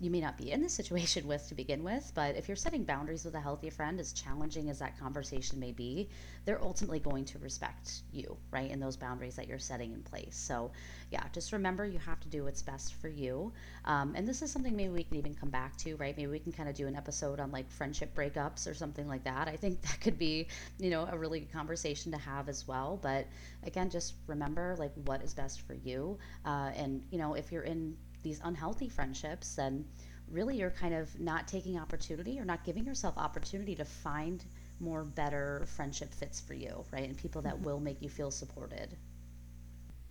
you 0.00 0.10
may 0.10 0.20
not 0.20 0.36
be 0.36 0.50
in 0.50 0.60
this 0.60 0.74
situation 0.80 1.26
with 1.26 1.48
to 1.48 1.54
begin 1.54 1.82
with, 1.84 2.12
but 2.14 2.36
if 2.36 2.48
you're 2.48 2.56
setting 2.56 2.84
boundaries 2.84 3.24
with 3.24 3.34
a 3.34 3.40
healthy 3.40 3.70
friend, 3.70 4.00
as 4.00 4.12
challenging 4.12 4.68
as 4.70 4.78
that 4.80 4.98
conversation 4.98 5.58
may 5.60 5.72
be, 5.72 6.08
they're 6.44 6.62
ultimately 6.62 6.98
going 6.98 7.24
to 7.24 7.38
respect 7.38 8.02
you, 8.12 8.36
right? 8.50 8.70
And 8.70 8.82
those 8.82 8.96
boundaries 8.96 9.36
that 9.36 9.48
you're 9.48 9.58
setting 9.58 9.92
in 9.92 10.02
place. 10.02 10.36
So, 10.36 10.72
yeah, 11.10 11.24
just 11.32 11.52
remember 11.52 11.86
you 11.86 11.98
have 11.98 12.20
to 12.20 12.28
do 12.28 12.44
what's 12.44 12.62
best 12.62 12.94
for 12.94 13.08
you. 13.08 13.52
Um, 13.84 14.14
and 14.16 14.26
this 14.26 14.42
is 14.42 14.50
something 14.50 14.74
maybe 14.76 14.90
we 14.90 15.04
can 15.04 15.16
even 15.16 15.34
come 15.34 15.50
back 15.50 15.76
to, 15.78 15.96
right? 15.96 16.16
Maybe 16.16 16.30
we 16.30 16.38
can 16.38 16.52
kind 16.52 16.68
of 16.68 16.74
do 16.74 16.86
an 16.86 16.96
episode 16.96 17.40
on 17.40 17.50
like 17.50 17.70
friendship 17.70 18.14
breakups 18.14 18.68
or 18.68 18.74
something 18.74 19.06
like 19.08 19.24
that. 19.24 19.48
I 19.48 19.56
think 19.56 19.80
that 19.82 20.00
could 20.00 20.18
be, 20.18 20.48
you 20.78 20.90
know, 20.90 21.08
a 21.10 21.16
really 21.16 21.40
good 21.40 21.52
conversation 21.52 22.12
to 22.12 22.18
have 22.18 22.48
as 22.48 22.66
well. 22.66 22.98
But 23.00 23.26
again, 23.64 23.90
just 23.90 24.14
remember 24.26 24.76
like 24.78 24.92
what 25.04 25.22
is 25.22 25.34
best 25.34 25.62
for 25.62 25.74
you. 25.74 26.18
Uh, 26.44 26.70
and, 26.76 27.02
you 27.10 27.18
know, 27.18 27.34
if 27.34 27.52
you're 27.52 27.62
in 27.62 27.96
these 28.24 28.40
unhealthy 28.42 28.88
friendships, 28.88 29.54
then 29.54 29.84
really 30.28 30.56
you're 30.56 30.70
kind 30.70 30.94
of 30.94 31.20
not 31.20 31.46
taking 31.46 31.78
opportunity 31.78 32.40
or 32.40 32.44
not 32.44 32.64
giving 32.64 32.84
yourself 32.84 33.16
opportunity 33.16 33.76
to 33.76 33.84
find 33.84 34.44
more 34.80 35.04
better 35.04 35.64
friendship 35.76 36.12
fits 36.12 36.40
for 36.40 36.54
you, 36.54 36.84
right? 36.92 37.08
And 37.08 37.16
people 37.16 37.42
that 37.42 37.60
will 37.60 37.78
make 37.78 38.02
you 38.02 38.08
feel 38.08 38.32
supported. 38.32 38.96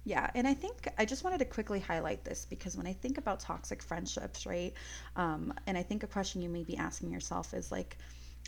Yeah, 0.06 0.30
and 0.36 0.48
I 0.48 0.54
think 0.54 0.88
I 0.98 1.06
just 1.06 1.24
wanted 1.24 1.40
to 1.40 1.46
quickly 1.46 1.80
highlight 1.80 2.26
this 2.26 2.46
because 2.46 2.76
when 2.76 2.86
I 2.86 2.94
think 2.94 3.18
about 3.18 3.40
toxic 3.40 3.82
friendships, 3.82 4.46
right, 4.46 4.74
um, 5.16 5.54
and 5.66 5.78
I 5.78 5.84
think 5.84 6.04
a 6.04 6.08
question 6.08 6.42
you 6.42 6.50
may 6.50 6.64
be 6.64 6.78
asking 6.78 7.12
yourself 7.12 7.54
is 7.54 7.72
like, 7.72 7.98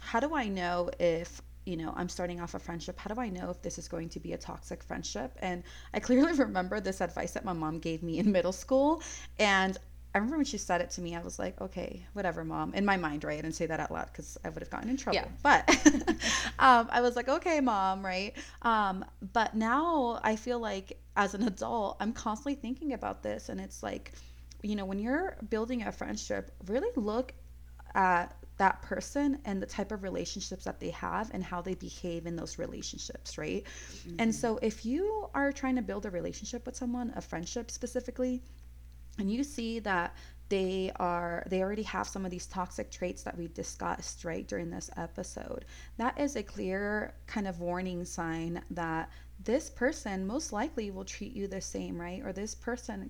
how 0.01 0.19
do 0.19 0.35
I 0.35 0.47
know 0.47 0.89
if 0.99 1.41
you 1.65 1.77
know, 1.77 1.93
I'm 1.95 2.09
starting 2.09 2.39
off 2.41 2.53
a 2.53 2.59
friendship. 2.59 2.99
How 2.99 3.13
do 3.13 3.19
I 3.19 3.29
know 3.29 3.49
if 3.49 3.61
this 3.61 3.77
is 3.77 3.87
going 3.87 4.09
to 4.09 4.19
be 4.19 4.33
a 4.33 4.37
toxic 4.37 4.83
friendship? 4.83 5.35
And 5.41 5.63
I 5.93 5.99
clearly 5.99 6.33
remember 6.37 6.79
this 6.79 7.01
advice 7.01 7.31
that 7.31 7.43
my 7.43 7.53
mom 7.53 7.79
gave 7.79 8.03
me 8.03 8.19
in 8.19 8.31
middle 8.31 8.51
school. 8.51 9.01
And 9.39 9.77
I 10.13 10.19
remember 10.19 10.37
when 10.37 10.45
she 10.45 10.57
said 10.57 10.79
it 10.79 10.91
to 10.91 11.01
me, 11.01 11.15
I 11.15 11.21
was 11.21 11.39
like, 11.39 11.59
okay, 11.59 12.05
whatever, 12.13 12.45
mom. 12.45 12.73
In 12.73 12.85
my 12.85 12.95
mind, 12.95 13.23
right? 13.23 13.37
I 13.37 13.41
didn't 13.41 13.55
say 13.55 13.65
that 13.65 13.79
out 13.79 13.91
loud 13.91 14.07
because 14.11 14.37
I 14.45 14.49
would 14.49 14.61
have 14.61 14.69
gotten 14.69 14.89
in 14.89 14.95
trouble. 14.95 15.19
Yeah. 15.19 15.27
But 15.43 15.69
um, 16.59 16.87
I 16.89 17.01
was 17.01 17.15
like, 17.15 17.27
okay, 17.27 17.59
mom, 17.59 18.05
right? 18.05 18.33
Um, 18.61 19.03
but 19.33 19.55
now 19.55 20.21
I 20.23 20.37
feel 20.37 20.59
like 20.59 20.99
as 21.17 21.33
an 21.33 21.43
adult, 21.43 21.97
I'm 21.99 22.13
constantly 22.13 22.55
thinking 22.55 22.93
about 22.93 23.23
this. 23.23 23.49
And 23.49 23.59
it's 23.59 23.83
like, 23.83 24.13
you 24.61 24.75
know, 24.75 24.85
when 24.85 24.99
you're 24.99 25.35
building 25.49 25.83
a 25.83 25.91
friendship, 25.91 26.51
really 26.67 26.91
look 26.95 27.33
at 27.93 28.37
that 28.57 28.81
person 28.81 29.39
and 29.45 29.61
the 29.61 29.65
type 29.65 29.91
of 29.91 30.03
relationships 30.03 30.63
that 30.63 30.79
they 30.79 30.89
have 30.91 31.29
and 31.33 31.43
how 31.43 31.61
they 31.61 31.75
behave 31.75 32.25
in 32.25 32.35
those 32.35 32.57
relationships, 32.57 33.37
right? 33.37 33.63
Mm-hmm. 33.63 34.15
And 34.19 34.33
so 34.33 34.59
if 34.61 34.85
you 34.85 35.29
are 35.33 35.51
trying 35.51 35.75
to 35.75 35.81
build 35.81 36.05
a 36.05 36.11
relationship 36.11 36.65
with 36.65 36.75
someone, 36.75 37.11
a 37.15 37.21
friendship 37.21 37.69
specifically, 37.69 38.41
and 39.17 39.31
you 39.31 39.43
see 39.43 39.79
that 39.79 40.15
they 40.49 40.91
are 40.97 41.43
they 41.49 41.61
already 41.61 41.83
have 41.83 42.07
some 42.07 42.23
of 42.23 42.31
these 42.31 42.45
toxic 42.45 42.91
traits 42.91 43.23
that 43.23 43.35
we 43.37 43.47
discussed 43.47 44.23
right 44.23 44.47
during 44.47 44.69
this 44.69 44.91
episode 44.95 45.65
that 45.97 46.19
is 46.19 46.35
a 46.35 46.43
clear 46.43 47.15
kind 47.25 47.47
of 47.47 47.59
warning 47.59 48.05
sign 48.05 48.61
that 48.69 49.09
this 49.43 49.69
person 49.69 50.25
most 50.25 50.53
likely 50.53 50.91
will 50.91 51.03
treat 51.03 51.33
you 51.33 51.47
the 51.47 51.59
same 51.59 51.99
right 51.99 52.21
or 52.23 52.31
this 52.31 52.53
person 52.53 53.09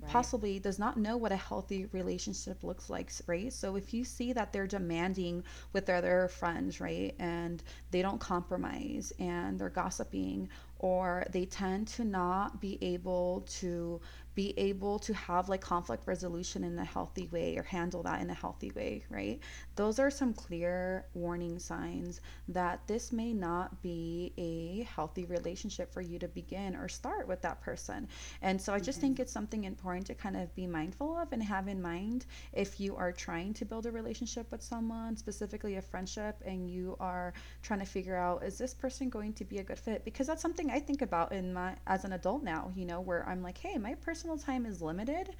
right. 0.00 0.10
possibly 0.10 0.58
does 0.58 0.78
not 0.78 0.96
know 0.96 1.16
what 1.16 1.32
a 1.32 1.36
healthy 1.36 1.86
relationship 1.92 2.62
looks 2.62 2.90
like, 2.90 3.10
right? 3.26 3.52
So 3.52 3.76
if 3.76 3.94
you 3.94 4.04
see 4.04 4.32
that 4.32 4.52
they're 4.52 4.66
demanding 4.66 5.44
with 5.72 5.86
their 5.86 5.96
other 5.96 6.28
friends, 6.28 6.80
right, 6.80 7.14
and 7.18 7.62
they 7.90 8.02
don't 8.02 8.20
compromise 8.20 9.12
and 9.18 9.58
they're 9.58 9.70
gossiping 9.70 10.48
or 10.78 11.24
they 11.30 11.46
tend 11.46 11.88
to 11.88 12.04
not 12.04 12.60
be 12.60 12.78
able 12.82 13.46
to 13.48 14.00
be 14.36 14.52
able 14.58 14.98
to 14.98 15.14
have 15.14 15.48
like 15.48 15.62
conflict 15.62 16.06
resolution 16.06 16.62
in 16.62 16.78
a 16.78 16.84
healthy 16.84 17.26
way 17.32 17.56
or 17.56 17.62
handle 17.62 18.02
that 18.02 18.20
in 18.20 18.28
a 18.28 18.34
healthy 18.34 18.70
way, 18.76 19.02
right? 19.08 19.40
Those 19.76 19.98
are 19.98 20.10
some 20.10 20.34
clear 20.34 21.06
warning 21.14 21.58
signs 21.58 22.20
that 22.48 22.86
this 22.86 23.12
may 23.12 23.32
not 23.32 23.82
be 23.82 24.34
a 24.36 24.86
healthy 24.94 25.24
relationship 25.24 25.90
for 25.90 26.02
you 26.02 26.18
to 26.18 26.28
begin 26.28 26.76
or 26.76 26.86
start 26.86 27.26
with 27.26 27.40
that 27.42 27.62
person. 27.62 28.08
And 28.42 28.60
so 28.60 28.74
I 28.74 28.78
just 28.78 28.98
mm-hmm. 28.98 29.06
think 29.06 29.20
it's 29.20 29.32
something 29.32 29.64
important 29.64 30.06
to 30.08 30.14
kind 30.14 30.36
of 30.36 30.54
be 30.54 30.66
mindful 30.66 31.16
of 31.16 31.32
and 31.32 31.42
have 31.42 31.66
in 31.66 31.80
mind 31.80 32.26
if 32.52 32.78
you 32.78 32.94
are 32.94 33.12
trying 33.12 33.54
to 33.54 33.64
build 33.64 33.86
a 33.86 33.90
relationship 33.90 34.52
with 34.52 34.62
someone, 34.62 35.16
specifically 35.16 35.76
a 35.76 35.82
friendship, 35.82 36.36
and 36.44 36.70
you 36.70 36.94
are 37.00 37.32
trying 37.62 37.80
to 37.80 37.86
figure 37.86 38.16
out 38.16 38.42
is 38.42 38.58
this 38.58 38.74
person 38.74 39.08
going 39.08 39.32
to 39.32 39.46
be 39.46 39.58
a 39.58 39.64
good 39.64 39.78
fit? 39.78 40.04
Because 40.04 40.26
that's 40.26 40.42
something 40.42 40.70
I 40.70 40.78
think 40.78 41.00
about 41.00 41.32
in 41.32 41.54
my 41.54 41.74
as 41.86 42.04
an 42.04 42.12
adult 42.12 42.42
now, 42.42 42.70
you 42.76 42.84
know, 42.84 43.00
where 43.00 43.26
I'm 43.26 43.42
like, 43.42 43.56
hey, 43.56 43.78
my 43.78 43.94
person 43.94 44.25
personal 44.26 44.56
time 44.56 44.66
is 44.66 44.82
limited. 44.82 45.30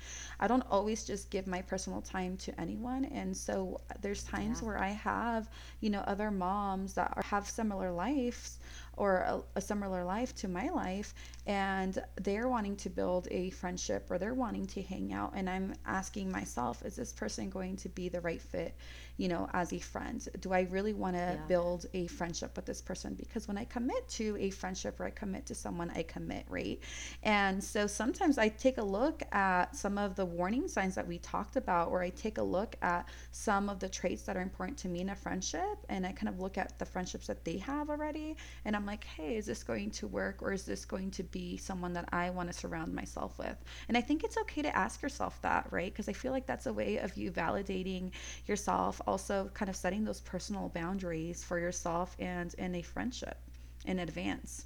I 0.41 0.47
don't 0.49 0.65
always 0.71 1.05
just 1.05 1.31
give 1.31 1.47
my 1.47 1.63
personal 1.63 2.03
time 2.03 2.37
to 2.39 2.61
anyone. 2.61 3.05
And 3.07 3.37
so 3.37 3.81
uh, 3.91 3.95
there's 4.01 4.25
times 4.25 4.63
yeah. 4.63 4.67
where 4.67 4.79
I 4.79 4.91
have, 4.91 5.49
you 5.81 5.91
know, 5.91 6.01
other 6.01 6.31
moms 6.31 6.95
that 6.95 7.13
are, 7.17 7.23
have 7.23 7.49
similar 7.49 7.91
lives 7.93 8.59
or 8.97 9.19
a, 9.19 9.43
a, 9.57 9.61
similar 9.61 10.05
life 10.05 10.35
to 10.35 10.49
my 10.49 10.69
life 10.71 11.15
and 11.47 12.03
they're 12.23 12.49
wanting 12.49 12.77
to 12.77 12.89
build 12.89 13.29
a 13.31 13.51
friendship 13.51 14.07
or 14.11 14.19
they're 14.19 14.35
wanting 14.35 14.67
to 14.67 14.83
hang 14.83 15.13
out 15.13 15.33
and 15.35 15.49
i'm 15.49 15.75
asking 15.87 16.31
myself 16.31 16.83
is 16.85 16.97
this 16.97 17.13
person 17.13 17.51
going 17.51 17.77
to 17.77 17.89
be 17.91 18.09
the 18.09 18.21
right 18.21 18.41
fit 18.41 18.75
you 19.17 19.29
know 19.29 19.49
as 19.53 19.73
a 19.73 19.79
friend? 19.79 20.29
Do 20.41 20.53
i 20.53 20.63
really 20.71 20.93
want 20.93 21.17
to 21.17 21.21
yeah. 21.39 21.47
build 21.49 21.87
a 21.95 22.07
friendship 22.07 22.55
with 22.57 22.67
this 22.67 22.81
person? 22.81 23.15
Because 23.15 23.49
when 23.49 23.59
i 23.59 23.65
commit 23.65 24.07
to 24.09 24.37
a 24.39 24.51
friendship 24.51 25.01
or 25.01 25.05
i 25.05 25.11
commit 25.11 25.47
to 25.47 25.55
someone 25.55 25.91
i 25.95 26.03
commit 26.03 26.45
right? 26.49 26.79
And 27.23 27.63
so 27.63 27.87
sometimes 27.87 28.39
i 28.39 28.49
take 28.49 28.79
a 28.79 28.83
look 28.83 29.23
at 29.33 29.75
some 29.75 29.99
of 29.99 30.17
the 30.17 30.25
warning 30.25 30.69
signs 30.69 30.95
that 30.95 31.07
we 31.07 31.19
talked 31.19 31.57
about 31.57 31.89
or 31.89 32.03
i 32.03 32.11
take 32.11 32.39
a 32.39 32.43
look 32.43 32.77
at 32.83 33.09
some 33.33 33.69
of 33.69 33.81
the 33.81 33.89
traits 33.89 34.23
that 34.23 34.37
are 34.37 34.43
important 34.43 34.79
to 34.79 34.89
me 34.89 35.01
in 35.01 35.11
a 35.11 35.17
friendship 35.17 35.79
and 35.89 36.07
i 36.07 36.13
kind 36.13 36.29
of 36.29 36.41
look 36.41 36.59
at 36.59 36.79
the 36.79 36.85
friendships 36.85 37.27
that 37.27 37.45
they 37.45 37.57
have 37.59 37.91
already 37.91 38.37
and 38.65 38.77
i'm 38.77 38.86
like, 38.87 39.05
hey, 39.05 39.37
is 39.37 39.47
this 39.47 39.63
going 39.63 39.91
to 39.93 40.07
work 40.07 40.43
or 40.43 40.53
is 40.53 40.65
this 40.65 40.85
going 40.85 41.11
to 41.13 41.23
be 41.25 41.57
someone 41.57 41.93
that 41.95 42.09
I 42.13 42.31
want 42.31 42.51
to 42.51 42.59
surround 42.59 42.95
myself 42.95 43.39
with? 43.39 43.57
And 43.89 43.97
I 43.97 44.01
think 44.01 44.25
it's 44.25 44.39
okay 44.39 44.63
to 44.63 44.77
ask 44.77 45.03
yourself 45.03 45.41
that, 45.43 45.67
right? 45.71 45.93
Because 45.93 46.09
I 46.09 46.13
feel 46.13 46.33
like 46.33 46.47
that's 46.47 46.67
a 46.67 46.73
way 46.73 46.99
of 46.99 47.17
you 47.17 47.31
validating 47.33 48.13
yourself, 48.47 49.01
also 49.07 49.51
kind 49.55 49.69
of 49.69 49.77
setting 49.77 50.05
those 50.05 50.21
personal 50.21 50.69
boundaries 50.71 51.45
for 51.45 51.59
yourself 51.59 52.17
and 52.19 52.55
in 52.55 52.75
a 52.75 52.83
friendship 52.83 53.39
in 53.85 53.99
advance. 54.01 54.65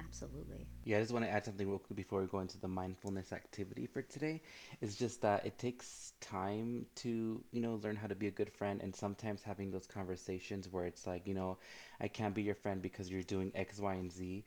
Absolutely. 0.00 0.66
Yeah, 0.88 0.98
I 0.98 1.02
just 1.02 1.12
want 1.12 1.26
to 1.26 1.30
add 1.30 1.44
something 1.44 1.68
real 1.68 1.78
quick 1.78 1.96
before 1.96 2.22
we 2.22 2.28
go 2.28 2.40
into 2.40 2.58
the 2.58 2.68
mindfulness 2.68 3.32
activity 3.32 3.86
for 3.86 4.02
today. 4.02 4.42
It's 4.80 4.96
just 4.96 5.20
that 5.22 5.44
it 5.44 5.58
takes 5.58 6.14
time 6.20 6.86
to, 6.96 7.44
you 7.52 7.60
know, 7.60 7.74
learn 7.82 7.96
how 7.96 8.08
to 8.08 8.16
be 8.16 8.28
a 8.28 8.32
good 8.32 8.50
friend 8.50 8.80
and 8.82 8.96
sometimes 8.96 9.42
having 9.42 9.70
those 9.70 9.86
conversations 9.86 10.68
where 10.72 10.86
it's 10.86 11.06
like, 11.06 11.26
you 11.26 11.34
know, 11.34 11.58
I 12.00 12.08
can't 12.08 12.34
be 12.34 12.42
your 12.42 12.54
friend 12.54 12.80
because 12.82 13.10
you're 13.10 13.22
doing 13.22 13.52
X, 13.54 13.78
Y, 13.78 13.94
and 13.94 14.10
Z. 14.12 14.44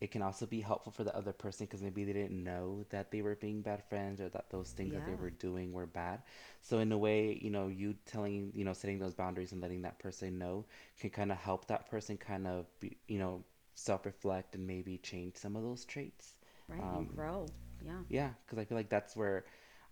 It 0.00 0.12
can 0.12 0.22
also 0.22 0.46
be 0.46 0.60
helpful 0.60 0.92
for 0.92 1.04
the 1.04 1.16
other 1.16 1.32
person 1.32 1.66
because 1.66 1.82
maybe 1.82 2.04
they 2.04 2.12
didn't 2.12 2.42
know 2.44 2.84
that 2.90 3.10
they 3.10 3.22
were 3.22 3.36
being 3.36 3.62
bad 3.62 3.82
friends 3.84 4.20
or 4.20 4.28
that 4.30 4.50
those 4.50 4.70
things 4.72 4.92
that 4.94 5.04
they 5.06 5.14
were 5.16 5.30
doing 5.30 5.72
were 5.72 5.86
bad. 5.86 6.22
So 6.62 6.78
in 6.78 6.92
a 6.92 6.98
way, 6.98 7.38
you 7.42 7.50
know, 7.50 7.68
you 7.68 7.96
telling, 8.06 8.52
you 8.54 8.64
know, 8.64 8.74
setting 8.74 9.00
those 9.00 9.14
boundaries 9.14 9.52
and 9.52 9.60
letting 9.60 9.82
that 9.82 9.98
person 9.98 10.38
know 10.38 10.66
can 11.00 11.10
kind 11.10 11.32
of 11.32 11.38
help 11.38 11.66
that 11.68 11.90
person 11.90 12.16
kind 12.18 12.46
of 12.46 12.66
be, 12.80 12.96
you 13.08 13.18
know, 13.18 13.44
self-reflect 13.80 14.54
and 14.54 14.66
maybe 14.66 14.98
change 14.98 15.36
some 15.36 15.56
of 15.56 15.62
those 15.62 15.84
traits 15.84 16.34
right 16.68 16.80
um, 16.80 16.96
and 16.98 17.16
grow 17.16 17.46
yeah 17.84 17.92
yeah 18.08 18.30
because 18.44 18.58
i 18.58 18.64
feel 18.64 18.76
like 18.76 18.88
that's 18.88 19.16
where 19.16 19.44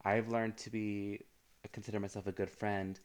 i've 0.04 0.28
learned 0.28 0.56
to 0.56 0.70
be 0.70 1.20
consider 1.72 2.00
myself 2.00 2.26
a 2.26 2.32
good 2.32 2.50
friend 2.50 3.00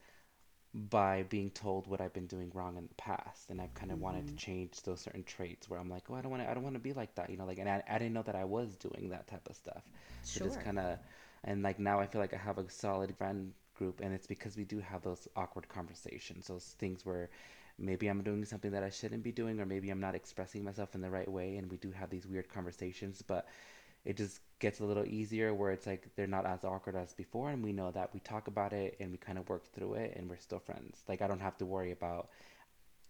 by 0.74 1.22
being 1.28 1.50
told 1.50 1.86
what 1.86 2.00
I've 2.00 2.12
been 2.12 2.26
doing 2.26 2.50
wrong 2.52 2.76
in 2.76 2.88
the 2.88 2.94
past, 2.94 3.50
and 3.50 3.60
I've 3.60 3.72
kind 3.74 3.92
of 3.92 3.96
mm-hmm. 3.96 4.04
wanted 4.04 4.26
to 4.26 4.32
mm-hmm. 4.32 4.38
change 4.38 4.82
those 4.82 5.00
certain 5.00 5.22
traits 5.22 5.70
where 5.70 5.78
I'm 5.78 5.88
like, 5.88 6.02
oh, 6.10 6.14
I 6.14 6.20
don't 6.20 6.32
want 6.32 6.42
to, 6.42 6.50
I 6.50 6.54
don't 6.54 6.64
want 6.64 6.74
to 6.74 6.80
be 6.80 6.92
like 6.92 7.14
that, 7.14 7.30
you 7.30 7.36
know, 7.36 7.44
like, 7.44 7.58
and 7.58 7.68
I, 7.68 7.82
I 7.88 7.98
didn't 7.98 8.12
know 8.12 8.22
that 8.22 8.34
I 8.34 8.44
was 8.44 8.74
doing 8.76 9.10
that 9.10 9.28
type 9.28 9.48
of 9.48 9.54
stuff. 9.54 9.82
Sure. 10.26 10.40
So 10.40 10.44
just 10.46 10.64
kind 10.64 10.80
of, 10.80 10.98
and 11.44 11.62
like 11.62 11.78
now 11.78 12.00
I 12.00 12.06
feel 12.06 12.20
like 12.20 12.34
I 12.34 12.38
have 12.38 12.58
a 12.58 12.68
solid 12.68 13.16
friend 13.16 13.52
group, 13.76 14.00
and 14.02 14.12
it's 14.12 14.26
because 14.26 14.56
we 14.56 14.64
do 14.64 14.80
have 14.80 15.02
those 15.02 15.28
awkward 15.36 15.68
conversations, 15.68 16.48
those 16.48 16.74
things 16.80 17.06
where 17.06 17.30
maybe 17.78 18.08
I'm 18.08 18.22
doing 18.22 18.44
something 18.44 18.70
that 18.72 18.82
I 18.84 18.90
shouldn't 18.90 19.22
be 19.22 19.32
doing, 19.32 19.60
or 19.60 19.66
maybe 19.66 19.90
I'm 19.90 20.00
not 20.00 20.14
expressing 20.14 20.64
myself 20.64 20.94
in 20.94 21.00
the 21.00 21.10
right 21.10 21.30
way, 21.30 21.56
and 21.56 21.70
we 21.70 21.76
do 21.78 21.90
have 21.92 22.10
these 22.10 22.26
weird 22.26 22.48
conversations, 22.48 23.22
but 23.22 23.46
it 24.04 24.16
just 24.16 24.40
gets 24.60 24.80
a 24.80 24.84
little 24.84 25.06
easier 25.06 25.54
where 25.54 25.72
it's 25.72 25.86
like 25.86 26.10
they're 26.16 26.26
not 26.26 26.46
as 26.46 26.64
awkward 26.64 26.96
as 26.96 27.14
before, 27.14 27.50
and 27.50 27.62
we 27.64 27.72
know 27.72 27.90
that 27.90 28.12
we 28.14 28.20
talk 28.20 28.48
about 28.48 28.72
it 28.72 28.96
and 29.00 29.10
we 29.12 29.18
kind 29.18 29.38
of 29.38 29.48
work 29.48 29.66
through 29.74 29.94
it, 29.94 30.14
and 30.16 30.28
we're 30.30 30.36
still 30.38 30.60
friends. 30.60 31.02
Like 31.08 31.22
I 31.22 31.26
don't 31.28 31.40
have 31.40 31.58
to 31.58 31.66
worry 31.66 31.92
about 31.92 32.30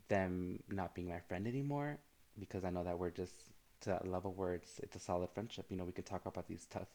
them 0.08 0.60
not 0.68 0.94
being 0.94 1.08
my 1.08 1.20
friend 1.20 1.46
anymore. 1.46 1.98
because 2.38 2.64
I 2.64 2.70
know 2.70 2.84
that 2.84 2.98
we're 2.98 3.10
just 3.10 3.34
to 3.82 3.90
that 3.90 4.08
level 4.08 4.32
where 4.34 4.54
it's 4.54 4.80
it's 4.80 4.96
a 4.96 5.00
solid 5.00 5.30
friendship. 5.30 5.66
You 5.70 5.76
know, 5.76 5.84
we 5.84 5.92
can 5.92 6.04
talk 6.04 6.26
about 6.26 6.48
these 6.48 6.66
tough 6.66 6.88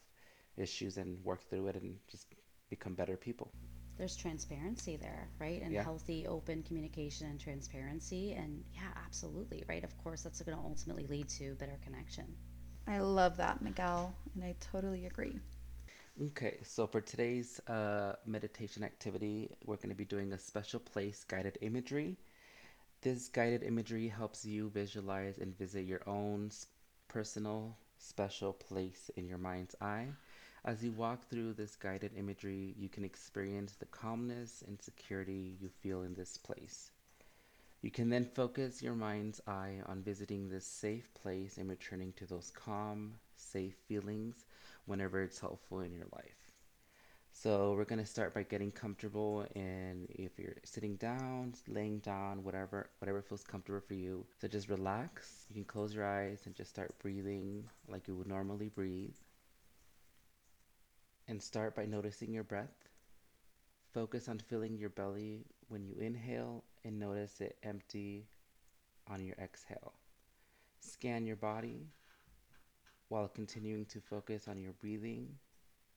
issues 0.56 0.98
and 0.98 1.24
work 1.24 1.42
through 1.48 1.68
it 1.68 1.76
and 1.76 1.98
just 2.08 2.26
become 2.70 2.94
better 2.94 3.16
people. 3.16 3.52
There's 4.00 4.16
transparency 4.16 4.96
there, 4.96 5.30
right? 5.40 5.62
And 5.62 5.76
Yeah. 5.76 5.84
healthy, 5.84 6.26
open 6.26 6.64
communication 6.64 7.28
and 7.28 7.40
transparency. 7.40 8.32
And 8.34 8.64
yeah, 8.74 8.90
absolutely, 9.06 9.64
right? 9.68 9.84
Of 9.84 9.96
course, 9.98 10.22
that's 10.22 10.42
going 10.42 10.58
to 10.58 10.64
ultimately 10.64 11.06
lead 11.06 11.28
to 11.40 11.54
better 11.56 11.78
connection. 11.84 12.36
I 12.88 12.98
love 13.00 13.36
that, 13.38 13.62
Miguel, 13.62 14.16
and 14.34 14.44
I 14.44 14.56
totally 14.60 15.06
agree. 15.06 15.40
Okay, 16.22 16.58
so 16.62 16.86
for 16.86 17.00
today's 17.00 17.60
uh, 17.68 18.14
meditation 18.26 18.84
activity, 18.84 19.50
we're 19.64 19.76
going 19.76 19.90
to 19.90 19.94
be 19.96 20.04
doing 20.04 20.32
a 20.32 20.38
special 20.38 20.80
place 20.80 21.24
guided 21.24 21.58
imagery. 21.62 22.18
This 23.02 23.28
guided 23.28 23.62
imagery 23.62 24.08
helps 24.08 24.44
you 24.44 24.70
visualize 24.70 25.38
and 25.38 25.56
visit 25.56 25.86
your 25.86 26.02
own 26.08 26.50
personal 27.08 27.78
special 27.98 28.52
place 28.52 29.10
in 29.16 29.28
your 29.28 29.38
mind's 29.38 29.76
eye. 29.80 30.16
As 30.64 30.84
you 30.84 30.92
walk 30.92 31.28
through 31.28 31.54
this 31.54 31.74
guided 31.74 32.12
imagery, 32.16 32.74
you 32.78 32.88
can 32.88 33.04
experience 33.04 33.74
the 33.74 33.86
calmness 33.86 34.62
and 34.66 34.80
security 34.80 35.56
you 35.58 35.70
feel 35.70 36.02
in 36.02 36.14
this 36.14 36.36
place. 36.36 36.90
You 37.82 37.90
can 37.90 38.10
then 38.10 38.26
focus 38.26 38.82
your 38.82 38.94
mind's 38.94 39.40
eye 39.46 39.80
on 39.86 40.02
visiting 40.02 40.48
this 40.48 40.66
safe 40.66 41.12
place 41.14 41.56
and 41.56 41.70
returning 41.70 42.12
to 42.14 42.26
those 42.26 42.50
calm, 42.50 43.14
safe 43.36 43.74
feelings 43.88 44.44
whenever 44.84 45.22
it's 45.22 45.40
helpful 45.40 45.80
in 45.80 45.94
your 45.94 46.06
life. 46.12 46.52
So 47.32 47.74
we're 47.74 47.84
gonna 47.84 48.04
start 48.04 48.34
by 48.34 48.42
getting 48.42 48.70
comfortable, 48.70 49.46
and 49.56 50.08
if 50.10 50.38
you're 50.38 50.56
sitting 50.64 50.96
down, 50.96 51.54
laying 51.68 52.00
down, 52.00 52.44
whatever, 52.44 52.90
whatever 52.98 53.22
feels 53.22 53.44
comfortable 53.44 53.80
for 53.80 53.94
you. 53.94 54.26
So 54.40 54.48
just 54.48 54.68
relax. 54.68 55.46
You 55.48 55.54
can 55.54 55.64
close 55.64 55.94
your 55.94 56.04
eyes 56.06 56.42
and 56.44 56.54
just 56.54 56.70
start 56.70 56.98
breathing 56.98 57.64
like 57.88 58.08
you 58.08 58.14
would 58.16 58.26
normally 58.26 58.68
breathe. 58.68 59.14
And 61.30 61.40
start 61.40 61.76
by 61.76 61.86
noticing 61.86 62.32
your 62.32 62.42
breath. 62.42 62.88
Focus 63.94 64.28
on 64.28 64.40
filling 64.40 64.76
your 64.76 64.88
belly 64.88 65.46
when 65.68 65.84
you 65.84 65.94
inhale 66.00 66.64
and 66.84 66.98
notice 66.98 67.40
it 67.40 67.56
empty 67.62 68.26
on 69.06 69.24
your 69.24 69.36
exhale. 69.40 69.92
Scan 70.80 71.24
your 71.28 71.36
body 71.36 71.86
while 73.10 73.28
continuing 73.28 73.84
to 73.86 74.00
focus 74.00 74.48
on 74.48 74.60
your 74.60 74.72
breathing. 74.72 75.28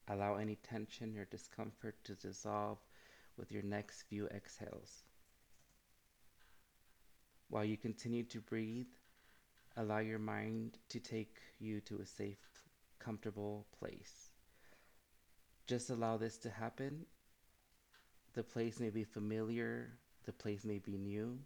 Allow 0.07 0.35
any 0.35 0.57
tension 0.57 1.17
or 1.17 1.25
discomfort 1.25 1.95
to 2.03 2.13
dissolve 2.13 2.77
with 3.35 3.51
your 3.51 3.63
next 3.63 4.03
few 4.03 4.27
exhales. 4.27 5.01
While 7.49 7.65
you 7.65 7.75
continue 7.75 8.23
to 8.25 8.39
breathe, 8.39 8.93
allow 9.77 9.97
your 9.97 10.19
mind 10.19 10.77
to 10.89 10.99
take 10.99 11.37
you 11.59 11.81
to 11.81 12.01
a 12.01 12.05
safe, 12.05 12.67
comfortable 12.99 13.65
place. 13.79 14.22
Just 15.67 15.89
allow 15.89 16.17
this 16.17 16.37
to 16.39 16.49
happen. 16.49 17.05
The 18.33 18.43
place 18.43 18.79
may 18.79 18.89
be 18.89 19.03
familiar, 19.03 19.91
the 20.25 20.33
place 20.33 20.65
may 20.65 20.79
be 20.79 20.97
new. 20.97 21.39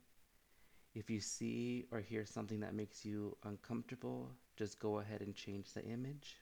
If 0.95 1.09
you 1.09 1.19
see 1.19 1.85
or 1.91 1.99
hear 1.99 2.25
something 2.25 2.61
that 2.61 2.73
makes 2.73 3.05
you 3.05 3.37
uncomfortable, 3.43 4.31
just 4.55 4.79
go 4.79 4.99
ahead 4.99 5.21
and 5.21 5.35
change 5.35 5.73
the 5.73 5.83
image. 5.85 6.37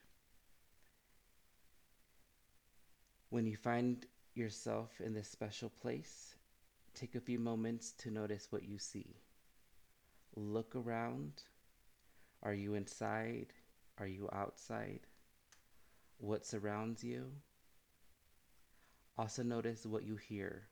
When 3.28 3.46
you 3.46 3.56
find 3.56 4.06
yourself 4.34 5.00
in 5.04 5.12
this 5.12 5.28
special 5.28 5.68
place, 5.68 6.36
take 6.94 7.14
a 7.14 7.20
few 7.20 7.38
moments 7.38 7.92
to 7.98 8.10
notice 8.10 8.46
what 8.50 8.64
you 8.64 8.78
see. 8.78 9.16
Look 10.34 10.74
around. 10.74 11.42
Are 12.42 12.54
you 12.54 12.74
inside? 12.74 13.48
Are 13.98 14.06
you 14.06 14.30
outside? 14.32 15.00
What 16.18 16.46
surrounds 16.46 17.04
you? 17.04 17.32
Also, 19.18 19.42
notice 19.42 19.86
what 19.86 20.04
you 20.04 20.16
hear. 20.16 20.68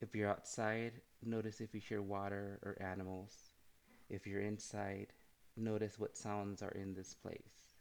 If 0.00 0.14
you're 0.14 0.28
outside, 0.28 0.92
notice 1.22 1.60
if 1.60 1.72
you 1.72 1.80
hear 1.80 2.02
water 2.02 2.58
or 2.64 2.76
animals. 2.80 3.32
If 4.10 4.26
you're 4.26 4.40
inside, 4.40 5.12
notice 5.56 5.98
what 5.98 6.16
sounds 6.16 6.62
are 6.62 6.72
in 6.72 6.94
this 6.94 7.14
place. 7.14 7.76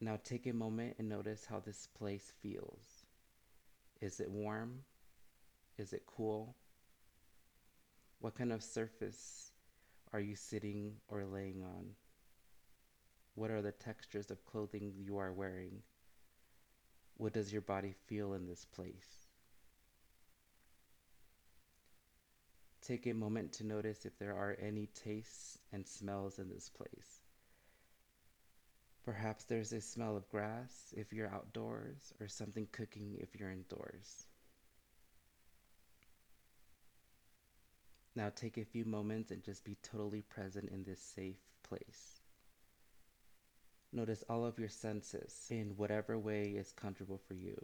Now 0.00 0.18
take 0.22 0.46
a 0.46 0.52
moment 0.52 0.96
and 0.98 1.08
notice 1.08 1.46
how 1.46 1.60
this 1.60 1.88
place 1.98 2.32
feels. 2.42 3.06
Is 4.00 4.20
it 4.20 4.30
warm? 4.30 4.80
Is 5.78 5.92
it 5.92 6.04
cool? 6.06 6.56
What 8.20 8.34
kind 8.34 8.52
of 8.52 8.62
surface 8.62 9.52
are 10.12 10.20
you 10.20 10.34
sitting 10.34 10.94
or 11.08 11.24
laying 11.24 11.62
on? 11.62 11.90
What 13.34 13.50
are 13.50 13.62
the 13.62 13.72
textures 13.72 14.30
of 14.30 14.44
clothing 14.46 14.94
you 14.96 15.18
are 15.18 15.32
wearing? 15.32 15.82
What 17.18 17.32
does 17.32 17.52
your 17.52 17.62
body 17.62 17.94
feel 18.06 18.34
in 18.34 18.46
this 18.46 18.64
place? 18.64 19.26
Take 22.82 23.06
a 23.06 23.14
moment 23.14 23.52
to 23.54 23.66
notice 23.66 24.04
if 24.04 24.18
there 24.18 24.34
are 24.34 24.56
any 24.60 24.88
tastes 25.04 25.58
and 25.72 25.86
smells 25.86 26.38
in 26.38 26.48
this 26.48 26.68
place. 26.68 27.20
Perhaps 29.04 29.44
there's 29.44 29.72
a 29.72 29.80
smell 29.80 30.16
of 30.16 30.28
grass 30.28 30.94
if 30.96 31.12
you're 31.12 31.32
outdoors, 31.32 32.12
or 32.20 32.28
something 32.28 32.68
cooking 32.72 33.16
if 33.18 33.38
you're 33.38 33.50
indoors. 33.50 34.26
Now 38.16 38.30
take 38.34 38.58
a 38.58 38.64
few 38.64 38.84
moments 38.84 39.30
and 39.30 39.42
just 39.42 39.64
be 39.64 39.76
totally 39.82 40.22
present 40.22 40.70
in 40.70 40.84
this 40.84 41.00
safe 41.00 41.38
place. 41.62 42.15
Notice 43.92 44.24
all 44.28 44.44
of 44.44 44.58
your 44.58 44.68
senses 44.68 45.46
in 45.50 45.76
whatever 45.76 46.18
way 46.18 46.50
is 46.50 46.72
comfortable 46.72 47.20
for 47.26 47.34
you. 47.34 47.56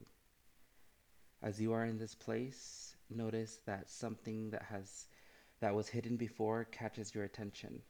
As 1.42 1.60
you 1.60 1.72
are 1.72 1.84
in 1.84 1.98
this 1.98 2.14
place, 2.14 2.94
notice 3.10 3.58
that 3.66 3.90
something 3.90 4.50
that 4.50 4.62
has 4.62 5.06
that 5.60 5.74
was 5.74 5.88
hidden 5.88 6.16
before 6.16 6.64
catches 6.64 7.14
your 7.14 7.24
attention. 7.24 7.82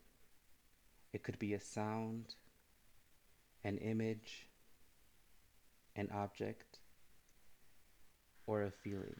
It 1.13 1.23
could 1.23 1.39
be 1.39 1.55
a 1.55 1.61
sound, 1.61 2.35
an 3.65 3.79
image, 3.79 4.49
an 5.97 6.09
object, 6.13 6.81
or 8.47 8.63
a 8.63 8.71
feeling. 8.71 9.17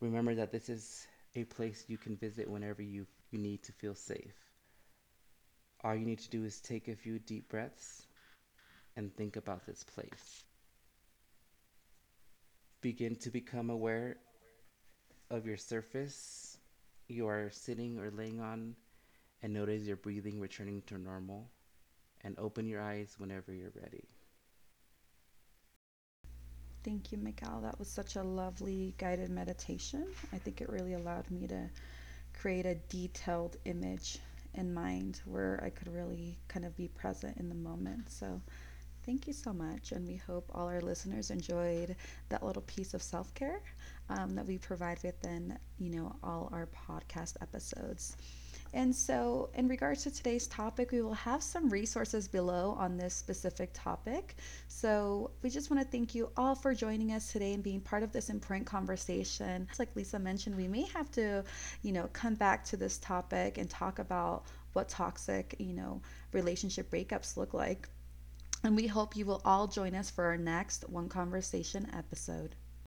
Remember 0.00 0.34
that 0.34 0.52
this 0.52 0.68
is 0.68 1.06
a 1.34 1.44
place 1.44 1.84
you 1.88 1.96
can 1.96 2.16
visit 2.16 2.50
whenever 2.50 2.82
you, 2.82 3.06
you 3.30 3.38
need 3.38 3.62
to 3.62 3.72
feel 3.72 3.94
safe. 3.94 4.34
All 5.84 5.94
you 5.94 6.04
need 6.04 6.18
to 6.20 6.30
do 6.30 6.44
is 6.44 6.60
take 6.60 6.88
a 6.88 6.96
few 6.96 7.18
deep 7.18 7.48
breaths 7.48 8.07
and 8.98 9.14
think 9.16 9.36
about 9.36 9.64
this 9.64 9.84
place. 9.84 10.42
Begin 12.80 13.14
to 13.16 13.30
become 13.30 13.70
aware 13.70 14.16
of 15.30 15.46
your 15.46 15.56
surface 15.56 16.58
you 17.06 17.28
are 17.28 17.48
sitting 17.50 17.98
or 17.98 18.10
laying 18.10 18.40
on 18.40 18.74
and 19.42 19.54
notice 19.54 19.84
your 19.84 19.96
breathing 19.96 20.40
returning 20.40 20.82
to 20.82 20.98
normal 20.98 21.48
and 22.22 22.36
open 22.38 22.66
your 22.66 22.82
eyes 22.82 23.14
whenever 23.18 23.52
you're 23.52 23.72
ready. 23.80 24.04
Thank 26.84 27.12
you, 27.12 27.18
Miguel. 27.18 27.60
That 27.62 27.78
was 27.78 27.88
such 27.88 28.16
a 28.16 28.22
lovely 28.22 28.94
guided 28.98 29.30
meditation. 29.30 30.06
I 30.32 30.38
think 30.38 30.60
it 30.60 30.68
really 30.68 30.94
allowed 30.94 31.30
me 31.30 31.46
to 31.46 31.70
create 32.34 32.66
a 32.66 32.74
detailed 32.88 33.56
image 33.64 34.18
in 34.54 34.74
mind 34.74 35.20
where 35.24 35.60
I 35.64 35.70
could 35.70 35.88
really 35.94 36.36
kind 36.48 36.64
of 36.64 36.76
be 36.76 36.88
present 36.88 37.36
in 37.36 37.48
the 37.48 37.54
moment. 37.54 38.10
So, 38.10 38.40
thank 39.08 39.26
you 39.26 39.32
so 39.32 39.54
much. 39.54 39.92
And 39.92 40.06
we 40.06 40.16
hope 40.16 40.50
all 40.54 40.68
our 40.68 40.82
listeners 40.82 41.30
enjoyed 41.30 41.96
that 42.28 42.42
little 42.42 42.60
piece 42.62 42.92
of 42.92 43.02
self 43.02 43.32
care 43.32 43.62
um, 44.10 44.34
that 44.34 44.46
we 44.46 44.58
provide 44.58 44.98
within, 45.02 45.58
you 45.78 45.88
know, 45.88 46.14
all 46.22 46.50
our 46.52 46.68
podcast 46.88 47.36
episodes. 47.40 48.18
And 48.74 48.94
so, 48.94 49.48
in 49.54 49.66
regards 49.66 50.02
to 50.02 50.10
today's 50.10 50.46
topic, 50.46 50.92
we 50.92 51.00
will 51.00 51.14
have 51.14 51.42
some 51.42 51.70
resources 51.70 52.28
below 52.28 52.76
on 52.78 52.98
this 52.98 53.14
specific 53.14 53.70
topic. 53.72 54.36
So, 54.68 55.30
we 55.40 55.48
just 55.48 55.70
want 55.70 55.82
to 55.82 55.88
thank 55.88 56.14
you 56.14 56.30
all 56.36 56.54
for 56.54 56.74
joining 56.74 57.12
us 57.12 57.32
today 57.32 57.54
and 57.54 57.62
being 57.62 57.80
part 57.80 58.02
of 58.02 58.12
this 58.12 58.28
important 58.28 58.66
conversation. 58.66 59.68
Like 59.78 59.96
Lisa 59.96 60.18
mentioned, 60.18 60.54
we 60.54 60.68
may 60.68 60.82
have 60.92 61.10
to, 61.12 61.44
you 61.80 61.92
know, 61.92 62.10
come 62.12 62.34
back 62.34 62.62
to 62.66 62.76
this 62.76 62.98
topic 62.98 63.56
and 63.56 63.70
talk 63.70 64.00
about 64.00 64.44
what 64.74 64.90
toxic, 64.90 65.54
you 65.58 65.72
know, 65.72 66.02
relationship 66.32 66.90
breakups 66.90 67.38
look 67.38 67.54
like. 67.54 67.88
And 68.64 68.74
we 68.74 68.88
hope 68.88 69.16
you 69.16 69.24
will 69.24 69.40
all 69.44 69.68
join 69.68 69.94
us 69.94 70.10
for 70.10 70.24
our 70.24 70.36
next 70.36 70.88
One 70.88 71.08
Conversation 71.08 71.88
episode. 71.94 72.56